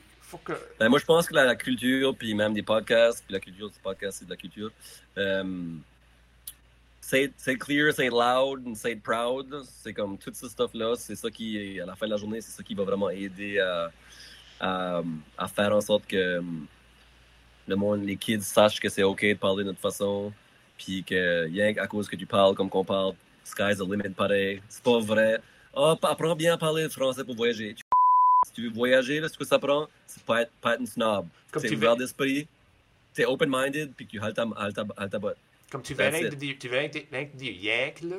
Ben, 0.78 0.88
moi, 0.88 0.98
je 0.98 1.04
pense 1.04 1.26
que 1.26 1.34
la, 1.34 1.54
culture, 1.54 2.14
puis 2.16 2.34
même 2.34 2.52
des 2.52 2.62
podcasts, 2.62 3.24
puis 3.24 3.32
la 3.32 3.40
culture, 3.40 3.70
c'est 3.72 3.82
podcast, 3.82 4.18
c'est 4.18 4.24
de 4.24 4.30
la 4.30 4.36
culture. 4.36 4.70
Euh, 5.18 5.44
say, 7.00 7.32
say 7.36 7.56
clear, 7.56 7.92
say 7.92 8.08
loud, 8.08 8.66
and 8.66 8.74
say 8.74 8.96
proud. 8.96 9.62
C'est 9.64 9.92
comme 9.92 10.18
tout 10.18 10.32
ce 10.34 10.48
stuff-là, 10.48 10.94
c'est 10.96 11.16
ça 11.16 11.30
qui, 11.30 11.80
à 11.80 11.86
la 11.86 11.94
fin 11.94 12.06
de 12.06 12.10
la 12.10 12.16
journée, 12.16 12.40
c'est 12.40 12.50
ça 12.50 12.62
qui 12.62 12.74
va 12.74 12.84
vraiment 12.84 13.10
aider 13.10 13.60
à, 13.60 13.90
à, 14.60 15.48
faire 15.48 15.74
en 15.74 15.80
sorte 15.80 16.06
que 16.06 16.38
um, 16.38 16.66
le 17.68 17.76
monde, 17.76 18.04
les 18.04 18.16
kids 18.16 18.42
sachent 18.42 18.80
que 18.80 18.88
c'est 18.88 19.02
OK 19.02 19.22
de 19.22 19.34
parler 19.34 19.64
de 19.64 19.68
notre 19.68 19.80
façon, 19.80 20.32
puis 20.76 21.04
que 21.04 21.44
rien 21.44 21.72
qu'à 21.74 21.86
cause 21.86 22.08
que 22.08 22.16
tu 22.16 22.26
parles 22.26 22.54
comme 22.54 22.68
qu'on 22.70 22.84
parle, 22.84 23.14
sky's 23.44 23.78
the 23.78 23.88
limit 23.88 24.10
pareil. 24.10 24.62
C'est 24.68 24.82
pas 24.82 24.98
vrai. 24.98 25.40
Pa- 25.74 26.10
apprends 26.10 26.34
bien 26.34 26.54
à 26.54 26.58
parler 26.58 26.84
le 26.84 26.88
français 26.88 27.22
pour 27.22 27.36
voyager. 27.36 27.76
Tu 28.46 28.62
Si 28.62 28.62
tu 28.62 28.68
veux 28.68 28.74
voyager, 28.74 29.20
là, 29.20 29.28
ce 29.28 29.36
que 29.36 29.44
ça 29.44 29.58
prend, 29.58 29.88
c'est 30.06 30.22
pas 30.22 30.42
être, 30.42 30.52
pas 30.60 30.74
être 30.74 30.80
une 30.80 30.86
snob. 30.86 31.26
Comme 31.50 31.62
C'est 31.62 31.68
tu 31.68 31.74
ouvert 31.76 31.96
d'esprit, 31.96 32.46
t'es 33.14 33.24
open-minded, 33.24 33.92
puis 33.94 34.06
tu 34.06 34.20
haltes 34.20 34.36
ta, 34.36 35.08
ta, 35.08 35.18
botte. 35.18 35.36
Comme 35.70 35.82
tu 35.82 35.94
viens 35.94 36.10
de 36.10 36.28
dire, 36.28 36.56
tu 36.58 36.68
viens 36.68 36.88
de- 36.88 36.98
de 36.98 37.36
dire 37.36 37.52
yank, 37.52 38.00
là. 38.02 38.16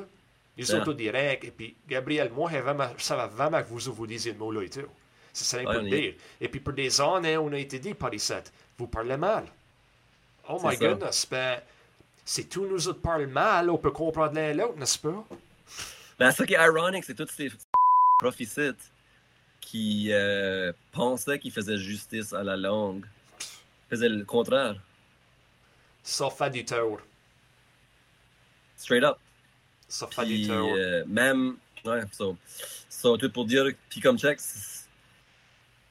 Les 0.56 0.64
disent 0.64 1.14
yank. 1.14 1.44
Et 1.44 1.50
puis, 1.50 1.74
Gabriel, 1.88 2.30
moi, 2.30 2.50
ça 2.98 3.16
va 3.16 3.26
vraiment 3.26 3.62
que 3.62 3.68
vous, 3.68 3.92
vous 3.92 4.06
disiez 4.06 4.32
le 4.32 4.38
mot-là 4.38 4.62
et 4.62 4.68
tout. 4.70 4.80
C'est 5.32 5.44
ça 5.44 5.58
on 5.64 5.84
y 5.86 5.90
dire. 5.90 6.14
Et 6.40 6.48
puis, 6.48 6.60
pour 6.60 6.72
des 6.72 7.00
années, 7.00 7.36
on 7.36 7.52
a 7.52 7.58
été 7.58 7.78
dit 7.78 7.94
par 7.94 8.10
les 8.10 8.18
sept, 8.18 8.52
vous 8.76 8.88
parlez 8.88 9.16
mal. 9.16 9.44
Oh 10.48 10.60
my 10.64 10.76
ça. 10.76 10.88
goodness, 10.88 11.26
ben, 11.30 11.60
si 12.24 12.46
tous 12.46 12.66
nous 12.66 12.88
autres 12.88 13.00
parlent 13.00 13.26
mal, 13.26 13.70
on 13.70 13.78
peut 13.78 13.90
comprendre 13.90 14.34
l'un 14.34 14.52
l'autre, 14.52 14.78
n'est-ce 14.78 14.98
pas? 14.98 15.26
Ben, 16.18 16.30
ce 16.32 16.42
qui 16.42 16.54
est 16.54 16.64
ironique, 16.64 17.04
c'est 17.04 17.14
tous 17.14 17.28
ces 17.28 17.50
profs 18.18 18.40
ici 18.40 18.72
qui 19.60 20.08
euh, 20.12 20.72
pensaient 20.92 21.38
qu'ils 21.38 21.52
faisaient 21.52 21.76
justice 21.78 22.32
à 22.32 22.42
la 22.42 22.56
langue. 22.56 23.04
Ils 23.40 23.90
faisaient 23.90 24.08
le 24.08 24.24
contraire. 24.24 24.76
Fait 26.30 26.50
du 26.50 26.64
tort. 26.64 27.00
Straight 28.76 29.04
up. 29.04 29.18
Fait 30.10 30.26
du 30.26 30.46
tort. 30.46 30.68
euh, 30.74 31.04
même, 31.06 31.56
ouais, 31.84 32.02
so, 32.12 32.36
so, 32.88 33.16
tout 33.16 33.30
pour 33.30 33.44
dire, 33.44 33.66
puis 33.88 34.00
comme 34.00 34.18
check, 34.18 34.38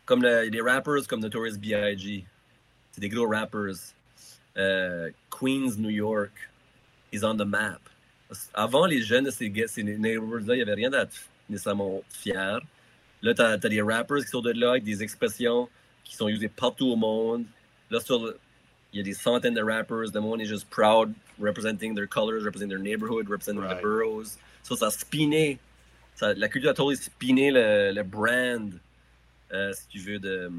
comme 0.05 0.21
le- 0.23 0.41
il 0.43 0.45
y 0.45 0.47
a 0.47 0.49
des 0.49 0.61
rappers 0.61 1.05
comme 1.07 1.19
Notorious 1.19 1.57
B.I.G., 1.57 2.25
c'est 2.91 3.01
des 3.01 3.09
gros 3.09 3.27
rappers. 3.27 3.75
Euh, 4.57 5.11
Queens, 5.29 5.75
New 5.77 5.89
York, 5.91 6.31
is 7.11 7.23
on 7.23 7.35
the 7.37 7.45
map. 7.45 7.79
Avant, 8.53 8.85
les 8.85 9.01
jeunes 9.03 9.25
de 9.25 9.31
ces, 9.31 9.51
ces 9.67 9.83
neighborhoods-là, 9.83 10.55
il 10.55 10.57
n'y 10.57 10.61
avait 10.63 10.73
rien 10.73 10.89
d'être 10.89 11.13
nécessairement 11.49 12.01
fier. 12.09 12.59
Là, 13.21 13.33
tu 13.33 13.41
as, 13.41 13.57
des 13.57 13.81
rappers 13.81 14.17
qui 14.23 14.27
sont 14.29 14.41
de 14.41 14.51
là 14.51 14.71
avec 14.71 14.83
des 14.83 15.01
expressions 15.03 15.69
qui 16.03 16.15
sont 16.15 16.27
usées 16.27 16.49
partout 16.49 16.87
au 16.87 16.95
monde. 16.95 17.45
Là, 17.89 17.99
sur 17.99 18.33
il 18.93 18.97
y 18.97 18.99
a 19.01 19.03
des 19.03 19.13
centaines 19.13 19.53
de 19.53 19.61
rappers. 19.61 20.05
Le 20.13 20.19
monde 20.21 20.41
est 20.41 20.45
juste 20.45 20.69
proud, 20.69 21.13
representing 21.41 21.93
their 21.95 22.07
colors, 22.07 22.43
representing 22.43 22.69
their 22.69 22.79
neighborhood, 22.79 23.27
representing 23.29 23.61
Right. 23.61 23.73
their 23.73 23.81
boroughs. 23.81 24.37
So, 24.63 24.75
ça 24.75 24.87
a 24.87 24.91
spiné. 24.91 25.59
Ça, 26.15 26.33
la 26.33 26.47
culture 26.47 26.71
a 26.71 26.73
totally 26.73 26.95
spiné 26.97 27.51
le, 27.51 27.91
le 27.93 28.03
brand, 28.03 28.73
euh, 29.53 29.73
si 29.73 29.87
tu 29.87 29.99
veux, 29.99 30.19
de, 30.19 30.49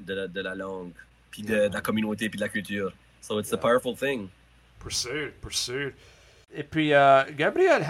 de, 0.00 0.14
la, 0.14 0.26
de 0.28 0.40
la 0.40 0.54
langue, 0.54 0.92
puis 1.30 1.42
de, 1.42 1.54
Yeah. 1.54 1.68
de 1.68 1.74
la 1.74 1.80
communauté, 1.80 2.28
puis 2.28 2.38
de 2.38 2.44
la 2.44 2.48
culture. 2.50 2.92
So, 3.20 3.38
it's 3.40 3.52
a 3.52 3.56
Yeah. 3.56 3.62
powerful 3.62 3.96
thing. 3.96 4.28
Pour 4.78 4.92
sûr. 4.92 5.92
Et 6.54 6.62
puis, 6.62 6.94
euh, 6.94 7.24
Gabriel, 7.36 7.84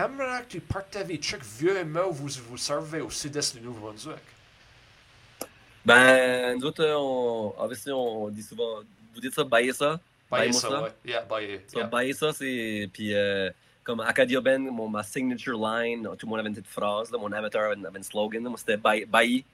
tu 0.48 0.60
partages 0.60 1.06
chaque 1.22 1.44
vieux 1.44 1.74
que 1.74 2.10
vous 2.10 2.28
vous 2.28 2.56
servez 2.56 3.00
au 3.00 3.10
sud-est 3.10 3.56
du 3.56 3.62
Nouveau-Brunswick. 3.62 4.16
Ben, 5.84 6.58
nous 6.58 6.64
autres, 6.64 6.82
euh, 6.82 6.96
on, 6.96 7.54
obviously, 7.58 7.92
on 7.92 8.28
dit 8.28 8.42
souvent, 8.42 8.80
vous 9.14 9.20
dites 9.20 9.34
ça, 9.34 9.44
bailler 9.44 9.72
ça? 9.72 10.00
Bailler 10.28 10.52
ça, 10.52 10.82
ouais. 10.82 10.90
Yeah, 11.04 11.22
bailler. 11.22 11.60
So, 11.68 11.78
yeah. 11.78 11.86
bailler 11.86 12.12
ça, 12.12 12.32
c'est. 12.32 12.90
Puis, 12.92 13.14
euh, 13.14 13.50
comme 13.84 14.00
Acadia 14.00 14.40
Ben, 14.40 14.58
mon, 14.58 14.88
ma 14.88 15.04
signature 15.04 15.56
line, 15.56 16.02
tout 16.18 16.26
le 16.26 16.30
monde 16.30 16.40
avait 16.40 16.48
une 16.48 16.56
petite 16.56 16.66
phrase, 16.66 17.12
là, 17.12 17.18
mon 17.18 17.30
amateur 17.30 17.70
avait, 17.70 17.86
avait 17.86 18.00
un 18.00 18.02
slogan, 18.02 18.42
là, 18.42 18.48
moi 18.48 18.58
c'était 18.58 18.76
bailler. 18.76 19.44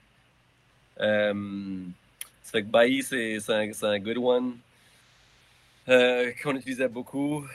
Euh, 0.99 1.83
ça 2.41 2.51
fait 2.51 2.63
que 2.63 2.67
bailler, 2.67 3.03
c'est 3.03 3.37
un, 3.49 3.71
c'est 3.71 3.85
un 3.85 3.99
good 3.99 4.17
one. 4.17 4.57
Euh, 5.87 6.31
qu'on 6.41 6.55
utilisait 6.55 6.87
beaucoup. 6.87 7.45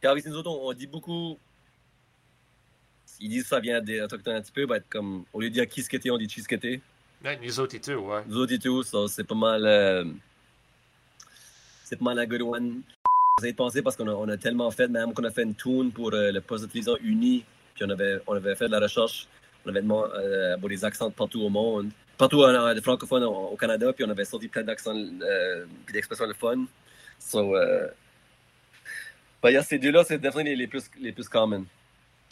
Car 0.00 0.16
ici, 0.16 0.28
nous 0.28 0.36
autres, 0.36 0.50
on, 0.50 0.72
dit 0.72 0.86
beaucoup. 0.86 1.38
Ils 3.20 3.30
disent 3.30 3.44
que 3.44 3.48
ça 3.48 3.60
vient 3.60 3.80
des 3.80 4.00
Autochtones 4.00 4.36
un 4.36 4.42
petit 4.42 4.52
peu, 4.52 4.66
ben, 4.66 4.80
comme, 4.90 5.24
au 5.32 5.40
lieu 5.40 5.48
de 5.48 5.54
dire 5.54 5.68
kisketé, 5.68 6.10
on 6.10 6.18
dit 6.18 6.28
chisketé. 6.28 6.80
Ouais, 7.24 7.38
nous 7.42 7.60
autres 7.60 7.74
et 7.74 7.80
tout, 7.80 7.92
ouais. 7.92 8.22
Nous 8.28 8.36
autres 8.36 8.52
et 8.52 8.58
tout, 8.58 8.82
ça, 8.82 8.98
c'est 9.08 9.24
pas 9.24 9.34
mal. 9.34 9.64
euh, 9.64 10.04
c'est 11.84 11.96
pas 11.96 12.04
mal 12.04 12.18
un 12.18 12.26
good 12.26 12.42
one. 12.42 12.82
J'essaie 13.38 13.52
de 13.52 13.56
penser 13.56 13.82
parce 13.82 13.96
qu'on 13.96 14.08
a, 14.08 14.12
on 14.12 14.28
a 14.28 14.36
tellement 14.36 14.70
fait, 14.70 14.88
même 14.88 15.14
qu'on 15.14 15.24
a 15.24 15.30
fait 15.30 15.44
une 15.44 15.54
tune 15.54 15.92
pour 15.92 16.12
euh, 16.12 16.32
le 16.32 16.40
poste 16.40 16.64
de 16.64 16.68
télévision 16.68 16.96
uni, 17.02 17.44
puis 17.74 17.84
on 17.84 17.90
avait, 17.90 18.18
on 18.26 18.34
avait 18.34 18.54
fait 18.54 18.66
de 18.66 18.72
la 18.72 18.80
recherche, 18.80 19.28
on 19.64 19.68
avait 19.70 19.82
demandé 19.82 20.10
euh, 20.16 20.56
pour 20.58 20.68
des 20.68 20.84
accents 20.84 21.10
partout 21.10 21.42
au 21.42 21.48
monde, 21.48 21.90
partout 22.18 22.42
en, 22.42 22.54
en 22.54 22.82
francophone 22.82 23.24
au, 23.24 23.50
au 23.52 23.56
Canada, 23.56 23.92
puis 23.92 24.04
on 24.04 24.10
avait 24.10 24.24
sorti 24.24 24.48
plein 24.48 24.62
d'accents, 24.62 24.96
euh, 24.96 25.64
puis 25.84 25.92
d'expressions 25.92 26.26
de 26.26 26.32
fun. 26.32 26.64
So, 27.18 27.54
ben, 29.46 29.52
yeah, 29.52 29.62
ces 29.62 29.78
deux-là, 29.78 30.02
c'est 30.04 30.18
définitivement 30.18 30.58
les, 30.58 30.66
plus, 30.66 30.90
les 31.00 31.12
plus 31.12 31.28
common. 31.28 31.64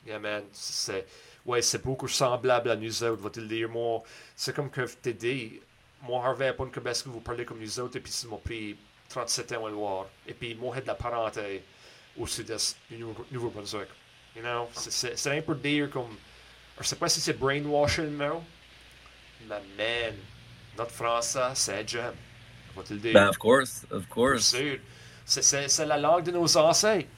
Yeah, 0.05 0.19
man. 0.19 0.43
C'est, 0.53 1.07
ouais, 1.47 1.63
c'est 1.63 1.81
beaucoup 1.83 2.09
semblable 2.09 2.71
à 2.71 2.77
nous 2.77 3.05
autres, 3.05 3.23
va 3.23 3.31
te 3.31 3.39
le 3.39 3.47
dire. 3.47 3.69
Moi, 3.69 4.03
c'est 4.35 4.53
comme 4.53 4.69
que 4.69 4.85
t'ai 5.01 5.13
dit, 5.13 5.61
moi, 6.03 6.25
Harvey, 6.25 6.53
pas 6.53 6.65
une 6.65 6.73
que 6.73 6.81
parce 6.81 7.03
que 7.03 7.09
vous 7.09 7.21
parlez 7.21 7.45
comme 7.45 7.61
nous 7.61 7.79
autres, 7.79 7.97
et 7.99 8.01
puis 8.01 8.11
ça 8.11 8.27
m'a 8.27 8.37
pris 8.39 8.77
37 9.11 9.53
ans 9.53 9.67
à 9.67 9.69
le 9.69 9.77
voir. 9.77 10.07
Et 10.27 10.35
puis, 10.35 10.57
moi, 10.57 10.75
j'ai 10.75 10.83
de 10.83 10.89
la 10.89 10.97
parenté 10.97 11.63
au 12.19 12.27
sud-est 12.27 12.77
du 12.91 12.97
Nouveau- 12.99 13.27
Nouveau-Brunswick. 13.31 13.89
You 14.35 14.43
know, 14.43 14.69
c'est, 14.75 15.39
un 15.39 15.41
peu 15.43 15.55
dire 15.55 15.89
comme, 15.91 16.17
je 16.81 16.85
sais 16.85 16.97
pas 16.97 17.09
si 17.09 17.21
c'est 17.21 17.39
brainwashing, 17.39 18.11
mais, 18.11 18.29
mais 19.49 19.61
man, 19.79 20.15
notre 20.77 20.91
français, 20.91 21.53
c'est 21.55 21.89
jam. 21.89 22.13
Va 22.75 22.83
te 22.83 22.93
le 22.93 22.99
dire. 22.99 23.13
Ben, 23.13 23.29
of 23.29 23.39
course, 23.39 23.87
of 23.93 24.09
course. 24.09 24.49
sûr. 24.49 24.81
C'est, 25.25 25.87
la 25.87 25.99
langue 25.99 26.25
de 26.25 26.33
nos 26.33 26.57
ancêtres. 26.57 27.09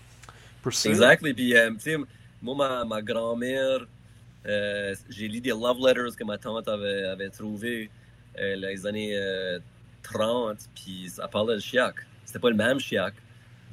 Exactly. 0.85 1.35
Puis, 1.35 1.57
euh, 1.57 1.71
tu 1.73 1.81
sais, 1.81 1.97
moi, 2.43 2.55
ma, 2.55 2.85
ma 2.85 3.03
grand-mère, 3.03 3.87
euh, 4.47 4.95
j'ai 5.09 5.29
lu 5.29 5.41
des 5.41 5.51
love 5.51 5.79
letters 5.85 6.17
que 6.17 6.25
ma 6.25 6.39
tante 6.39 6.69
avait, 6.69 7.05
avait 7.05 7.31
trouvés 7.31 7.91
euh, 8.39 8.57
les 8.57 8.87
années 8.87 9.17
euh, 9.17 9.59
30, 10.03 10.57
puis 10.75 11.09
ça 11.09 11.27
parlait 11.27 11.55
de 11.55 11.61
chiac. 11.61 11.95
C'était 12.25 12.39
pas 12.39 12.51
le 12.51 12.57
même 12.57 12.79
chiac, 12.79 13.15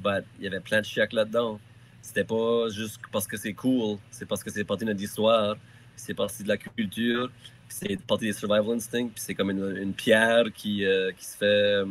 mais 0.04 0.20
il 0.38 0.44
y 0.44 0.46
avait 0.46 0.60
plein 0.60 0.80
de 0.80 0.86
chiac 0.86 1.12
là-dedans. 1.12 1.60
C'était 2.02 2.24
pas 2.24 2.68
juste 2.70 3.00
parce 3.12 3.26
que 3.26 3.36
c'est 3.36 3.52
cool, 3.52 3.98
c'est 4.10 4.26
parce 4.26 4.42
que 4.42 4.50
c'est 4.50 4.64
partie 4.64 4.84
de 4.84 4.90
notre 4.90 5.02
histoire, 5.02 5.56
c'est 5.96 6.14
partie 6.14 6.42
de 6.42 6.48
la 6.48 6.56
culture, 6.56 7.30
c'est 7.68 8.00
partie 8.02 8.26
des 8.26 8.32
survival 8.32 8.76
instincts, 8.76 9.08
puis 9.08 9.22
c'est 9.22 9.34
comme 9.34 9.50
une, 9.50 9.76
une 9.76 9.94
pierre 9.94 10.44
qui, 10.54 10.84
euh, 10.84 11.12
qui 11.12 11.24
se 11.24 11.36
fait 11.36 11.82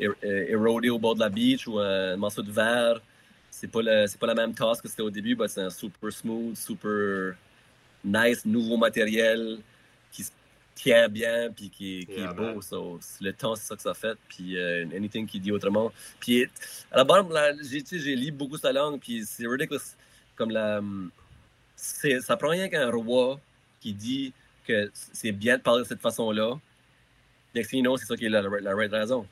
euh, 0.00 0.12
ér- 0.24 0.86
euh, 0.86 0.90
au 0.90 0.98
bord 0.98 1.14
de 1.14 1.20
la 1.20 1.28
beach 1.28 1.66
ou 1.66 1.78
un 1.78 2.16
morceau 2.16 2.42
de 2.42 2.50
verre 2.52 3.00
c'est 3.50 3.68
pas 3.68 3.82
le- 3.82 4.06
c'est 4.06 4.18
pas 4.18 4.26
la 4.28 4.34
même 4.34 4.54
tasse 4.54 4.80
que 4.80 4.88
c'était 4.88 5.02
au 5.02 5.10
début, 5.10 5.36
mais 5.36 5.48
c'est 5.48 5.60
un 5.60 5.68
super 5.70 6.10
smooth, 6.10 6.56
super 6.56 7.34
nice, 8.02 8.44
nouveau 8.46 8.78
matériel 8.78 9.58
qui 10.12 10.22
se 10.24 10.30
tient 10.74 11.08
bien 11.08 11.50
puis 11.54 11.68
qui, 11.68 12.06
qui 12.06 12.20
Yeah, 12.20 12.30
est 12.30 12.34
beau. 12.34 12.62
So, 12.62 12.98
le 13.20 13.32
temps, 13.32 13.54
c'est 13.56 13.66
ça 13.66 13.76
que 13.76 13.82
ça 13.82 13.92
fait. 13.92 14.16
Puis 14.28 14.56
euh, 14.56 14.86
anything 14.96 15.26
qui 15.26 15.38
dit 15.40 15.52
autrement. 15.52 15.92
Puis 16.20 16.44
à 16.90 16.98
la 16.98 17.04
base, 17.04 17.26
j'ai 17.70 18.16
lu 18.16 18.30
beaucoup 18.30 18.56
sa 18.56 18.72
langue, 18.72 18.98
puis 18.98 19.24
c'est 19.26 19.46
ridiculous. 19.46 19.80
Comme 20.36 20.52
la, 20.52 20.80
c'est- 21.76 22.20
ça 22.20 22.36
prend 22.38 22.48
rien 22.48 22.68
qu'un 22.68 22.90
roi 22.90 23.38
qui 23.80 23.92
dit 23.92 24.32
que 24.66 24.90
c'est 24.94 25.32
bien 25.32 25.58
de 25.58 25.62
parler 25.62 25.82
de 25.82 25.88
cette 25.88 26.00
façon-là. 26.00 26.58
Next 27.54 27.70
thing 27.70 27.80
you 27.80 27.84
know, 27.84 27.96
c'est 27.98 28.06
ça 28.06 28.16
qui 28.16 28.24
est 28.26 28.30
la, 28.30 28.40
la, 28.40 28.60
la 28.60 28.74
right 28.74 28.90
raison. 28.92 29.26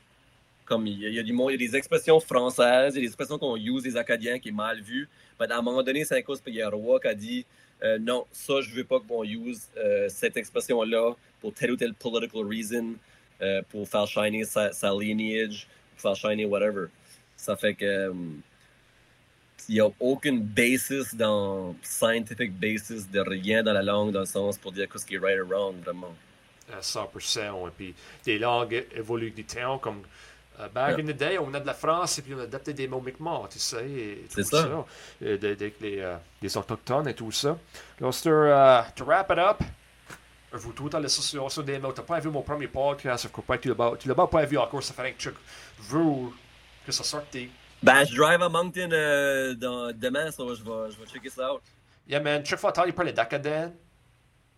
Comme 0.69 0.85
il 0.85 0.99
y, 0.99 1.17
a, 1.17 1.23
du 1.23 1.33
monde, 1.33 1.49
il 1.49 1.59
y 1.59 1.65
a 1.65 1.67
des 1.67 1.75
expressions 1.75 2.19
françaises, 2.19 2.93
il 2.93 2.97
y 2.97 2.99
a 2.99 3.01
des 3.01 3.07
expressions 3.07 3.39
qu'on 3.39 3.57
use 3.57 3.81
des 3.81 3.97
Acadiens 3.97 4.37
qui 4.37 4.49
est 4.49 4.51
mal 4.51 4.79
vu. 4.79 5.09
À 5.39 5.57
un 5.57 5.61
moment 5.63 5.81
donné, 5.81 6.05
c'est 6.05 6.15
à 6.15 6.21
cause 6.21 6.43
y 6.45 6.61
a 6.61 6.67
un 6.67 6.69
roi 6.69 6.99
qui 6.99 7.07
a 7.07 7.15
dit 7.15 7.43
euh, 7.81 7.97
non, 7.97 8.27
ça, 8.31 8.61
je 8.61 8.71
veux 8.75 8.83
pas 8.83 8.99
qu'on 8.99 9.23
use 9.23 9.63
euh, 9.77 10.07
cette 10.09 10.37
expression-là 10.37 11.13
pour 11.41 11.53
telle 11.53 11.71
ou 11.71 11.75
telle 11.75 11.95
political 11.95 12.45
reason, 12.45 12.93
euh, 13.41 13.63
pour 13.71 13.89
faire 13.89 14.05
shiner 14.05 14.43
sa, 14.43 14.93
lineage, 14.93 15.67
pour 15.91 16.01
faire 16.01 16.15
shiner 16.15 16.45
whatever. 16.45 16.87
Ça 17.35 17.55
fait 17.55 17.73
que 17.73 18.13
il 19.67 19.75
n'y 19.75 19.81
a 19.81 19.89
aucune 19.99 20.41
basis 20.41 21.13
dans 21.13 21.75
scientific 21.83 22.51
basis 22.53 23.09
de 23.09 23.19
rien 23.19 23.61
dans 23.61 23.73
la 23.73 23.83
langue 23.83 24.11
dans 24.11 24.21
le 24.21 24.25
sens 24.25 24.57
pour 24.57 24.71
dire 24.71 24.87
ce 24.95 25.05
qui 25.05 25.15
est 25.15 25.19
right 25.19 25.39
or 25.39 25.47
wrong 25.47 25.75
vraiment. 25.83 26.15
à 26.73 26.79
100%. 26.79 27.67
Et 27.67 27.71
puis, 27.77 27.95
des 28.25 28.39
langues 28.39 28.85
évoluent 28.95 29.31
du 29.31 29.43
temps, 29.43 29.77
comme 29.77 30.01
back 30.67 30.97
Yeah. 30.97 31.03
in 31.03 31.07
the 31.07 31.15
day, 31.15 31.37
on 31.37 31.53
a 31.53 31.59
de 31.59 31.65
la 31.65 31.73
France 31.73 32.17
et 32.19 32.21
puis 32.21 32.33
on 32.33 32.39
a 32.39 32.43
adapté 32.43 32.73
des 32.73 32.87
mots 32.87 32.99
Mi'kmaq, 33.01 33.49
tu 33.49 33.59
sais, 33.59 33.89
et 33.89 34.25
C'est 34.29 34.43
tout 34.43 34.49
ça. 34.57 34.67
euh, 35.23 35.37
de- 35.37 35.53
de- 35.55 35.71
les, 35.79 35.99
euh, 35.99 36.17
les 36.41 36.57
Autochtones 36.57 37.07
et 37.07 37.13
tout 37.13 37.31
ça. 37.31 37.57
C'est, 38.11 38.27
euh, 38.29 38.81
to 38.95 39.05
wrap 39.05 39.31
it 39.31 39.37
up, 39.37 39.57
vous 40.51 40.73
tous 40.73 40.89
dans 40.89 40.99
l'association 40.99 41.61
des 41.61 41.79
mots, 41.79 41.91
t'as 41.93 42.01
pas 42.01 42.19
vu 42.19 42.29
mon 42.29 42.41
premier 42.41 42.67
podcast, 42.67 43.23
je 43.23 43.29
crois 43.29 43.43
pas 43.45 43.57
que 43.57 43.63
tu 43.63 43.69
l'as 44.07 44.15
pas- 44.15 44.45
vu 44.45 44.57
encore, 44.57 44.83
ça 44.83 44.93
fait 44.93 45.03
rien 45.03 45.11
que 45.13 45.17
tu 45.19 45.29
veux 45.79 46.29
que 46.85 46.91
ça 46.91 47.03
sorte. 47.03 47.37
Ben, 47.81 48.03
je 48.05 48.15
drive 48.15 48.41
à 48.41 48.49
Moncton 48.49 48.89
euh, 48.91 49.53
dans, 49.53 49.95
demain, 49.95 50.31
so 50.31 50.53
je 50.53 50.63
vais, 50.63 50.91
je 50.91 50.99
vais 50.99 51.05
checker 51.05 51.29
ça 51.29 51.53
out. 51.53 51.61
Yeah, 52.07 52.19
man, 52.19 52.43
chaque 52.45 52.59
fois 52.59 52.71
que 52.73 52.81
tu 52.81 52.91
parles 52.91 53.13
d'Acadien, 53.13 53.71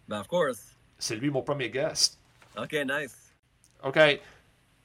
Ben, 0.08 0.22
of 0.22 0.28
course. 0.28 0.60
c'est 0.97 1.16
lui 1.16 1.30
mon 1.30 1.41
premier 1.43 1.70
guest. 1.70 2.18
Ok, 2.58 2.74
nice. 2.86 3.16
OK. 3.84 3.99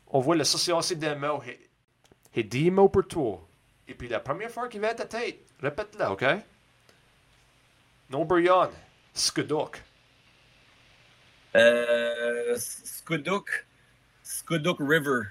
On 0.08 0.20
voit 0.20 0.36
l'association 0.36 0.96
mots. 1.18 1.42
Et, 1.46 1.60
et 2.34 2.42
10 2.44 2.70
mots 2.70 2.88
pour 2.88 3.06
toi. 3.06 3.46
Et 3.88 3.94
puis 3.94 4.08
la 4.08 4.20
première 4.20 4.50
fois 4.50 4.68
qu'il 4.68 4.80
vient 4.80 4.90
à 4.90 4.94
ta 4.94 5.06
tête, 5.06 5.38
répète-la, 5.60 6.12
OK? 6.12 6.24
Non, 8.10 8.24
Brian. 8.24 8.70
Skudok. 9.14 9.82
Euh, 11.56 12.56
Skuduk. 12.58 13.66
Skuduk 14.22 14.76
River. 14.80 15.22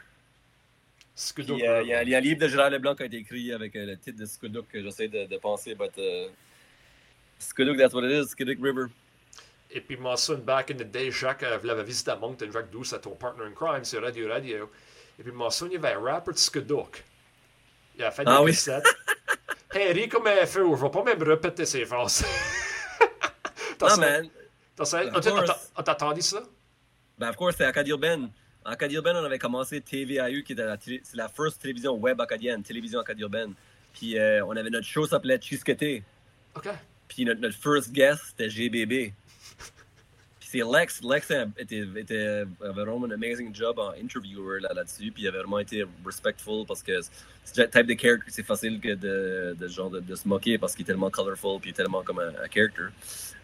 Skuduk 1.15 1.57
Puis, 1.57 1.67
euh, 1.67 1.79
River. 1.79 1.83
il 1.85 1.89
y, 1.89 1.93
a- 1.93 2.03
il 2.03 2.09
y 2.09 2.15
a 2.15 2.17
un 2.17 2.21
livre 2.21 2.39
de 2.41 2.47
Gérard 2.47 2.69
Leblanc 2.69 2.95
qui 2.95 3.03
a 3.03 3.05
été 3.05 3.17
écrit 3.17 3.51
avec 3.53 3.75
euh, 3.75 3.85
le 3.85 3.97
titre 3.97 4.19
de 4.19 4.25
Skuduk 4.25 4.67
que 4.67 4.81
j'essaie 4.81 5.07
de, 5.07 5.25
de 5.25 5.37
penser, 5.37 5.75
but 5.75 5.91
uh, 5.97 6.27
Skuduk, 7.39 7.77
that's 7.77 7.93
what 7.93 8.03
it 8.03 8.11
is, 8.11 8.29
Skuduk 8.31 8.57
River. 8.61 8.87
Et 9.75 9.81
puis, 9.81 9.97
ça, 10.15 10.33
back 10.35 10.71
in 10.71 10.75
the 10.75 10.83
day, 10.89 11.11
Jacques 11.11 11.43
euh, 11.43 11.59
l'avait 11.63 11.83
visité 11.83 12.09
à 12.11 12.15
Moncton, 12.15 12.47
Jacques 12.51 12.71
Douce, 12.71 12.93
à 12.93 12.99
ton 12.99 13.11
partner 13.11 13.43
in 13.45 13.51
crime 13.51 13.83
sur 13.83 14.01
Radio 14.01 14.27
Radio. 14.29 14.69
Et 15.19 15.23
puis, 15.23 15.31
ça, 15.51 15.65
il 15.67 15.73
y 15.73 15.75
avait 15.75 15.91
un 15.93 15.99
rapper 16.01 16.31
de. 16.31 16.37
Il 17.97 18.03
a 18.03 18.09
fait 18.11 18.23
des 18.25 18.31
Ah 18.31 18.41
oui? 18.41 18.51
cassettes. 18.51 18.85
hey, 19.73 19.91
ris 19.91 20.07
comme 20.09 20.27
un 20.27 20.45
feu, 20.45 20.65
je 20.75 20.81
vais 20.81 20.89
pas 20.89 21.03
même 21.03 21.21
répéter 21.21 21.65
ses 21.65 21.85
phrases. 21.85 22.23
T'as 23.77 23.87
Ah, 23.87 23.89
ça- 23.89 23.97
man. 24.01 24.29
t'as 24.75 24.85
ça- 24.85 25.03
Of 25.03 25.11
on 25.13 25.19
t'a- 25.19 25.31
on 25.33 25.35
t'a- 25.41 25.45
course. 25.45 25.71
on 25.77 25.83
t'a 25.83 25.91
entendu 25.91 26.21
ça? 26.21 26.41
Ben, 27.17 27.29
of 27.29 27.35
course, 27.35 27.53
c'était 27.53 27.65
Acadie 27.65 27.91
Urbaine. 27.91 28.29
En 28.65 28.71
Acadie 28.71 28.95
Urbaine, 28.95 29.17
on 29.17 29.23
avait 29.25 29.37
commencé 29.39 29.81
TVAU, 29.81 30.41
qui 30.43 30.53
était 30.53 30.65
la, 30.65 30.77
c'est 30.81 31.01
la 31.15 31.27
first 31.29 31.61
télévision 31.61 31.93
web 31.95 32.19
acadienne, 32.21 32.63
télévision 32.63 32.99
Acadie 33.01 33.21
Urbaine. 33.23 33.53
Puis 33.93 34.17
euh, 34.17 34.43
on 34.45 34.55
avait 34.55 34.69
notre 34.69 34.87
show, 34.87 35.05
s'appelait 35.05 35.39
Chisqueté. 35.41 36.03
OK. 36.55 36.69
Puis 37.07 37.25
notre, 37.25 37.41
notre 37.41 37.57
first 37.57 37.91
guest, 37.91 38.21
c'était 38.29 38.49
GBB. 38.49 39.13
C'est 40.47 40.59
Lex. 40.63 41.01
Lex 41.03 41.31
a- 41.31 41.47
était, 41.57 41.83
était, 41.95 42.43
avait 42.61 42.83
vraiment 42.85 43.05
un 43.07 43.11
amazing 43.11 43.53
job 43.53 43.79
en 43.79 43.91
interviewer 43.91 44.59
là- 44.61 44.71
là-dessus. 44.73 45.11
puis 45.11 45.23
il 45.23 45.27
avait 45.27 45.39
vraiment 45.39 45.59
été 45.59 45.83
respectful 46.05 46.65
parce 46.67 46.83
que 46.83 47.01
c'est 47.43 47.57
le 47.57 47.69
type 47.69 47.87
de 47.87 47.99
character, 47.99 48.29
c'est 48.31 48.43
facile 48.45 48.79
que 48.79 48.93
de, 48.93 49.55
de, 49.59 49.67
genre 49.67 49.89
de, 49.89 49.99
de 49.99 50.15
se 50.15 50.27
moquer 50.27 50.57
parce 50.57 50.75
qu'il 50.75 50.83
est 50.83 50.87
tellement 50.87 51.09
colorful 51.09 51.59
puis 51.59 51.69
il 51.69 51.73
est 51.73 51.75
tellement 51.75 52.03
comme 52.03 52.19
un, 52.19 52.29
un 52.29 52.47
character. 52.53 52.87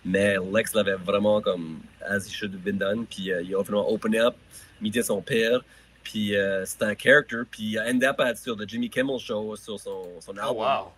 Mais 0.05 0.35
Lex 0.53 0.73
l'avait 0.73 0.93
vraiment 0.95 1.41
comme 1.41 1.79
as 2.07 2.27
he 2.27 2.31
should 2.31 2.53
have 2.53 2.61
been 2.61 2.77
done. 2.77 3.05
Puis 3.07 3.31
euh, 3.31 3.41
il 3.41 3.53
a 3.55 3.61
vraiment 3.61 3.89
open 3.89 4.15
up, 4.17 4.35
imité 4.79 5.01
son 5.03 5.21
père. 5.21 5.61
Puis 6.03 6.35
euh, 6.35 6.65
c'était 6.65 6.85
un 6.85 6.95
character. 6.95 7.37
Puis 7.49 7.63
il 7.63 7.79
a 7.79 7.85
end 7.91 8.01
up 8.03 8.19
à 8.19 8.35
sur 8.35 8.55
le 8.55 8.67
Jimmy 8.67 8.89
Kimmel 8.89 9.17
Show 9.19 9.55
sur 9.55 9.79
son, 9.79 10.03
son 10.19 10.33
Oh, 10.37 10.39
album. 10.39 10.57
wow. 10.57 10.91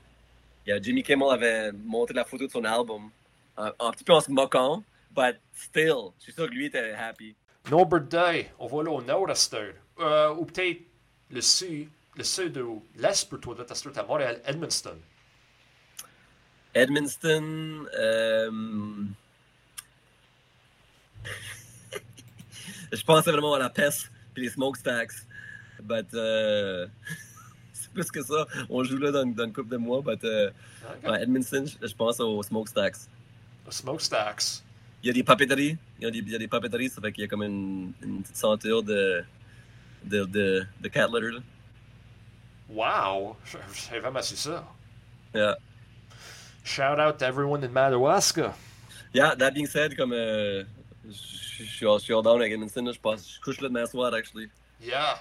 Y 0.67 0.71
a 0.73 0.81
Jimmy 0.81 1.01
Kimmel 1.03 1.29
avait 1.31 1.71
monté 1.71 2.13
la 2.13 2.23
photo 2.25 2.45
de 2.45 2.51
son 2.51 2.63
album, 2.65 3.09
un, 3.57 3.71
un 3.79 3.91
petit 3.91 4.03
peu 4.05 4.13
en 4.13 4.21
se 4.21 4.31
moquant, 4.31 4.81
but 5.15 5.39
still, 5.53 6.13
je 6.19 6.23
suis 6.23 6.33
sûr 6.33 6.49
que 6.49 6.53
lui 6.53 6.65
était 6.65 6.93
happy. 6.93 7.35
Norbert 7.69 8.01
Day, 8.01 8.51
on 8.59 8.67
va 8.67 8.83
là 8.83 8.91
au 8.91 9.01
nord 9.01 9.29
à. 9.29 9.35
Euh, 9.99 10.33
ou 10.33 10.45
peut-être 10.45 10.81
le 11.29 11.41
sud, 11.41 11.87
le 12.15 12.23
sud 12.23 12.57
ou 12.57 12.83
l'est 12.95 13.09
à 13.09 13.75
cette 13.75 13.87
heure, 13.97 14.03
à 14.03 14.07
Montréal, 14.07 14.41
Edmundston. 14.45 14.97
Edmundston, 16.73 17.85
euh... 17.97 18.51
je 22.91 23.03
pensais 23.03 23.31
vraiment 23.31 23.53
à 23.53 23.59
la 23.59 23.69
peste 23.69 24.11
et 24.35 24.41
les 24.41 24.49
smokestacks, 24.49 25.13
but 25.83 26.11
euh... 26.15 26.87
c'est 27.73 27.91
plus 27.91 28.09
que 28.09 28.23
ça. 28.23 28.47
On 28.69 28.83
joue 28.83 28.97
là 28.97 29.11
dans, 29.11 29.25
dans 29.25 29.45
une 29.45 29.53
couple 29.53 29.69
de 29.69 29.77
mois, 29.77 30.01
but 30.01 30.23
euh... 30.23 30.49
OK. 30.49 31.09
ouais, 31.09 31.21
Edmundston, 31.23 31.65
je 31.65 31.87
je 31.87 31.93
pense 31.95 32.19
aux 32.19 32.41
smokestacks. 32.41 32.97
Smokestacks. 33.69 34.63
Il 35.03 35.07
y 35.07 35.09
a 35.09 35.13
des 35.13 35.23
papeteries. 35.23 35.77
Il 35.99 36.05
y 36.05 36.07
a 36.07 36.11
des, 36.11 36.19
il 36.19 36.29
y 36.29 36.35
a 36.35 36.39
des 36.39 36.47
papeteries, 36.47 36.89
ça 36.89 37.01
fait 37.01 37.11
qu'il 37.11 37.23
y 37.23 37.25
a 37.25 37.27
comme 37.27 37.43
une, 37.43 37.91
une 38.01 38.23
petite 38.23 38.65
de, 38.65 39.23
de, 40.05 40.25
de, 40.25 40.65
de 40.81 40.87
cat 40.87 41.07
litter. 41.07 41.31
Là. 41.31 41.39
Wow! 42.69 43.35
Je 43.43 43.57
je 43.73 43.79
savais 43.81 44.21
ça. 44.21 44.65
Yeah. 45.35 45.55
Shout 46.63 46.99
out 46.99 47.19
to 47.19 47.25
everyone 47.25 47.63
in 47.63 47.73
Madawaska. 47.73 48.53
yeah, 49.13 49.35
that 49.35 49.53
being 49.53 49.67
said, 49.67 49.97
comme 49.97 50.13
euh, 50.13 50.63
je 51.09 51.99
suis 51.99 52.13
all 52.13 52.23
down 52.23 52.39
avec 52.39 52.53
Edmundston, 52.53 52.85
là, 52.85 52.93
je 52.93 52.99
pense. 52.99 53.27
Je 53.35 53.41
couche 53.41 53.59
là 53.59 53.67
demain 53.67 53.85
soir, 53.85 54.13
actually. 54.13 54.49
Yeah. 54.81 55.19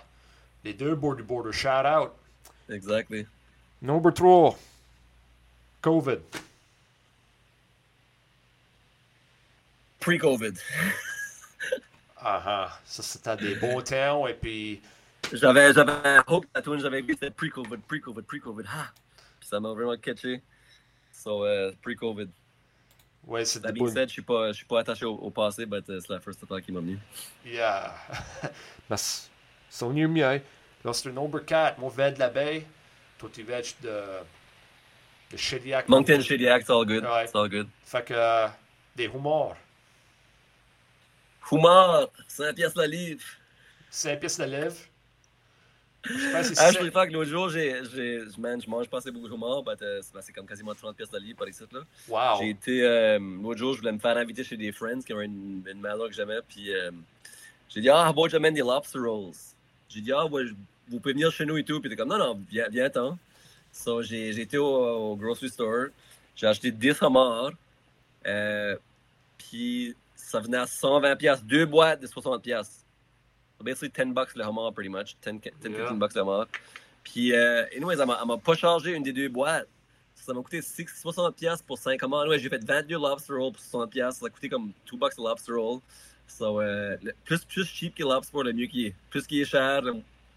Les 0.64 0.72
deux 0.72 0.94
border 0.94 1.24
border, 1.24 1.52
shout 1.52 1.84
out. 1.84 2.12
Exactly. 2.68 3.26
Number 3.80 4.12
3. 4.12 4.56
COVID. 5.82 6.20
Pre-COVID. 10.02 10.52
Ah 12.16 12.42
ah. 12.46 12.78
Ça, 12.84 13.02
c'était 13.02 13.36
des 13.36 13.54
bons 13.54 13.80
temps. 13.82 14.26
Et 14.26 14.34
puis, 14.34 14.80
J'avais, 15.32 15.72
j'avais 15.72 16.18
hope 16.26 16.46
la 16.54 16.62
tune 16.62 16.78
j'avais 16.78 17.00
vu, 17.00 17.14
c'était 17.14 17.30
pre-COVID, 17.30 17.78
pre-COVID, 17.88 18.22
pre-COVID. 18.22 18.64
Ah! 18.68 18.90
Puis 19.40 19.48
ça 19.48 19.60
m'a 19.60 19.72
vraiment 19.72 19.96
catché. 19.96 20.42
So, 21.12 21.46
uh, 21.46 21.72
pre-COVID. 21.82 22.28
ouais, 23.26 23.44
c'est 23.44 23.60
That 23.60 23.68
des 23.68 23.74
being 23.74 23.86
bons. 23.86 23.94
said, 23.94 24.08
je 24.08 24.12
suis 24.12 24.22
pas, 24.22 24.48
je 24.48 24.56
suis 24.56 24.66
pas 24.66 24.80
attaché 24.80 25.04
au, 25.04 25.14
au 25.14 25.30
passé, 25.30 25.66
but 25.66 25.84
uh, 25.88 26.00
c'est 26.00 26.10
la 26.10 26.20
first 26.20 26.42
affaire 26.42 26.60
qui 26.60 26.72
m'a 26.72 26.80
venu. 26.80 26.98
Yeah. 27.46 27.94
Mas, 28.90 29.30
c'est 29.70 29.86
mieux 29.86 30.08
mieux. 30.08 30.40
Là, 30.84 30.92
c'est 30.92 31.06
le 31.08 31.12
number 31.14 31.44
4. 31.44 31.78
Moi, 31.78 31.92
vais 31.96 32.12
de 32.12 32.18
la 32.18 32.28
baie. 32.28 32.66
Toi, 33.18 33.30
tu 33.32 33.44
de, 33.44 33.90
de 35.30 35.36
Shediac. 35.36 35.88
Moncton, 35.88 36.20
Shediac, 36.20 36.62
it's 36.62 36.70
all 36.70 36.84
good. 36.84 37.04
Ouais. 37.04 37.24
It's 37.24 37.34
all 37.34 37.48
good. 37.48 37.68
Fait 37.84 38.04
que, 38.04 38.14
euh, 38.14 38.48
des 38.96 39.04
humours. 39.04 39.56
Humor, 41.50 42.10
5 42.28 42.54
pièces 42.54 42.74
le 42.76 42.84
livre. 42.84 43.24
5 43.90 44.20
pièces 44.20 44.38
de 44.38 44.44
livre. 44.44 44.74
Je 46.04 46.18
sais 46.18 46.32
pas 46.32 46.44
si 46.44 46.54
Ah, 46.58 46.72
fuck, 46.72 47.12
l'autre 47.12 47.30
jour, 47.30 47.48
j'ai, 47.48 47.80
j'ai, 47.94 48.22
man, 48.38 48.60
je 48.60 48.68
mange 48.68 48.88
pas 48.88 48.98
assez 48.98 49.10
beaucoup 49.12 49.28
de 49.28 49.36
but, 49.36 49.82
euh, 49.82 50.00
c'est, 50.20 50.32
comme 50.32 50.46
quasiment 50.46 50.74
30 50.74 50.96
pièces 50.96 51.12
le 51.12 51.20
livre 51.20 51.38
par 51.38 51.48
ici, 51.48 51.62
là. 51.70 51.80
Wow. 52.08 52.40
J'ai 52.40 52.50
été, 52.50 52.82
euh, 52.82 53.18
l'autre 53.40 53.58
jour, 53.58 53.74
je 53.74 53.78
voulais 53.78 53.92
me 53.92 54.00
faire 54.00 54.16
inviter 54.16 54.42
chez 54.42 54.56
des 54.56 54.72
friends 54.72 55.00
qui 55.00 55.12
ont 55.12 55.20
une, 55.20 55.62
une 55.64 55.80
maison 55.80 56.08
que 56.08 56.12
j'aimais, 56.12 56.40
puis 56.48 56.74
euh, 56.74 56.90
j'ai 57.68 57.80
dit, 57.80 57.88
ah, 57.88 58.12
bon, 58.12 58.28
j'amène 58.28 58.54
des 58.54 58.62
lobster 58.62 58.98
rolls. 58.98 59.32
J'ai 59.88 60.00
dit, 60.00 60.12
ah, 60.12 60.26
ouais, 60.26 60.44
vous 60.88 60.98
pouvez 60.98 61.12
venir 61.12 61.30
chez 61.30 61.44
nous 61.44 61.56
et 61.56 61.64
tout, 61.64 61.80
puis 61.80 61.88
t'es 61.88 61.94
comme, 61.94 62.08
non, 62.08 62.18
non, 62.18 62.40
viens, 62.50 62.68
viens 62.68 62.90
ten 62.90 63.16
So, 63.70 64.02
j'ai, 64.02 64.38
été 64.38 64.58
au, 64.58 64.66
au 64.66 65.16
grocery 65.16 65.48
store, 65.48 65.86
j'ai 66.34 66.46
acheté 66.46 66.72
10 66.72 67.00
homards, 67.00 67.52
euh, 68.26 68.76
puis 69.38 69.94
ça 70.22 70.40
venait 70.40 70.58
à 70.58 70.66
120 70.66 71.16
pièces, 71.16 71.42
deux 71.44 71.66
boîtes 71.66 72.00
de 72.00 72.06
60 72.06 72.42
pièces. 72.42 72.84
So 73.58 73.64
basically 73.64 73.90
10 73.90 74.12
bucks 74.14 74.34
le 74.34 74.44
homard, 74.44 74.72
pretty 74.72 74.88
much. 74.88 75.16
10, 75.24 75.40
10 75.40 75.68
Yeah. 75.70 75.88
15 75.88 75.98
bucks 75.98 76.14
le 76.14 76.20
homard. 76.22 76.46
Puis, 77.04 77.32
euh, 77.32 77.64
anyways, 77.76 77.96
elle 78.00 78.06
m'a, 78.06 78.38
pas 78.38 78.54
chargé 78.54 78.92
une 78.92 79.02
des 79.02 79.12
deux 79.12 79.28
boîtes. 79.28 79.68
Ça 80.14 80.32
m'a 80.32 80.40
coûté 80.40 80.62
6, 80.62 80.86
60 81.00 81.34
pièces 81.34 81.60
pour 81.62 81.76
5 81.76 82.00
homards. 82.02 82.28
Ouais, 82.28 82.38
j'ai 82.38 82.48
fait 82.48 82.64
22 82.64 82.94
lobster 82.94 83.32
rolls 83.32 83.52
pour 83.52 83.60
60 83.60 83.90
pièces. 83.90 84.16
Ça 84.18 84.26
a 84.26 84.30
coûté 84.30 84.48
comme 84.48 84.72
2 84.90 84.96
bucks 84.96 85.14
le 85.18 85.24
lobster 85.24 85.52
roll. 85.52 85.80
So, 86.28 86.60
euh, 86.60 86.96
le- 87.02 87.12
plus, 87.24 87.44
plus 87.44 87.64
cheap 87.66 87.94
que 87.96 88.04
lobster 88.04 88.38
le 88.44 88.52
mieux 88.52 88.66
qu'il 88.66 88.86
est. 88.86 88.94
Plus 89.10 89.26
qu'il 89.26 89.40
est 89.40 89.44
cher, 89.44 89.82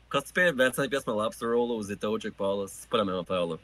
quand 0.09 0.21
tu 0.21 0.33
payes 0.33 0.51
25 0.51 0.89
pièces 0.89 1.03
pour 1.03 1.21
un 1.21 1.25
lobster 1.25 1.45
roll 1.45 1.69
là, 1.69 1.75
aux 1.75 1.83
États, 1.83 2.07
part, 2.36 2.55
là, 2.57 2.65
c'est 2.67 2.89
pas 2.89 2.97
la 2.97 3.05
même 3.05 3.15
affaire, 3.17 3.45
là. 3.45 3.55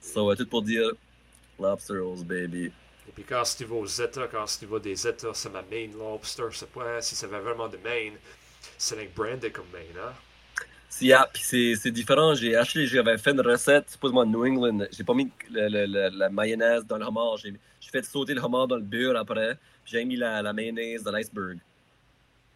So, 0.00 0.30
euh, 0.30 0.36
tout 0.36 0.46
pour 0.46 0.62
dire, 0.62 0.92
lobster 1.58 1.98
rolls, 1.98 2.24
baby. 2.24 2.70
Et 3.10 3.12
puis 3.12 3.24
quand 3.24 3.42
tu 3.56 3.64
vas 3.64 3.74
aux 3.74 3.86
États, 3.86 4.28
quand 4.28 4.44
tu 4.56 4.66
vas 4.66 4.78
des 4.78 5.04
États, 5.04 5.34
c'est 5.34 5.50
ma 5.50 5.62
main 5.62 5.88
lobster. 5.98 6.44
C'est 6.52 6.70
pas 6.70 7.02
si 7.02 7.16
ça 7.16 7.26
va 7.26 7.40
vraiment 7.40 7.66
de 7.66 7.76
Maine. 7.78 8.14
C'est 8.78 8.94
like 8.94 9.12
branded 9.16 9.50
comme 9.50 9.66
Maine, 9.72 9.98
hein? 9.98 10.12
Si, 10.88 11.06
yeah, 11.06 11.28
puis 11.32 11.42
c'est, 11.42 11.90
différent. 11.90 12.36
J'ai 12.36 12.54
acheté, 12.54 12.86
j'avais 12.86 13.18
fait 13.18 13.32
une 13.32 13.40
recette, 13.40 13.90
supposément 13.90 14.24
New 14.24 14.46
England. 14.46 14.86
J'ai 14.92 15.02
pas 15.02 15.14
mis 15.14 15.28
le- 15.50 15.68
le- 15.68 15.86
le- 15.86 16.16
la 16.16 16.30
mayonnaise 16.30 16.86
dans 16.86 16.98
le 16.98 17.04
homard. 17.04 17.36
J'ai, 17.38 17.52
fait 17.80 18.04
sauter 18.04 18.32
le 18.34 18.40
homard 18.40 18.68
dans 18.68 18.76
le 18.76 18.82
beurre 18.82 19.16
après. 19.16 19.58
J'ai 19.84 20.04
mis 20.04 20.14
la, 20.14 20.40
la 20.40 20.52
mayonnaise 20.52 21.02
dans 21.02 21.10
l'iceberg. 21.10 21.58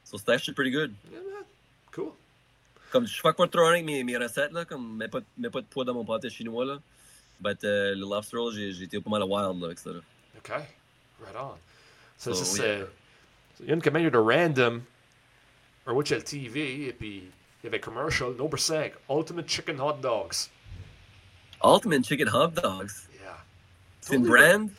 So 0.05 0.19
c'était 0.19 0.33
actually 0.33 0.55
pretty 0.55 0.71
good. 0.71 0.93
Yeah. 1.11 1.21
Cool. 1.91 2.13
Comme 2.93 3.09
je 3.09 3.21
fais 3.21 3.33
pas 3.33 3.49
trop 3.49 3.67
avec 3.67 3.85
mes, 3.85 4.05
mes 4.05 4.17
recettes, 4.17 4.53
là, 4.53 4.65
comme 4.65 4.97
mets 4.99 5.09
pas, 5.09 5.21
mets 5.37 5.51
pas 5.51 5.63
de 5.63 5.67
poids 5.67 5.85
dans 5.85 5.95
mon 5.95 6.05
pâté 6.05 6.31
chinois. 6.31 6.65
Là. 6.65 6.79
But 7.41 7.65
euh, 7.65 7.97
le 7.97 8.03
lobster 8.03 8.37
roll, 8.37 8.55
j'ai, 8.55 8.71
j'ai 8.71 8.85
été 8.85 9.01
pas 9.01 9.11
mal 9.11 9.25
wild 9.25 9.61
là, 9.61 9.67
avec 9.67 9.81
ça. 9.81 9.91
Là. 9.91 10.01
OK. 10.45 10.51
Right 11.21 11.37
on. 11.37 11.55
Ça, 12.19 12.35
So, 12.35 12.45
ça, 12.45 12.67
yeah. 12.67 12.85
c'est. 13.59 13.63
Il 13.65 13.69
y 13.69 13.71
a 13.71 13.75
une 13.75 13.83
commande 13.83 14.11
de 14.11 14.19
random. 14.19 14.83
Un 15.87 15.93
watch 15.93 16.11
le 16.11 16.23
TV. 16.23 16.89
Et 16.89 16.93
puis, 16.93 17.25
il 17.63 17.65
y 17.65 17.67
avait 17.69 17.81
commercial. 17.81 18.31
Number 18.37 18.59
5. 18.59 18.93
Ultimate 19.11 19.49
Chicken 19.49 19.81
Hot 19.81 19.99
Dogs. 20.01 20.49
Ultimate 21.63 22.05
Chicken 22.05 22.29
Hot 22.29 22.49
Dogs? 22.49 23.09
Yeah. 23.21 23.43
C'est 24.01 24.17
une 24.17 24.25
Totally 24.27 24.43
brand? 24.43 24.71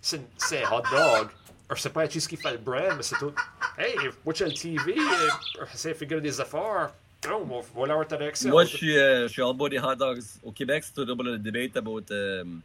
C'est 0.00 0.20
c'est 0.36 0.62
un 0.64 0.70
hot 0.70 0.82
dog. 0.90 1.28
Alors, 1.68 1.76
je 1.76 1.80
sais 1.82 1.90
pas 1.90 2.06
qui 2.06 2.20
ce 2.20 2.28
qui 2.28 2.36
fait 2.36 2.52
le 2.52 2.58
brand, 2.58 2.96
mais 2.96 3.02
c'est 3.02 3.16
tout. 3.18 3.32
Hey, 3.76 3.96
watch 4.24 4.40
le 4.40 4.52
TV. 4.52 4.94
euh, 4.98 5.64
Essaye 5.74 5.92
de 5.92 5.98
figurer 5.98 6.20
des 6.20 6.40
affaires. 6.40 6.92
Oh, 7.28 7.46
on 7.50 7.60
va 7.60 7.84
aller 7.84 7.92
en 7.92 8.04
direction. 8.04 8.50
Moi, 8.50 8.64
je 8.64 8.76
suis, 8.76 8.96
euh, 8.96 9.26
je 9.26 9.32
suis 9.32 9.42
all 9.42 9.50
about 9.50 9.68
des 9.68 9.78
hot 9.80 9.96
dogs. 9.96 10.22
Au 10.44 10.52
Québec, 10.52 10.84
c'est 10.84 10.94
tout 10.94 11.04
le 11.04 11.38
debate 11.38 11.76
about 11.76 12.04
um, 12.10 12.60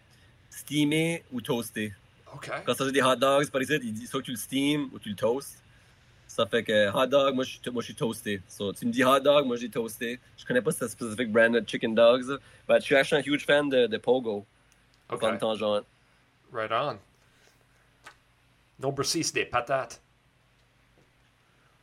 steamé 0.51 1.23
ou 1.31 1.41
toasté. 1.41 1.91
OK. 2.33 2.49
Quand 2.65 2.73
ça 2.73 2.85
fait 2.85 2.91
des 2.91 3.01
hot 3.01 3.15
dogs, 3.15 3.49
par 3.51 3.61
exemple, 3.61 3.81
il 3.85 3.93
dit 3.93 4.07
soit 4.07 4.19
que 4.21 4.25
tu 4.25 4.31
le 4.31 4.37
steam 4.37 4.89
ou 4.91 4.99
tu 4.99 5.09
le 5.09 5.15
toastes. 5.15 5.59
Ça 6.27 6.47
fait 6.47 6.63
que 6.63 6.89
hot 6.91 7.05
dog, 7.05 7.35
moi 7.35 7.43
je, 7.43 7.51
suis- 7.51 7.71
moi, 7.71 7.81
je 7.81 7.85
suis 7.85 7.95
toasté. 7.95 8.41
So, 8.47 8.73
tu 8.73 8.87
me 8.87 8.91
dis 8.91 9.03
hot 9.03 9.19
dog, 9.19 9.45
moi 9.45 9.55
j'ai 9.55 9.69
toasté. 9.69 10.19
Je 10.37 10.45
connais 10.45 10.61
pas 10.61 10.71
ce 10.71 10.87
spécifique 10.87 11.31
brand 11.31 11.53
de 11.53 11.63
chicken 11.67 11.93
dogs. 11.93 12.39
Mais 12.67 12.75
je 12.79 12.85
suis 12.85 12.95
actually 12.95 13.21
un 13.21 13.31
huge 13.31 13.45
fan 13.45 13.69
de, 13.69 13.85
de 13.87 13.97
Pogo. 13.97 14.45
OK. 15.09 15.19
Comme 15.19 15.37
tangente. 15.37 15.85
Right 16.51 16.71
on. 16.71 16.97
Number 18.79 19.05
6, 19.05 19.31
des 19.33 19.45
patates. 19.45 20.01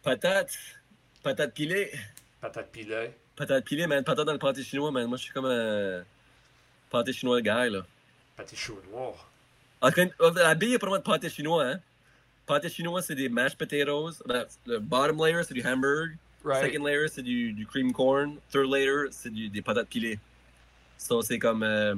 Patate. 0.03 0.57
Patate 1.23 1.55
pilée? 1.55 1.93
Patate 2.41 2.71
pilée. 2.73 3.11
Patate 3.37 3.65
pilée, 3.65 3.87
man. 3.87 4.03
Patate 4.03 4.27
dans 4.27 4.33
le 4.33 4.39
pâté 4.39 4.63
chinois, 4.63 4.91
man. 4.91 5.07
Moi, 5.07 5.17
je 5.19 5.25
suis 5.25 5.33
comme 5.33 5.47
un 5.47 6.03
pâté 6.91 7.13
chinois 7.13 7.41
guy, 7.41 7.71
là. 7.71 7.83
Pâté 8.37 8.57
chaud 8.57 8.81
noir. 8.91 9.30
En 9.83 9.91
train- 9.91 10.09
La 10.37 10.55
bille, 10.55 10.71
il 10.71 10.73
y 10.73 10.75
a 10.77 10.79
pas 10.79 10.87
vraiment 10.87 10.99
de 10.99 11.05
pâté 11.05 11.29
chinois, 11.31 11.65
hein. 11.65 11.81
Pâté 12.47 12.69
chinois, 12.69 13.01
c'est 13.03 13.15
des 13.15 13.29
mashed 13.29 13.57
potatoes. 13.57 14.23
Le 14.67 14.79
bottom 14.79 15.25
layer, 15.25 15.43
c'est 15.45 15.55
du 15.55 15.63
hamburg. 15.67 16.17
Right. 16.45 16.73
Second 16.73 16.85
layer, 16.87 17.09
c'est 17.09 17.23
du, 17.23 17.53
du 17.53 17.67
cream 17.67 17.93
corn. 17.93 18.37
Third 18.51 18.67
layer, 18.71 19.11
c'est 19.11 19.31
des 19.31 19.63
patates 19.63 19.89
pilées. 19.89 20.19
So, 20.99 21.23
c'est 21.23 21.39
comme 21.39 21.63
euh, 21.63 21.95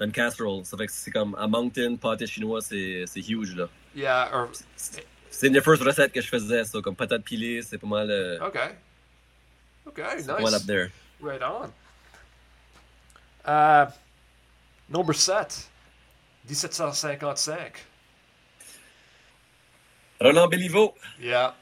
une 0.00 0.12
casserole. 0.12 0.64
Ça 0.64 0.76
fait 0.76 0.86
que 0.86 0.92
c'est 0.92 1.10
comme 1.10 1.34
à 1.34 1.46
Moncton, 1.46 1.96
pâté 2.00 2.26
chinois, 2.26 2.60
c'est 2.62 3.04
huge, 3.16 3.54
là. 3.56 3.68
Yeah, 3.94 4.30
or, 4.32 4.50
C'est 5.30 5.46
une 5.46 5.52
des 5.54 5.60
first 5.60 5.82
recettes 5.82 6.12
que 6.12 6.20
je 6.20 6.28
faisais, 6.28 6.64
ça. 6.64 6.80
Comme 6.80 6.94
patates 6.94 7.24
pilées, 7.24 7.62
c'est 7.62 7.78
pas 7.78 7.86
mal, 7.86 8.10
euh, 8.10 8.38
okay. 8.46 8.68
Okay, 9.86 10.02
c'est 10.18 10.26
pas 10.26 10.40
mal 10.40 10.54
up 10.54 10.60
nice. 10.60 10.66
there. 10.66 10.90
Right 11.20 11.42
on. 11.42 11.70
Uh, 13.44 13.90
number 14.88 15.14
7. 15.14 15.69
1755. 16.48 17.72
Roland 20.20 20.48
Béliveau. 20.48 20.94
Yeah. 21.20 21.54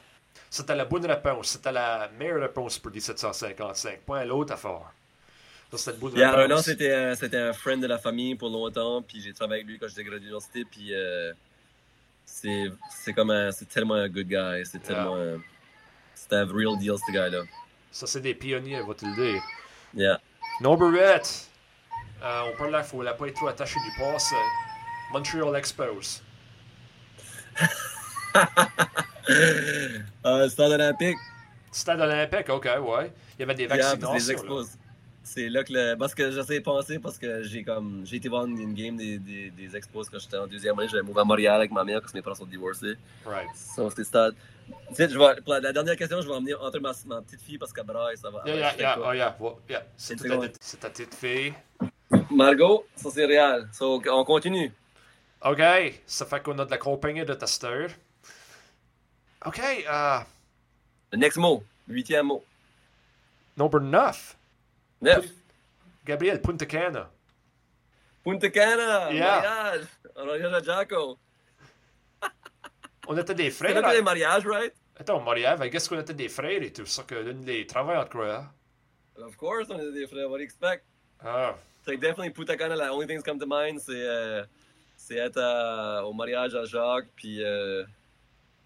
C'était 0.49 0.75
la 0.75 0.85
bonne 0.85 1.05
réponse. 1.05 1.47
C'était 1.49 1.71
la 1.71 2.09
meilleure 2.17 2.41
réponse 2.41 2.77
pour 2.79 2.91
1755. 2.91 3.99
Pas 4.01 4.25
l'autre 4.25 4.53
affaire. 4.53 4.91
Ça, 5.71 5.77
c'était 5.77 6.17
Yeah. 6.17 6.31
Roland, 6.35 6.57
c'était 6.61 6.93
un, 6.93 7.15
c'était 7.15 7.37
un 7.37 7.53
friend 7.53 7.81
de 7.81 7.87
la 7.87 7.99
famille 7.99 8.35
pour 8.35 8.49
longtemps, 8.49 9.01
puis 9.03 9.21
j'ai 9.21 9.33
travaillé 9.33 9.61
avec 9.61 9.71
lui 9.71 9.77
quand 9.79 9.87
j'étais 9.87 10.03
gradué 10.03 10.19
de 10.21 10.25
l'université, 10.25 10.65
puis 10.65 10.93
euh, 10.95 11.31
c'est 12.25 12.71
c'est 12.89 13.13
comme 13.13 13.29
un, 13.29 13.51
c'est 13.51 13.69
tellement 13.69 13.93
un 13.93 14.09
good 14.09 14.27
guy, 14.27 14.65
c'est 14.65 14.81
tellement, 14.81 15.15
un- 15.15 15.39
c'est 16.15 16.33
un 16.33 16.45
real 16.45 16.75
deal 16.79 16.95
ce 17.07 17.11
gars-là. 17.13 17.43
Ça, 17.91 18.07
c'est 18.07 18.21
des 18.21 18.33
pionniers, 18.33 18.81
va 18.81 18.93
te 18.95 19.05
le 19.05 19.15
dire. 19.15 19.43
Yeah. 19.93 20.19
Number 20.61 20.87
8. 20.89 21.49
Euh, 22.23 22.41
on 22.51 22.57
parle 22.57 22.71
là, 22.71 22.79
il 22.79 22.85
faut 22.85 23.01
la 23.03 23.13
pas 23.13 23.27
être 23.27 23.35
trop 23.35 23.47
attaché 23.47 23.75
du 23.79 24.01
passe. 24.03 24.33
Montreal 25.11 25.55
Expos. 25.55 26.23
Euh, 30.25 30.49
Stade 30.49 30.71
olympique. 30.71 31.17
Stade 31.71 32.01
olympique, 32.01 32.49
ok, 32.49 32.65
ouais. 32.65 33.11
Il 33.37 33.41
y 33.41 33.43
avait 33.43 33.55
des 33.55 33.67
vaccinations. 33.67 34.65
C'est 35.23 35.47
là 35.47 35.63
que 35.63 35.71
le. 35.71 35.95
Parce 35.95 36.15
que 36.15 36.31
j'essaie 36.31 36.57
de 36.57 36.63
penser 36.63 36.97
parce 36.97 37.19
que 37.19 37.43
j'ai 37.43 37.63
comme. 37.63 38.01
J'ai 38.03 38.15
été 38.17 38.29
voir 38.29 38.45
une, 38.45 38.73
game 38.73 38.97
des, 38.97 39.19
des, 39.19 39.51
des 39.51 39.75
expos 39.75 40.09
quand 40.09 40.17
j'étais 40.17 40.37
en 40.37 40.47
deuxième 40.47 40.77
année. 40.79 40.87
J'avais 40.89 41.03
mouvé 41.03 41.21
à 41.21 41.23
Montréal 41.23 41.55
avec 41.57 41.71
ma 41.71 41.83
mère 41.83 42.01
parce 42.01 42.11
que 42.11 42.17
mes 42.17 42.23
parents 42.23 42.35
sont 42.35 42.47
divorcés. 42.47 42.95
Right. 43.25 43.47
So, 43.55 43.89
c'était 43.91 44.05
stade. 44.05 44.33
Tu 44.89 44.95
sais, 44.95 45.07
je 45.07 45.19
vais, 45.19 45.41
pour 45.41 45.53
la, 45.53 45.71
dernière 45.71 45.95
question, 45.95 46.19
je 46.21 46.27
vais 46.27 46.33
emmener 46.33 46.55
entre 46.55 46.79
ma, 46.79 46.93
ma 47.05 47.21
petite 47.21 47.41
fille 47.41 47.59
parce 47.59 47.71
qu'elle 47.71 47.85
braille, 47.85 48.17
ça 48.17 48.31
va. 48.31 48.41
Yeah, 48.45 48.55
yeah, 48.55 48.75
yeah, 48.79 48.99
oh 48.99 49.13
yeah, 49.13 49.37
well, 49.39 49.53
yeah. 49.69 49.81
Ta- 49.81 50.53
c'est 50.59 50.79
ta 50.79 50.89
petite 50.89 51.13
fille. 51.13 51.53
Margot, 52.31 52.85
ça 52.95 53.09
c'est 53.13 53.25
réel. 53.25 53.67
So, 53.71 54.01
on 54.11 54.23
continue. 54.23 54.71
OK, 55.45 55.61
ça 56.05 56.25
fait 56.25 56.43
qu'on 56.43 56.57
a 56.59 56.65
de 56.65 56.71
la 56.71 56.77
compagnie 56.77 57.23
de 57.23 57.33
testeurs. 57.33 57.91
OK, 59.45 59.59
euh, 59.59 60.19
Le 61.13 61.17
next 61.17 61.37
mot. 61.37 61.63
Huitième 61.87 62.27
mot. 62.27 62.43
number 63.57 63.79
9. 63.81 64.35
Neuf. 65.01 65.25
Gabriel 66.05 66.41
Punta 66.41 66.65
Cana. 66.65 67.09
Punta 68.23 68.49
Cana. 68.49 69.11
Yeah. 69.13 69.41
Mariage. 69.41 69.85
Mariage 70.17 70.53
à 70.53 70.61
Jaco. 70.63 71.17
On 73.07 73.17
était 73.17 73.33
des 73.35 73.49
frères. 73.57 73.81
là 73.81 73.93
les 73.93 74.01
mariages, 74.01 74.45
right? 74.45 74.73
Attends, 74.99 75.21
Montréal, 75.21 75.57
I 75.63 75.69
guess 75.69 75.87
qu'on 75.87 75.99
était 75.99 76.13
des 76.13 76.27
frères 76.29 76.61
et 76.61 76.71
tout 76.73 76.85
ça, 76.85 77.03
que 77.03 77.15
l'une 77.15 77.43
des 77.45 77.65
travaille 77.65 77.97
entre 77.97 78.11
quoi. 78.11 78.45
Of 79.17 79.35
course, 79.37 79.67
on 79.69 79.79
est 79.79 79.91
des 79.93 80.05
frères. 80.07 80.29
What 80.29 80.37
do 80.37 80.43
you 80.43 80.45
expect? 80.45 80.83
Ah, 81.23 81.55
C'est 81.85 81.97
definitely 81.97 82.29
Punta 82.31 82.57
Cana. 82.57 82.75
La 82.75 82.93
only 82.93 83.07
thing 83.07 83.17
that 83.17 83.23
come 83.23 83.39
to 83.39 83.45
mind, 83.47 83.79
c'est 83.79 83.93
euh, 83.95 84.43
c'est 84.99 85.15
être 85.15 85.37
euh, 85.37 86.01
au 86.01 86.11
mariage 86.13 86.53
à 86.55 86.65
Jacques, 86.65 87.07
puis 87.15 87.41
euh, 87.41 87.83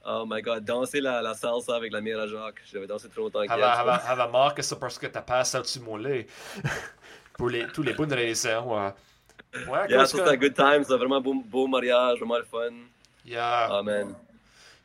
oh 0.04 0.26
my 0.28 0.42
god, 0.42 0.66
danser 0.66 1.00
la, 1.00 1.22
la 1.22 1.36
salsa 1.36 1.76
avec 1.76 1.94
la 1.94 2.02
mère 2.02 2.20
à 2.20 2.28
Jacques. 2.28 2.60
J'avais 2.66 2.88
dansé 2.88 3.08
trop 3.08 3.22
longtemps 3.22 3.40
avec 3.40 3.52
elle. 3.52 3.60
elle 3.60 4.18
va, 4.18 4.28
marquer 4.28 4.64
ça 4.64 4.76
parce 4.76 4.98
que 4.98 5.06
t'as 5.06 5.22
passé 5.22 5.60
au-dessus 5.60 5.78
de 5.80 5.84
mon 5.84 5.96
lit. 5.98 6.26
Pour 7.38 7.50
les, 7.50 7.68
tous 7.68 7.84
les 7.84 7.94
bonnes 7.94 8.14
raisons. 8.14 8.76
Ouais, 8.76 8.94
ouais 9.68 9.90
Yeah, 9.90 10.06
ça 10.06 10.18
que- 10.18 10.24
c'était 10.24 10.30
un 10.30 10.38
good 10.38 10.56
time, 10.56 10.84
c'était 10.84 10.98
vraiment 10.98 11.22
beau, 11.22 11.36
beau 11.46 11.68
mariage, 11.68 12.18
vraiment 12.18 12.38
le 12.38 12.44
fun. 12.46 12.74
Yeah, 13.26 13.70
Oh 13.72 13.84
man. 13.84 14.16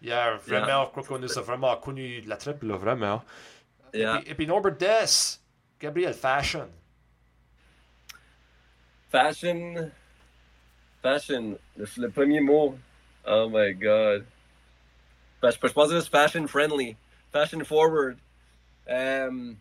yeah, 0.02 0.36
vraiment, 0.46 0.84
je 0.84 0.90
crois 0.90 1.02
qu'on 1.02 1.18
nous 1.18 1.38
a 1.38 1.40
vraiment 1.42 1.74
connu 1.76 2.20
de 2.20 2.28
la 2.28 2.36
triple, 2.36 2.66
là, 2.66 2.76
vraiment. 2.76 3.22
Yeah. 3.94 4.16
Et, 4.16 4.20
puis, 4.20 4.30
et 4.30 4.34
puis, 4.34 4.46
number 4.46 4.70
10. 4.72 5.42
Gabriel 5.80 6.12
Fashion. 6.12 6.68
Fashion. 9.10 9.90
Fashion. 11.02 11.58
Le, 11.76 11.86
le 11.96 12.10
premier 12.10 12.40
mot. 12.40 12.76
Oh 13.26 13.48
my 13.48 13.72
god. 13.74 14.24
Je, 15.42 15.50
je 15.50 15.72
pense 15.72 15.90
que 15.90 16.00
c'est 16.00 16.10
fashion 16.10 16.46
friendly. 16.46 16.96
Fashion 17.32 17.62
forward. 17.64 18.18
Um, 18.88 19.56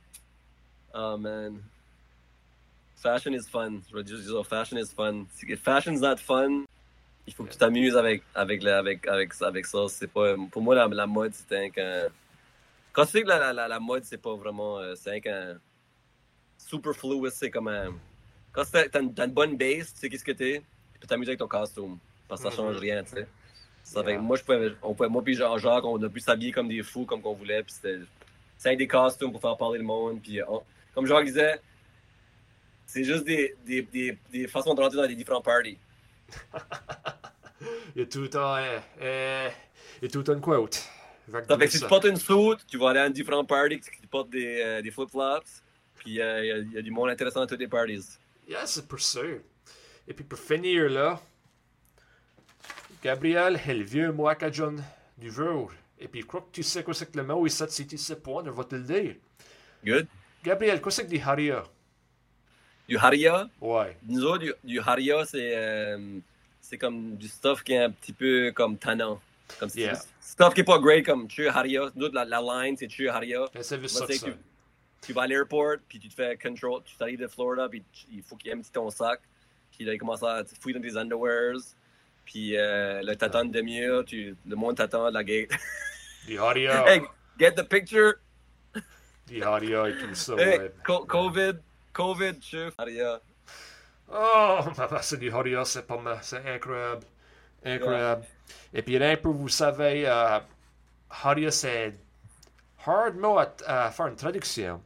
oh 0.93 1.17
man. 1.17 1.61
Fashion 2.95 3.33
is 3.33 3.47
fun. 3.47 3.81
Fashion 4.49 4.77
is 4.77 4.91
fun. 4.91 5.27
Si 5.35 5.55
fashion's 5.55 6.01
not 6.01 6.19
fun, 6.19 6.65
il 7.27 7.33
faut 7.33 7.43
que 7.43 7.51
tu 7.51 7.57
t'amuses 7.57 7.95
avec, 7.95 8.23
avec, 8.33 8.65
avec, 8.65 9.05
avec, 9.07 9.33
avec 9.41 9.65
ça. 9.65 9.85
Pas, 10.13 10.35
pour 10.51 10.61
moi, 10.61 10.75
la, 10.87 11.05
mode, 11.05 11.33
c'est 11.33 11.55
un. 11.55 11.69
Quand 12.93 13.05
tu 13.05 13.11
sais 13.11 13.21
que 13.21 13.27
la, 13.27 13.53
la, 13.53 13.67
la, 13.67 13.79
mode, 13.79 14.03
c'est 14.05 14.17
pas 14.17 14.35
vraiment. 14.35 14.79
euh, 14.79 14.95
C'est 14.95 15.27
un. 15.27 15.59
Superfluous, 16.57 17.29
c'est 17.29 17.51
comme 17.51 17.67
un. 17.67 17.93
Quand 18.51 18.63
t'as 18.71 18.99
une, 18.99 19.13
une 19.15 19.31
bonne 19.31 19.55
base, 19.57 19.93
tu 19.93 19.99
sais 19.99 20.09
qu'est-ce 20.09 20.23
que 20.23 20.31
t'es, 20.31 20.63
tu 20.97 21.01
peux 21.01 21.07
t'amuser 21.07 21.31
avec 21.31 21.39
ton 21.39 21.47
costume. 21.47 21.97
Parce 22.27 22.41
que 22.43 22.49
ça 22.49 22.55
change 22.55 22.77
rien, 22.77 23.03
tu 23.03 23.11
sais. 23.11 23.27
Ça 23.83 24.03
fait 24.03 24.15
que 24.15 24.19
moi, 24.21 24.35
je 24.35 24.43
pouvais, 24.43 24.71
on 24.83 24.93
pouvait, 24.93 25.07
moi 25.09 25.23
puis 25.23 25.33
Jean-Jacques, 25.35 25.85
on 25.85 26.01
a 26.03 26.09
pu 26.09 26.19
s'habiller 26.19 26.51
comme 26.51 26.67
des 26.67 26.83
fous, 26.83 27.05
comme 27.05 27.21
qu'on 27.21 27.33
voulait. 27.33 27.63
Puis 27.63 27.73
c'était. 27.73 27.99
C'est 28.57 28.69
avec 28.69 28.79
des 28.79 28.87
costumes 28.87 29.31
pour 29.31 29.39
faire 29.39 29.55
parler 29.55 29.77
le 29.77 29.85
monde. 29.85 30.19
Puis 30.21 30.41
on- 30.47 30.63
comme 30.93 31.05
Jacques 31.05 31.25
disait, 31.25 31.61
c'est 32.85 33.03
juste 33.03 33.23
des, 33.23 33.55
des, 33.65 33.81
des, 33.83 34.17
des 34.31 34.47
façons 34.47 34.73
de 34.73 34.81
rentrer 34.81 34.97
dans 34.97 35.03
les 35.07 35.15
différents 35.15 35.41
parties. 35.41 35.77
Il 37.95 37.99
y 37.99 38.03
a 38.03 38.05
tout 38.05 38.21
le 38.21 38.29
temps, 38.29 38.55
euh, 38.55 38.79
euh, 39.01 39.49
il 40.01 40.05
y 40.05 40.07
a 40.07 40.11
tout 40.11 40.19
le 40.19 40.23
temps 40.23 40.33
une 40.33 40.41
quote. 40.41 40.75
Ça 41.31 41.41
fait 41.57 41.65
que 41.65 41.71
si 41.71 41.79
tu 41.79 41.87
portes 41.89 42.05
une 42.05 42.15
suit, 42.17 42.55
tu 42.67 42.77
vas 42.77 42.89
aller 42.91 42.99
à 42.99 43.07
une 43.07 43.13
différente 43.13 43.47
party, 43.49 43.79
tu 43.79 44.07
portes 44.07 44.29
des, 44.29 44.61
euh, 44.61 44.81
des 44.81 44.91
flip-flops. 44.91 45.63
Puis 45.95 46.21
euh, 46.21 46.43
il 46.43 46.47
y 46.47 46.51
a- 46.51 46.57
il 46.57 46.71
y, 46.73 46.77
a 46.77 46.81
du 46.83 46.91
monde 46.91 47.09
intéressant 47.09 47.39
dans 47.39 47.47
toutes 47.47 47.59
les 47.59 47.67
parties. 47.67 48.05
C'est 48.65 48.87
pour 48.87 48.99
sûr. 48.99 49.39
Et 50.07 50.13
puis 50.13 50.23
pour 50.23 50.39
finir 50.39 50.89
là, 50.89 51.19
Gabriel 53.03 53.59
est 53.67 53.73
le 53.73 53.83
vieux 53.83 54.11
Moakajon 54.11 54.75
du 55.17 55.31
jour. 55.31 55.71
Et 55.99 56.07
puis 56.07 56.21
je 56.21 56.25
crois 56.25 56.41
que 56.41 56.51
tu 56.51 56.63
sais 56.63 56.83
quoi 56.83 56.93
c'est 56.93 57.11
que 57.11 57.17
le 57.17 57.23
mot 57.23 57.45
ici, 57.45 57.63
si 57.69 57.87
tu 57.87 57.97
sais 57.97 58.15
pas, 58.15 58.41
je 58.45 58.49
vais 58.51 58.63
te 58.63 58.75
le 58.75 58.83
dire? 58.83 59.15
Good. 59.85 60.07
Gabriel, 60.43 60.81
quoi 60.81 60.91
c'est 60.91 61.05
que 61.05 61.09
des 61.09 61.21
haria? 61.21 61.63
Du 62.87 62.97
haria, 62.97 63.49
Ouais. 63.59 63.97
Nous 64.07 64.23
autres, 64.23 64.43
du, 64.45 64.53
du 64.63 64.79
haria, 64.79 65.25
c'est 65.25 65.53
euh, 65.55 66.19
comme 66.79 67.15
du 67.17 67.27
stuff 67.27 67.63
qui 67.63 67.73
est 67.73 67.83
un 67.83 67.91
petit 67.91 68.13
peu 68.13 68.51
comme 68.55 68.77
tannant. 68.77 69.19
Comme 69.59 69.69
si- 69.69 69.79
Yeah. 69.81 69.99
Stuff 70.21 70.53
qui 70.53 70.61
est 70.61 70.65
pas 70.65 70.79
great 70.79 71.05
comme 71.05 71.27
tu 71.27 71.47
haria. 71.47 71.89
Nous 71.95 72.05
autres, 72.05 72.15
la, 72.15 72.25
la 72.25 72.41
line, 72.41 72.77
c'est 72.77 72.87
tu 72.87 73.09
haria. 73.09 73.45
C'est 73.63 73.87
ça, 73.87 74.05
que 74.05 74.13
tu, 74.31 74.37
tu 75.01 75.13
vas 75.13 75.23
à 75.23 75.27
l'aéroport, 75.27 75.75
puis 75.87 75.99
tu 75.99 76.09
te 76.09 76.13
fais 76.13 76.37
control, 76.37 76.81
tu 76.85 76.95
t'arrives 76.95 77.19
de 77.19 77.27
Florida, 77.27 77.67
puis 77.69 77.83
tu- 77.91 78.05
il 78.13 78.21
faut 78.23 78.35
qu'il 78.35 78.53
empty 78.53 78.71
ton 78.71 78.89
sac. 78.89 79.19
Puis 79.77 79.85
là, 79.85 79.93
il 79.93 79.99
commence 79.99 80.23
à 80.23 80.43
te 80.43 80.55
fouiller 80.59 80.79
dans 80.79 80.81
tes 80.89 80.97
underwears. 80.97 81.59
Puis 82.25 82.57
euh, 82.57 83.01
là, 83.03 83.15
t'attends 83.15 83.43
une 83.43 83.51
demi-heure, 83.51 84.03
tu- 84.03 84.35
le 84.45 84.55
monde 84.55 84.75
t'attend 84.75 85.05
à 85.05 85.11
la 85.11 85.23
gate. 85.23 85.51
Des 86.25 86.37
haria. 86.39 86.83
hey, 86.89 87.01
get 87.39 87.51
the 87.53 87.63
picture. 87.63 88.15
Des 89.27 89.41
haria 89.43 89.87
et 89.89 89.93
tout 89.97 90.15
ça, 90.15 90.33
Hey, 90.37 90.71
co- 90.83 91.05
COVID, 91.05 91.53
COVID, 91.93 92.33
chef. 92.41 92.73
Haria. 92.77 93.19
Oh, 94.11 94.59
maman, 94.77 94.97
c'est 95.01 95.17
du 95.17 95.31
haria, 95.31 95.63
c'est 95.63 95.85
pas 95.85 95.97
mal. 95.97 96.17
C'est 96.21 96.43
incroyable. 96.47 97.03
Incroyable. 97.63 98.25
Et 98.73 98.81
puis 98.81 98.97
rien 98.97 99.15
pour 99.17 99.33
vous 99.33 99.49
savez, 99.49 100.07
euh, 100.07 100.39
haria 101.09 101.51
c'est 101.51 101.93
hard 102.85 103.15
mot 103.15 103.37
à, 103.37 103.53
à 103.67 103.91
faire 103.91 104.07
une 104.07 104.15
traduction. 104.15 104.81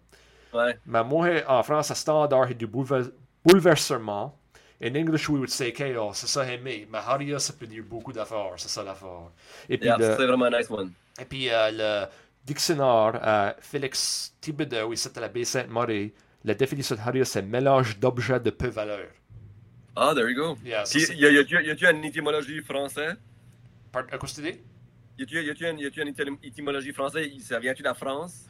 Ouais. 0.54 0.78
Mais 0.86 1.04
moi, 1.04 1.28
en 1.48 1.64
France, 1.64 1.94
standard, 1.94 2.48
c'est 2.50 2.56
du 2.58 2.68
boulever- 2.68 3.12
bouleversement. 3.46 4.38
In 4.84 4.96
English, 4.96 5.30
we 5.30 5.38
would 5.40 5.50
say 5.50 5.72
chaos. 5.72 6.14
C'est 6.16 6.28
ça, 6.28 6.52
aimé. 6.52 6.88
Mais 6.92 6.98
haria, 6.98 7.38
ça 7.40 7.54
peut 7.54 7.68
dire 7.68 7.84
beaucoup 7.84 8.12
d'affaires. 8.12 8.54
C'est 8.58 8.70
ça 8.70 8.84
l'affaire. 8.84 9.30
Et 9.70 9.78
puis, 9.78 9.88
Yeah, 9.88 9.98
le- 9.98 10.16
c'est 10.18 10.26
vraiment 10.26 10.50
nice 10.50 10.70
one. 10.72 10.92
et 11.20 11.26
puis 11.26 11.50
euh, 11.50 11.72
le 11.72 12.08
dictionnaire 12.44 13.20
euh, 13.24 13.54
Félix 13.60 14.34
Thibodeau, 14.42 14.92
ici 14.94 15.08
à 15.16 15.20
la 15.20 15.28
baie 15.28 15.44
Sainte-Marie, 15.44 16.14
la 16.44 16.54
définition 16.56 16.96
de 16.96 17.02
haria, 17.02 17.24
c'est 17.26 17.44
mélange 17.44 18.00
d'objets 18.00 18.40
de 18.40 18.50
peu 18.50 18.70
valeur. 18.70 19.08
Ah, 19.96 20.14
there 20.16 20.28
you 20.30 20.36
go. 20.36 20.58
Yeah, 20.66 20.86
ça, 20.86 20.98
y 20.98 21.26
a- 21.26 21.32
y 21.32 21.38
a-tu 21.38 21.64
y 21.64 21.70
a-tu 21.70 21.86
une 21.86 22.04
étymologie 22.06 22.62
française? 22.62 23.16
Par- 23.92 24.04
euh, 24.12 24.18
Qu'est-ce 24.18 24.42
que 24.42 24.48
tu 24.48 24.52
dis? 24.52 24.60
Y 25.20 25.50
a-tu 25.52 25.68
une, 25.70 25.80
une 25.80 26.10
étym- 26.14 26.38
étymologie 26.42 26.94
française? 26.94 27.30
Ça 27.44 27.60
vient-tu 27.60 27.84
de 27.84 27.88
la 27.88 27.94
France? 27.94 28.46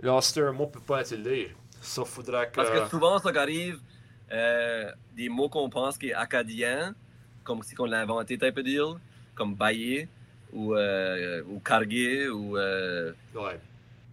Là, 0.00 0.20
c'est 0.20 0.40
un 0.40 0.52
mot 0.52 0.66
peut 0.68 0.78
pas 0.80 1.00
être 1.00 1.16
lire. 1.16 1.48
Ça 1.80 2.04
faudra 2.04 2.46
que. 2.46 2.54
Parce 2.54 2.70
que 2.70 2.88
souvent, 2.90 3.18
ça 3.18 3.30
arrive, 3.34 3.80
euh, 4.32 4.90
des 5.16 5.28
mots 5.28 5.48
qu'on 5.48 5.68
pense 5.70 5.98
qui 5.98 6.08
est 6.08 6.14
acadien, 6.14 6.94
comme 7.42 7.62
si 7.62 7.74
on 7.78 7.84
l'a 7.84 8.00
inventé, 8.00 8.38
type 8.38 8.56
of 8.58 8.64
deal, 8.64 8.94
comme 9.34 9.54
bailler, 9.54 10.08
ou, 10.52 10.74
euh, 10.74 11.42
ou 11.48 11.58
carguer, 11.60 12.28
ou, 12.28 12.56
euh, 12.56 13.12
Ouais. 13.34 13.58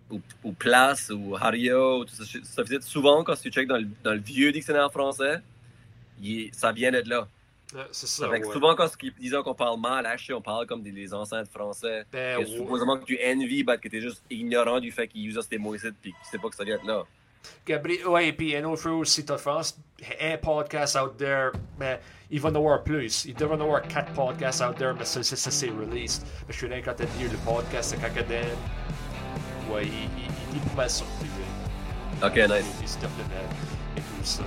ou, 0.09 0.20
ou 0.43 0.51
place, 0.51 1.09
ou 1.09 1.36
hario, 1.36 1.99
ou 1.99 2.05
tout 2.05 2.14
ça. 2.16 2.24
Ça 2.43 2.64
faisait 2.64 2.82
souvent, 2.82 3.24
quand 3.24 3.36
tu 3.39 3.49
checkes 3.51 3.68
dans 3.68 3.78
le, 3.78 3.88
dans 4.03 4.14
le 4.14 4.20
vieux 4.20 4.51
dictionnaire 4.51 4.91
français, 4.91 5.39
il 6.22 6.49
ça 6.53 6.72
vient 6.72 6.91
de 6.91 7.07
là. 7.09 7.28
C'est 7.91 8.07
ça. 8.07 8.30
Fait 8.30 8.41
que 8.41 8.47
ouais. 8.47 8.53
Souvent, 8.53 8.76
quand 8.76 8.89
ils 9.01 9.14
disent 9.14 9.38
qu'on 9.45 9.55
parle 9.55 9.80
mal, 9.80 10.05
actually, 10.05 10.34
on 10.34 10.41
parle 10.41 10.68
comme 10.68 10.84
des, 10.84 10.91
des 10.91 11.14
ancêtres 11.14 11.49
français. 11.51 12.03
Ben, 12.12 12.36
Que 12.43 12.49
ouais. 12.49 12.57
supposément 12.57 12.97
que 12.97 13.05
tu 13.05 13.18
envies, 13.26 13.64
que 13.64 13.88
tu 13.88 13.97
es 13.97 14.01
juste 14.01 14.22
ignorant 14.30 14.82
du 14.82 14.91
fait 14.91 15.07
qu'ils 15.07 15.28
usent 15.28 15.39
ces 15.49 15.57
mots 15.57 15.74
ici, 15.74 15.88
puis 16.01 16.12
que 16.12 16.18
tu 16.18 16.30
sais 16.32 16.38
pas 16.38 16.49
que 16.49 16.55
ça 16.55 16.66
vient 16.66 16.78
de 16.82 16.86
là. 16.88 17.03
Gabriel, 17.66 18.08
ouais, 18.08 18.28
et 18.30 18.34
puis 18.34 18.56
un 18.56 18.64
autre 18.66 18.82
chose 18.82 19.24
t'as 19.26 19.38
France, 19.38 19.78
un 20.20 20.38
podcast 20.38 20.96
out 20.96 21.18
there, 21.18 21.52
mais 21.80 22.00
il 22.30 22.39
va 22.39 22.50
en 22.50 22.56
avoir 22.56 22.84
plus. 22.84 23.26
Il 23.26 23.36
devrait 23.36 23.58
en 23.58 23.62
avoir 23.62 23.82
quatre 23.84 24.12
podcasts 24.14 24.62
out 24.62 24.76
there, 24.78 24.94
mais 24.98 25.06
ça, 25.06 25.22
ça, 25.24 25.36
ça 25.36 25.52
c'est 25.52 25.70
released. 25.70 26.24
Mais 26.48 26.54
je 26.54 26.58
suis 26.58 26.68
là 26.68 26.82
quand 26.82 26.94
t'as 26.96 27.06
dit 27.06 27.24
le 27.24 27.38
podcast 27.46 27.96
de 27.96 28.02
Kakadin. 28.02 28.48
Ouais, 29.72 29.86
il, 29.86 29.92
il, 29.92 30.32
il 30.52 30.58
est 30.58 30.70
pas 30.70 30.76
mal 30.76 30.89
surpris. 30.89 31.28
Ok, 32.24 32.36
nice. 32.36 32.98
Et 33.98 34.02
tout 34.02 34.24
ça. 34.24 34.44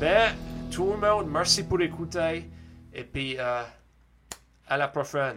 Ben, 0.00 0.34
tout 0.70 0.92
le 0.92 0.96
monde, 0.98 1.28
merci 1.30 1.62
pour 1.62 1.78
l'écouter. 1.78 2.50
Et 2.92 3.04
puis, 3.04 3.36
euh, 3.38 3.62
à 4.68 4.76
la 4.76 4.88
prochaine. 4.88 5.34